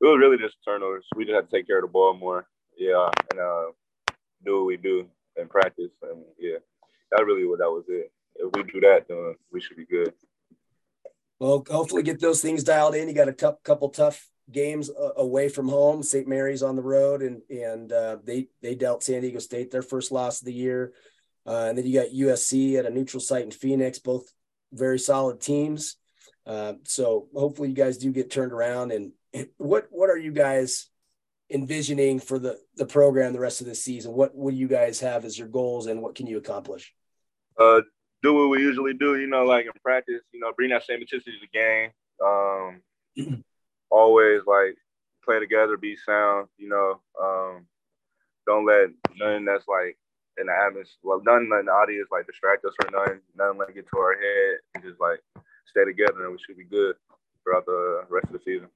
it 0.00 0.04
was 0.04 0.18
really 0.18 0.38
just 0.38 0.56
turnovers. 0.64 1.06
We 1.14 1.24
just 1.24 1.36
had 1.36 1.48
to 1.48 1.56
take 1.56 1.68
care 1.68 1.78
of 1.78 1.84
the 1.84 1.88
ball 1.88 2.14
more, 2.14 2.48
yeah, 2.76 3.08
and 3.30 3.40
uh, 3.40 3.66
do 4.44 4.56
what 4.56 4.66
we 4.66 4.76
do 4.76 5.06
in 5.36 5.46
practice, 5.46 5.92
and 6.02 6.24
yeah, 6.36 6.58
that's 7.12 7.24
really 7.24 7.46
what 7.46 7.60
that 7.60 7.70
was 7.70 7.84
it. 7.88 8.10
If 8.34 8.50
we 8.56 8.64
do 8.64 8.80
that, 8.80 9.06
then 9.08 9.36
we 9.52 9.60
should 9.60 9.76
be 9.76 9.86
good. 9.86 10.12
Well, 11.38 11.64
hopefully 11.70 12.02
get 12.02 12.20
those 12.20 12.42
things 12.42 12.64
dialed 12.64 12.96
in. 12.96 13.08
You 13.08 13.14
got 13.14 13.28
a 13.28 13.32
cou- 13.32 13.58
couple 13.62 13.88
tough 13.90 14.28
games 14.52 14.90
uh, 14.90 15.12
away 15.16 15.48
from 15.48 15.68
home. 15.68 16.02
St. 16.02 16.28
Mary's 16.28 16.62
on 16.62 16.76
the 16.76 16.82
road, 16.82 17.22
and 17.22 17.42
and 17.50 17.92
uh, 17.92 18.18
they 18.24 18.48
they 18.62 18.74
dealt 18.74 19.02
San 19.02 19.22
Diego 19.22 19.38
State 19.38 19.70
their 19.70 19.82
first 19.82 20.12
loss 20.12 20.40
of 20.40 20.46
the 20.46 20.52
year, 20.52 20.92
uh, 21.46 21.66
and 21.68 21.78
then 21.78 21.86
you 21.86 22.00
got 22.00 22.10
USC 22.10 22.78
at 22.78 22.86
a 22.86 22.90
neutral 22.90 23.20
site 23.20 23.44
in 23.44 23.50
Phoenix, 23.50 23.98
both 23.98 24.30
very 24.72 24.98
solid 24.98 25.40
teams. 25.40 25.96
Uh, 26.46 26.74
so 26.84 27.28
hopefully 27.34 27.68
you 27.68 27.74
guys 27.74 27.98
do 27.98 28.12
get 28.12 28.30
turned 28.30 28.52
around. 28.52 28.92
And 28.92 29.12
what 29.56 29.88
what 29.90 30.10
are 30.10 30.18
you 30.18 30.32
guys 30.32 30.88
envisioning 31.50 32.20
for 32.20 32.38
the 32.38 32.58
the 32.76 32.86
program 32.86 33.32
the 33.32 33.40
rest 33.40 33.60
of 33.60 33.66
the 33.66 33.74
season? 33.74 34.12
What 34.12 34.34
what 34.34 34.52
do 34.52 34.56
you 34.56 34.68
guys 34.68 35.00
have 35.00 35.24
as 35.24 35.38
your 35.38 35.48
goals, 35.48 35.86
and 35.86 36.02
what 36.02 36.14
can 36.14 36.26
you 36.26 36.38
accomplish? 36.38 36.94
uh, 37.60 37.82
do 38.22 38.34
what 38.34 38.50
we 38.50 38.60
usually 38.60 38.94
do, 38.94 39.18
you 39.18 39.26
know, 39.26 39.44
like 39.44 39.66
in 39.66 39.72
practice, 39.82 40.22
you 40.32 40.40
know, 40.40 40.52
bring 40.56 40.70
that 40.70 40.84
same 40.84 41.00
intensity 41.00 41.32
to 41.32 41.46
the 41.46 41.58
game. 41.58 41.90
Um, 42.24 43.44
always 43.90 44.42
like 44.46 44.76
play 45.24 45.38
together, 45.38 45.76
be 45.76 45.96
sound, 45.96 46.48
you 46.58 46.68
know. 46.68 47.00
Um, 47.20 47.66
don't 48.46 48.66
let 48.66 48.88
nothing 49.16 49.44
that's 49.44 49.68
like 49.68 49.98
in 50.38 50.46
the 50.46 50.52
atmosphere, 50.52 50.96
well, 51.02 51.20
nothing 51.24 51.50
in 51.58 51.66
the 51.66 51.72
audience 51.72 52.08
like 52.10 52.26
distract 52.26 52.64
us 52.64 52.72
or 52.82 52.90
nothing, 52.90 53.20
nothing 53.36 53.58
like 53.58 53.74
get 53.74 53.86
to 53.88 53.98
our 53.98 54.14
head 54.14 54.58
and 54.74 54.84
just 54.84 55.00
like 55.00 55.20
stay 55.66 55.84
together 55.84 56.24
and 56.24 56.32
we 56.32 56.38
should 56.38 56.56
be 56.56 56.64
good 56.64 56.96
throughout 57.44 57.66
the 57.66 58.04
rest 58.08 58.26
of 58.26 58.32
the 58.32 58.40
season. 58.44 58.68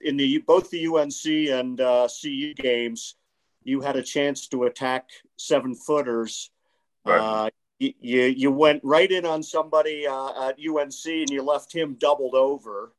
in 0.00 0.16
the 0.16 0.38
both 0.38 0.70
the 0.70 0.86
UNC 0.86 1.50
and 1.50 1.80
uh, 1.80 2.08
CU 2.20 2.54
games, 2.54 3.16
you 3.62 3.80
had 3.80 3.96
a 3.96 4.02
chance 4.02 4.48
to 4.48 4.64
attack 4.64 5.08
seven 5.36 5.74
footers. 5.74 6.50
Right. 7.04 7.18
Uh, 7.18 7.50
you, 7.78 7.92
you 8.00 8.22
you 8.22 8.50
went 8.50 8.80
right 8.84 9.10
in 9.10 9.26
on 9.26 9.42
somebody 9.42 10.06
uh, 10.06 10.48
at 10.48 10.58
UNC 10.58 11.06
and 11.06 11.30
you 11.30 11.42
left 11.42 11.72
him 11.72 11.94
doubled 11.94 12.34
over 12.34 12.92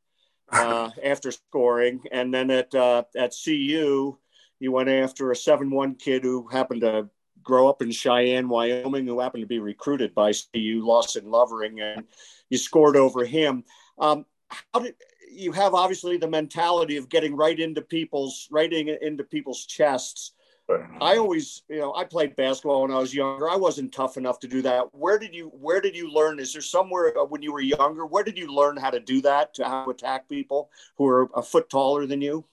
uh, 0.52 0.90
after 1.04 1.32
scoring, 1.32 2.02
and 2.12 2.34
then 2.34 2.50
at 2.52 2.74
uh, 2.74 3.04
at 3.16 3.34
CU 3.44 4.18
you 4.60 4.72
went 4.72 4.90
after 4.90 5.32
a 5.32 5.36
seven 5.36 5.70
one 5.70 5.96
kid 5.96 6.24
who 6.24 6.48
happened 6.48 6.82
to 6.82 7.10
grow 7.44 7.70
up 7.70 7.82
in 7.82 7.92
Cheyenne, 7.92 8.50
Wyoming, 8.50 9.06
who 9.06 9.20
happened 9.20 9.44
to 9.44 9.48
be 9.48 9.60
recruited 9.60 10.14
by 10.14 10.34
CU 10.34 10.82
Lawson 10.84 11.30
Lovering, 11.30 11.80
and 11.80 12.04
you 12.50 12.58
scored 12.58 12.96
over 12.98 13.24
him. 13.24 13.64
Um, 14.00 14.26
how 14.74 14.82
did 14.82 14.96
you 15.32 15.52
have 15.52 15.74
obviously 15.74 16.18
the 16.18 16.28
mentality 16.28 16.98
of 16.98 17.10
getting 17.10 17.36
right 17.36 17.60
into 17.60 17.82
people's 17.82 18.48
right 18.52 18.72
into 18.72 19.24
people's 19.24 19.66
chests? 19.66 20.34
I 20.70 21.16
always, 21.18 21.62
you 21.70 21.80
know, 21.80 21.94
I 21.96 22.04
played 22.04 22.36
basketball 22.36 22.82
when 22.82 22.92
I 22.92 23.00
was 23.00 23.14
younger. 23.14 23.50
I 23.50 23.56
wasn't 23.56 23.94
tough 23.94 24.18
enough 24.18 24.40
to 24.42 24.48
do 24.48 24.62
that. 24.64 24.94
Where 24.94 25.18
did 25.18 25.34
you 25.34 25.48
Where 25.48 25.80
did 25.80 25.96
you 25.96 26.12
learn? 26.12 26.40
Is 26.40 26.52
there 26.52 26.62
somewhere 26.62 27.18
uh, 27.18 27.24
when 27.24 27.42
you 27.42 27.54
were 27.54 27.62
younger? 27.62 28.06
Where 28.06 28.24
did 28.24 28.38
you 28.38 28.54
learn 28.54 28.76
how 28.76 28.90
to 28.90 29.00
do 29.00 29.22
that 29.22 29.54
to 29.56 29.66
how 29.66 29.86
to 29.86 29.92
attack 29.92 30.28
people 30.28 30.70
who 30.98 31.08
are 31.08 31.30
a 31.36 31.42
foot 31.42 31.70
taller 31.70 32.06
than 32.06 32.22
you? 32.22 32.44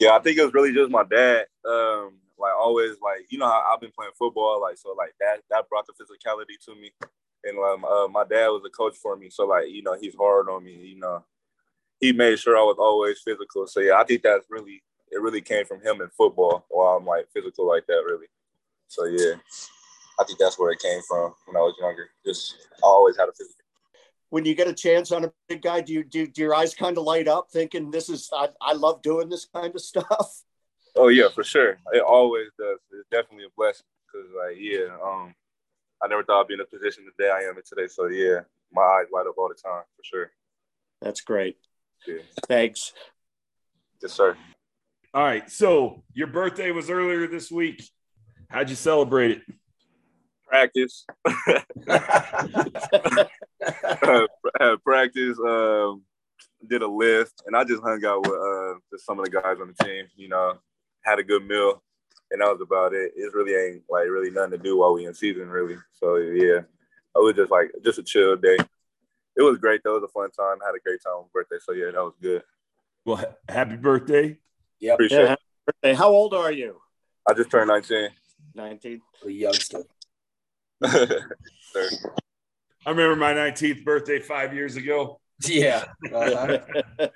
Yeah, 0.00 0.16
I 0.16 0.18
think 0.18 0.38
it 0.38 0.44
was 0.44 0.54
really 0.54 0.72
just 0.72 0.90
my 0.90 1.04
dad. 1.04 1.46
Um, 1.64 2.18
like 2.36 2.54
always, 2.58 2.96
like 3.02 3.26
you 3.28 3.38
know, 3.38 3.46
I, 3.46 3.68
have 3.70 3.80
been 3.80 3.92
playing 3.92 4.12
football, 4.18 4.60
like 4.60 4.78
so, 4.78 4.94
like 4.98 5.14
that 5.20 5.42
that 5.50 5.68
brought 5.68 5.86
the 5.86 5.92
physicality 5.92 6.58
to 6.64 6.74
me. 6.74 6.90
And 7.44 7.58
um, 7.58 7.84
uh, 7.84 8.08
my 8.08 8.24
dad 8.24 8.48
was 8.48 8.62
a 8.66 8.70
coach 8.70 8.96
for 8.96 9.16
me, 9.16 9.30
so 9.30 9.46
like 9.46 9.68
you 9.68 9.82
know, 9.82 9.96
he's 10.00 10.16
hard 10.16 10.48
on 10.48 10.64
me. 10.64 10.72
You 10.72 10.98
know, 10.98 11.24
he 12.00 12.12
made 12.12 12.38
sure 12.40 12.56
I 12.56 12.62
was 12.62 12.76
always 12.78 13.20
physical. 13.20 13.66
So 13.66 13.80
yeah, 13.80 13.94
I 13.94 14.04
think 14.04 14.22
that's 14.22 14.46
really 14.50 14.82
it 15.10 15.20
really 15.20 15.40
came 15.40 15.64
from 15.64 15.80
him 15.80 16.00
in 16.00 16.08
football 16.16 16.64
while 16.70 16.96
I'm 16.96 17.04
like 17.04 17.28
physical 17.32 17.66
like 17.66 17.86
that 17.86 18.02
really. 18.06 18.26
So 18.88 19.04
yeah, 19.04 19.34
I 20.18 20.24
think 20.24 20.38
that's 20.38 20.58
where 20.58 20.72
it 20.72 20.80
came 20.80 21.00
from 21.08 21.34
when 21.46 21.56
I 21.56 21.60
was 21.60 21.74
younger. 21.80 22.10
Just 22.24 22.68
I 22.82 22.86
always 22.86 23.16
had 23.16 23.28
a 23.28 23.32
physical. 23.32 23.56
When 24.30 24.44
you 24.44 24.54
get 24.54 24.68
a 24.68 24.74
chance 24.74 25.10
on 25.10 25.24
a 25.24 25.32
big 25.48 25.62
guy, 25.62 25.80
do 25.80 25.92
you 25.92 26.04
do, 26.04 26.26
do 26.26 26.42
your 26.42 26.54
eyes 26.54 26.74
kind 26.74 26.96
of 26.98 27.04
light 27.04 27.26
up 27.26 27.48
thinking 27.50 27.90
this 27.90 28.08
is 28.08 28.30
I, 28.32 28.48
I 28.60 28.74
love 28.74 29.02
doing 29.02 29.28
this 29.28 29.46
kind 29.52 29.74
of 29.74 29.80
stuff? 29.80 30.42
Oh 30.96 31.08
yeah, 31.08 31.28
for 31.34 31.44
sure. 31.44 31.78
It 31.92 32.02
always 32.02 32.48
does. 32.58 32.78
It's 32.92 33.08
definitely 33.10 33.46
a 33.46 33.54
blessing 33.56 33.86
because 34.06 34.28
like 34.36 34.56
yeah, 34.58 34.96
um, 35.04 35.34
I 36.02 36.08
never 36.08 36.22
thought 36.22 36.42
I'd 36.42 36.48
be 36.48 36.54
in 36.54 36.60
a 36.60 36.64
position 36.64 37.04
today 37.04 37.30
I 37.30 37.40
am 37.48 37.56
in 37.56 37.62
today. 37.66 37.88
So 37.88 38.06
yeah, 38.06 38.40
my 38.72 38.82
eyes 38.82 39.06
light 39.12 39.26
up 39.26 39.34
all 39.38 39.48
the 39.48 39.54
time 39.54 39.82
for 39.96 40.02
sure. 40.04 40.30
That's 41.00 41.20
great. 41.20 41.56
Yeah. 42.06 42.22
Thanks. 42.46 42.92
Yes, 44.02 44.12
sir. 44.12 44.36
All 45.12 45.24
right. 45.24 45.50
So 45.50 46.04
your 46.14 46.28
birthday 46.28 46.70
was 46.70 46.88
earlier 46.88 47.26
this 47.26 47.50
week. 47.50 47.82
How'd 48.48 48.70
you 48.70 48.76
celebrate 48.76 49.32
it? 49.32 49.42
Practice. 50.46 51.04
practice. 54.84 55.38
Um, 55.40 56.02
did 56.68 56.82
a 56.82 56.88
lift, 56.88 57.42
and 57.46 57.56
I 57.56 57.64
just 57.64 57.82
hung 57.82 58.04
out 58.04 58.22
with 58.22 58.38
uh, 58.38 58.74
just 58.92 59.06
some 59.06 59.18
of 59.18 59.24
the 59.24 59.30
guys 59.30 59.56
on 59.60 59.74
the 59.76 59.84
team. 59.84 60.06
You 60.16 60.28
know, 60.28 60.58
had 61.02 61.18
a 61.18 61.24
good 61.24 61.44
meal, 61.44 61.82
and 62.30 62.40
that 62.40 62.52
was 62.52 62.60
about 62.60 62.92
it. 62.92 63.12
It 63.16 63.34
really 63.34 63.54
ain't 63.54 63.82
like 63.88 64.04
really 64.04 64.30
nothing 64.30 64.52
to 64.52 64.58
do 64.58 64.78
while 64.78 64.94
we 64.94 65.06
in 65.06 65.14
season, 65.14 65.48
really. 65.48 65.76
So 65.92 66.16
yeah, 66.16 66.60
it 66.60 66.66
was 67.14 67.34
just 67.34 67.50
like 67.50 67.72
just 67.84 67.98
a 67.98 68.02
chill 68.02 68.36
day. 68.36 68.58
It 69.36 69.42
was 69.42 69.58
great 69.58 69.80
though. 69.82 69.96
It 69.96 70.02
was 70.02 70.10
a 70.10 70.12
fun 70.12 70.30
time. 70.30 70.58
had 70.64 70.74
a 70.74 70.80
great 70.80 71.02
time 71.02 71.14
on 71.14 71.24
birthday. 71.32 71.56
So 71.60 71.72
yeah, 71.72 71.86
that 71.86 72.02
was 72.02 72.14
good. 72.20 72.42
Well, 73.04 73.24
happy 73.48 73.76
birthday. 73.76 74.38
Yep. 74.80 74.94
Appreciate 74.94 75.24
Yeah. 75.24 75.36
Hey, 75.82 75.94
how 75.94 76.08
old 76.08 76.34
are 76.34 76.50
you? 76.50 76.80
I 77.28 77.34
just 77.34 77.50
turned 77.50 77.68
19. 77.68 78.08
19. 78.54 79.00
The 79.24 79.32
youngster. 79.32 79.82
I 80.82 81.18
remember 82.86 83.16
my 83.16 83.34
19th 83.34 83.84
birthday 83.84 84.18
five 84.18 84.54
years 84.54 84.76
ago. 84.76 85.20
Yeah. 85.44 85.84
Uh-huh. 86.12 86.58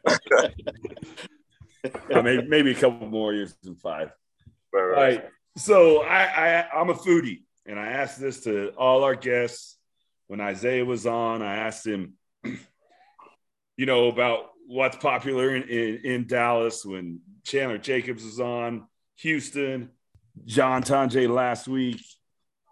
Uh, 2.11 2.23
maybe, 2.23 2.47
maybe 2.49 2.71
a 2.71 2.75
couple 2.75 3.07
more 3.07 3.35
years 3.35 3.55
than 3.63 3.77
five. 3.77 4.11
Right, 4.73 4.81
All 4.81 4.89
right. 4.89 5.19
right. 5.19 5.25
So 5.59 6.03
I, 6.03 6.23
I 6.23 6.81
I'm 6.81 6.89
a 6.89 6.95
foodie, 6.95 7.43
and 7.67 7.79
I 7.79 7.89
asked 7.89 8.19
this 8.19 8.41
to 8.45 8.71
all 8.71 9.05
our 9.05 9.15
guests. 9.15 9.77
When 10.27 10.41
Isaiah 10.41 10.85
was 10.85 11.07
on, 11.07 11.43
I 11.43 11.57
asked 11.57 11.87
him, 11.87 12.15
you 13.77 13.85
know, 13.87 14.09
about 14.09 14.47
what's 14.67 14.97
popular 14.97 15.55
in, 15.55 15.63
in, 15.65 16.01
in 16.05 16.27
Dallas. 16.27 16.85
When 16.85 17.21
Chandler 17.45 17.79
Jacobs 17.79 18.25
was 18.25 18.41
on, 18.41 18.87
Houston, 19.19 19.91
John 20.45 20.83
Tonje 20.83 21.29
last 21.29 21.69
week 21.69 22.03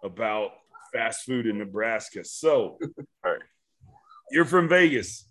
about 0.03 0.51
fast 0.91 1.25
food 1.25 1.47
in 1.47 1.57
Nebraska. 1.57 2.23
So 2.23 2.77
All 3.25 3.31
right. 3.31 3.41
you're 4.31 4.45
from 4.45 4.67
Vegas. 4.67 5.25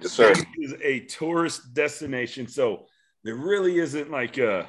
Yes, 0.00 0.12
sir. 0.12 0.34
Vegas 0.34 0.44
is 0.58 0.74
a 0.82 1.00
tourist 1.00 1.74
destination. 1.74 2.48
So 2.48 2.86
there 3.22 3.36
really 3.36 3.78
isn't 3.78 4.10
like 4.10 4.38
a 4.38 4.68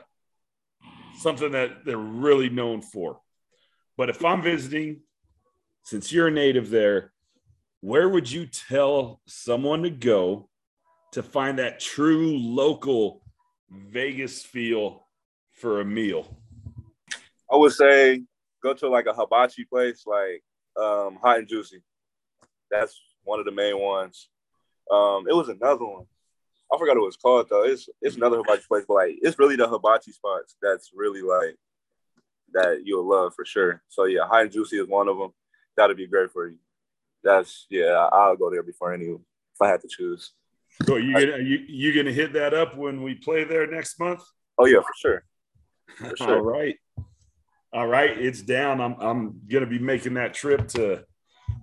something 1.20 1.52
that 1.52 1.86
they're 1.86 1.98
really 1.98 2.50
known 2.50 2.82
for. 2.82 3.20
But 3.98 4.10
if 4.10 4.24
I'm 4.24 4.42
visiting, 4.42 5.02
since 5.84 6.12
you're 6.12 6.28
a 6.28 6.32
native 6.32 6.70
there, 6.70 7.14
where 7.82 8.10
would 8.10 8.30
you 8.30 8.48
tell 8.48 9.22
someone 9.26 9.84
to 9.84 9.90
go 9.90 10.50
to 11.16 11.24
find 11.24 11.60
that 11.60 11.80
true 11.80 12.38
local 12.38 13.22
Vegas 13.70 14.44
feel 14.44 15.08
for 15.54 15.80
a 15.80 15.86
meal? 15.86 16.28
I 17.50 17.56
would 17.56 17.72
say 17.72 18.24
go 18.62 18.74
to 18.74 18.90
like 18.90 19.06
a 19.06 19.14
hibachi 19.14 19.64
place, 19.64 20.04
like 20.06 20.44
um, 20.76 21.18
Hot 21.22 21.40
and 21.40 21.48
Juicy. 21.48 21.82
That's 22.70 23.00
one 23.24 23.40
of 23.40 23.46
the 23.46 23.54
main 23.54 23.80
ones. 23.80 24.28
Um, 24.92 25.26
it 25.30 25.34
was 25.34 25.48
another 25.48 25.86
one. 25.86 26.06
I 26.70 26.78
forgot 26.78 26.98
what 26.98 27.04
it 27.04 27.06
was 27.06 27.16
called 27.16 27.48
though. 27.50 27.64
It's 27.64 27.88
it's 28.02 28.18
another 28.18 28.40
hibachi 28.40 28.64
place, 28.68 28.84
but 28.86 28.96
like 28.96 29.16
it's 29.22 29.40
really 29.40 29.56
the 29.56 29.70
hibachi 29.70 30.12
spots 30.12 30.58
that's 30.62 30.92
really 30.94 31.22
like 31.22 31.56
that 32.52 32.82
you'll 32.84 33.08
love 33.08 33.34
for 33.36 33.46
sure. 33.46 33.82
So 33.88 34.04
yeah, 34.04 34.28
Hot 34.28 34.42
and 34.42 34.52
Juicy 34.52 34.80
is 34.80 34.88
one 34.90 35.08
of 35.08 35.18
them. 35.18 35.32
That'd 35.78 35.96
be 35.96 36.08
great 36.08 36.32
for 36.32 36.50
you. 36.50 36.58
That's 37.24 37.68
yeah, 37.70 38.10
I'll 38.12 38.36
go 38.36 38.52
there 38.52 38.64
before 38.64 38.94
any 38.94 39.06
if 39.06 39.62
I 39.62 39.70
had 39.70 39.80
to 39.80 39.88
choose. 39.88 40.34
So 40.84 40.98
you 40.98 41.14
gonna 41.14 41.38
you, 41.38 41.60
you 41.68 41.94
gonna 41.94 42.14
hit 42.14 42.34
that 42.34 42.54
up 42.54 42.76
when 42.76 43.02
we 43.02 43.16
play 43.16 43.44
there 43.44 43.66
next 43.68 44.00
month? 44.00 44.22
Oh 44.58 44.66
yeah, 44.66 44.80
for 44.80 44.94
sure. 44.98 45.24
For 45.98 46.06
All 46.22 46.28
sure. 46.28 46.42
right. 46.42 46.76
All 47.74 47.88
right, 47.88 48.18
it's 48.18 48.42
down. 48.42 48.82
I'm 48.82 48.96
I'm 49.00 49.42
gonna 49.50 49.66
be 49.66 49.80
making 49.80 50.16
that 50.16 50.34
trip 50.34 50.68
to 50.70 51.06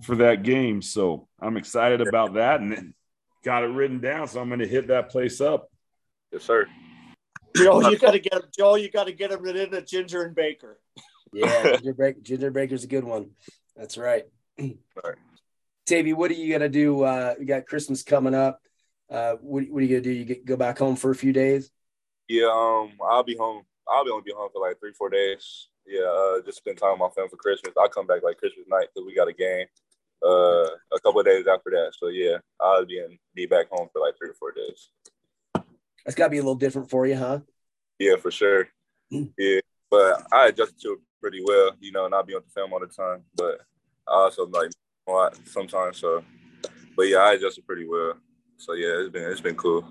for 0.03 0.17
that 0.17 0.43
game. 0.43 0.83
So 0.83 1.29
I'm 1.41 1.57
excited 1.57 2.01
about 2.01 2.35
that 2.35 2.61
and 2.61 2.73
then 2.73 2.95
got 3.45 3.65
it 3.65 3.69
written 3.69 4.01
down. 4.01 4.29
So 4.29 4.41
I'm 4.41 4.49
gonna 4.49 4.67
hit 4.67 4.89
that 4.89 5.11
place 5.11 5.41
up. 5.41 5.69
Yes, 6.33 6.45
sir. 6.45 6.67
Joel, 7.57 7.91
you 7.91 7.99
got 7.99 8.13
to 8.13 8.19
get 8.19 8.33
him. 8.33 8.43
Joel, 8.57 8.79
you 8.79 8.91
got 8.91 9.05
to 9.05 9.13
get 9.13 9.31
him 9.31 9.45
in 9.47 9.75
a 9.75 9.83
Ginger 9.83 10.23
and 10.23 10.35
Baker. 10.35 10.81
Yeah, 11.33 11.77
ginger, 11.77 11.95
break, 11.95 12.23
ginger 12.23 12.51
baker's 12.51 12.85
a 12.85 12.87
good 12.87 13.05
one. 13.05 13.31
That's 13.77 13.99
right. 13.99 14.25
right. 14.59 15.17
Tavy, 15.87 16.13
what 16.13 16.31
are 16.31 16.35
you 16.35 16.53
gonna 16.53 16.69
do? 16.69 17.03
Uh, 17.03 17.35
we 17.39 17.45
got 17.45 17.67
Christmas 17.67 18.03
coming 18.03 18.35
up. 18.35 18.61
Uh, 19.13 19.37
what, 19.43 19.65
what 19.69 19.81
are 19.81 19.83
you 19.83 19.89
gonna 19.89 20.01
do? 20.01 20.11
You 20.11 20.25
get, 20.25 20.47
go 20.47 20.57
back 20.57 20.79
home 20.79 20.97
for 20.97 21.11
a 21.11 21.15
few 21.15 21.35
days? 21.35 21.71
Yeah, 22.29 22.47
um, 22.47 22.93
I'll 23.05 23.23
be 23.23 23.37
home. 23.37 23.63
I'll 23.87 24.05
be 24.05 24.11
only 24.11 24.23
be 24.25 24.33
home 24.33 24.49
for 24.53 24.67
like 24.67 24.81
three, 24.81 24.93
four 24.93 25.11
days. 25.11 25.69
Yeah, 25.87 26.07
uh, 26.07 26.41
just 26.47 26.59
spend 26.59 26.79
time 26.79 26.93
with 26.93 27.01
my 27.01 27.09
family 27.11 27.29
for 27.29 27.37
Christmas. 27.37 27.75
I'll 27.79 27.91
come 27.91 28.07
back 28.07 28.23
like 28.23 28.39
Christmas 28.39 28.65
night 28.69 28.89
because 28.95 29.07
we 29.07 29.15
got 29.15 29.29
a 29.29 29.33
game. 29.35 29.67
Uh, 30.25 30.65
a 30.95 31.01
couple 31.03 31.21
of 31.21 31.27
days 31.27 31.47
after 31.47 31.71
that. 31.71 31.93
So 31.99 32.09
yeah, 32.09 32.39
I'll 32.59 32.87
be 32.87 32.99
in, 32.99 33.19
be 33.35 33.45
back 33.45 33.67
home 33.71 33.89
for 33.93 34.01
like 34.01 34.17
three 34.17 34.29
to 34.29 34.35
four 34.35 34.53
days. 34.53 34.89
That's 36.05 36.15
got 36.15 36.27
to 36.27 36.31
be 36.31 36.39
a 36.39 36.43
little 36.43 36.55
different 36.55 36.89
for 36.89 37.07
you, 37.07 37.17
huh? 37.17 37.41
Yeah, 37.99 38.17
for 38.17 38.31
sure. 38.31 38.69
Mm. 39.13 39.33
Yeah, 39.37 39.61
but 39.91 40.27
I 40.33 40.47
adjusted 40.49 40.81
to 40.83 40.93
it 40.93 40.99
pretty 41.21 41.43
well, 41.45 41.73
you 41.81 41.93
know, 41.93 42.09
not 42.09 42.27
be 42.27 42.35
on 42.35 42.43
the 42.47 42.53
film 42.53 42.73
all 42.73 42.81
the 42.81 42.87
time. 42.87 43.25
But 43.35 43.61
I 44.09 44.13
also 44.13 44.47
like 44.47 44.71
a 45.09 45.11
lot 45.11 45.37
sometimes. 45.45 45.99
So, 45.99 46.25
but 46.97 47.03
yeah, 47.03 47.19
I 47.19 47.35
adjusted 47.35 47.67
pretty 47.67 47.87
well. 47.87 48.15
So 48.63 48.75
yeah, 48.75 49.01
it's 49.01 49.11
been 49.11 49.25
it's 49.25 49.41
been 49.41 49.57
cool. 49.57 49.85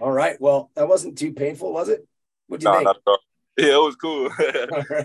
All 0.00 0.12
right. 0.12 0.40
Well, 0.40 0.70
that 0.76 0.86
wasn't 0.86 1.18
too 1.18 1.32
painful, 1.32 1.72
was 1.72 1.88
it? 1.88 2.06
What 2.46 2.60
do 2.60 2.66
you 2.68 2.72
Nah, 2.72 2.92
think? 2.94 2.96
Yeah, 3.58 3.74
it 3.74 3.82
was 3.82 3.96
cool. 3.96 4.30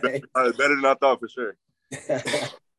Right. 0.03 0.23
Better 0.35 0.75
than 0.75 0.85
I 0.85 0.93
thought 0.93 1.19
for 1.19 1.27
sure. 1.27 1.55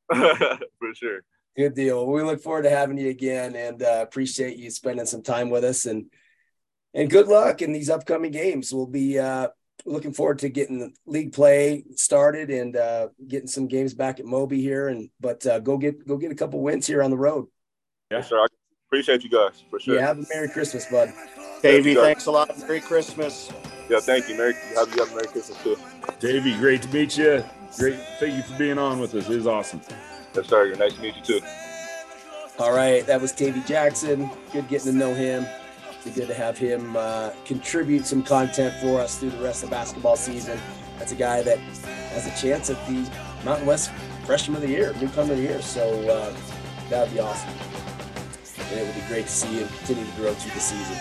for 0.09 0.95
sure. 0.95 1.25
Good 1.57 1.75
deal. 1.75 2.07
We 2.07 2.23
look 2.23 2.41
forward 2.43 2.63
to 2.63 2.71
having 2.71 2.97
you 2.97 3.09
again 3.11 3.57
and 3.57 3.83
uh, 3.83 4.05
appreciate 4.07 4.57
you 4.57 4.71
spending 4.71 5.07
some 5.07 5.23
time 5.23 5.51
with 5.51 5.65
us 5.65 5.87
and 5.87 6.07
and 6.95 7.11
good 7.11 7.27
luck 7.27 7.61
in 7.61 7.73
these 7.73 7.91
upcoming 7.91 8.31
games. 8.31 8.73
We'll 8.73 8.87
be 8.87 9.19
uh, 9.19 9.49
looking 9.85 10.13
forward 10.13 10.39
to 10.41 10.49
getting 10.49 10.79
the 10.79 10.93
league 11.07 11.33
play 11.33 11.83
started 11.97 12.51
and 12.51 12.77
uh, 12.77 13.09
getting 13.27 13.49
some 13.49 13.67
games 13.67 13.95
back 13.95 14.21
at 14.21 14.27
Moby 14.27 14.61
here. 14.61 14.87
And 14.87 15.11
but 15.19 15.45
uh, 15.45 15.59
go 15.59 15.77
get 15.77 16.07
go 16.07 16.19
get 16.19 16.31
a 16.31 16.37
couple 16.37 16.61
wins 16.63 16.87
here 16.87 17.03
on 17.03 17.11
the 17.11 17.19
road. 17.19 17.49
Yeah, 18.13 18.21
sure. 18.21 18.47
I 18.95 18.99
appreciate 18.99 19.25
you 19.25 19.31
guys 19.31 19.65
for 19.69 19.81
sure. 19.81 19.97
Yeah, 19.97 20.07
have 20.07 20.21
a 20.21 20.25
Merry 20.33 20.49
Christmas, 20.49 20.87
bud. 20.87 21.13
Tavy, 21.63 21.93
you 21.93 22.01
thanks 22.01 22.27
a 22.27 22.31
lot. 22.31 22.57
Merry 22.61 22.81
Christmas. 22.81 23.53
Yeah, 23.89 23.99
thank 23.99 24.29
you. 24.29 24.37
Merry, 24.37 24.55
have 24.77 24.95
you 24.95 25.03
have 25.03 25.11
a 25.11 25.17
Merry 25.17 25.27
Christmas 25.27 25.61
too. 25.65 25.77
Tavy, 26.21 26.57
great 26.59 26.83
to 26.83 26.89
meet 26.91 27.19
you. 27.19 27.45
Great. 27.77 27.99
Thank 28.21 28.37
you 28.37 28.43
for 28.45 28.57
being 28.57 28.79
on 28.79 29.01
with 29.01 29.13
us. 29.17 29.29
It 29.29 29.35
was 29.35 29.49
awesome. 29.49 29.81
Yes, 30.37 30.47
sir. 30.47 30.73
Nice 30.77 30.95
to 30.95 31.01
meet 31.01 31.17
you 31.17 31.23
too. 31.23 31.41
All 32.61 32.73
right, 32.73 33.05
that 33.09 33.21
was 33.21 33.33
Tavy 33.33 33.63
Jackson. 33.67 34.31
Good 34.53 34.69
getting 34.69 34.93
to 34.93 34.97
know 34.97 35.13
him. 35.13 35.45
Be 36.05 36.13
good 36.13 36.29
to 36.29 36.35
have 36.35 36.57
him 36.57 36.95
uh, 36.97 37.31
contribute 37.45 38.07
some 38.07 38.23
content 38.23 38.75
for 38.81 39.01
us 39.01 39.19
through 39.19 39.31
the 39.31 39.43
rest 39.43 39.65
of 39.65 39.71
the 39.71 39.75
basketball 39.75 40.17
season. 40.17 40.57
That's 41.01 41.11
a 41.11 41.17
guy 41.17 41.43
that 41.43 41.59
has 41.59 42.29
a 42.29 42.41
chance 42.41 42.71
at 42.71 42.77
the 42.87 43.11
Mountain 43.45 43.67
West 43.67 43.91
Freshman 44.25 44.55
of 44.55 44.63
the 44.63 44.69
Year, 44.69 44.95
Newcomer 45.01 45.33
of 45.33 45.39
the 45.39 45.43
Year. 45.43 45.63
So 45.63 45.83
uh, 46.09 46.33
that 46.91 47.07
would 47.07 47.13
be 47.13 47.19
awesome. 47.19 47.74
And 48.71 48.81
it 48.81 48.87
would 48.87 48.95
be 48.95 49.07
great 49.09 49.27
to 49.27 49.33
see 49.33 49.59
him 49.59 49.69
continue 49.69 50.05
to 50.05 50.13
grow 50.13 50.35
through 50.35 50.53
the 50.53 50.61
season. 50.61 50.97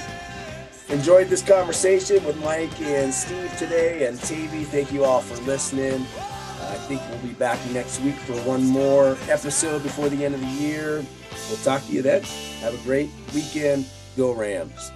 Enjoyed 0.89 1.27
this 1.27 1.41
conversation 1.41 2.23
with 2.25 2.37
Mike 2.43 2.79
and 2.81 3.13
Steve 3.13 3.55
today, 3.57 4.05
and 4.05 4.19
Tavy. 4.21 4.63
Thank 4.63 4.91
you 4.91 5.05
all 5.05 5.21
for 5.21 5.41
listening. 5.43 6.05
I 6.61 6.75
think 6.87 7.01
we'll 7.09 7.19
be 7.19 7.33
back 7.33 7.59
next 7.71 7.99
week 8.01 8.15
for 8.15 8.33
one 8.47 8.63
more 8.63 9.17
episode 9.29 9.83
before 9.83 10.09
the 10.09 10.23
end 10.23 10.35
of 10.35 10.41
the 10.41 10.47
year. 10.47 11.05
We'll 11.49 11.57
talk 11.63 11.85
to 11.85 11.91
you 11.91 12.01
then. 12.01 12.23
Have 12.61 12.73
a 12.73 12.83
great 12.83 13.09
weekend. 13.33 13.85
Go 14.15 14.33
Rams. 14.33 14.91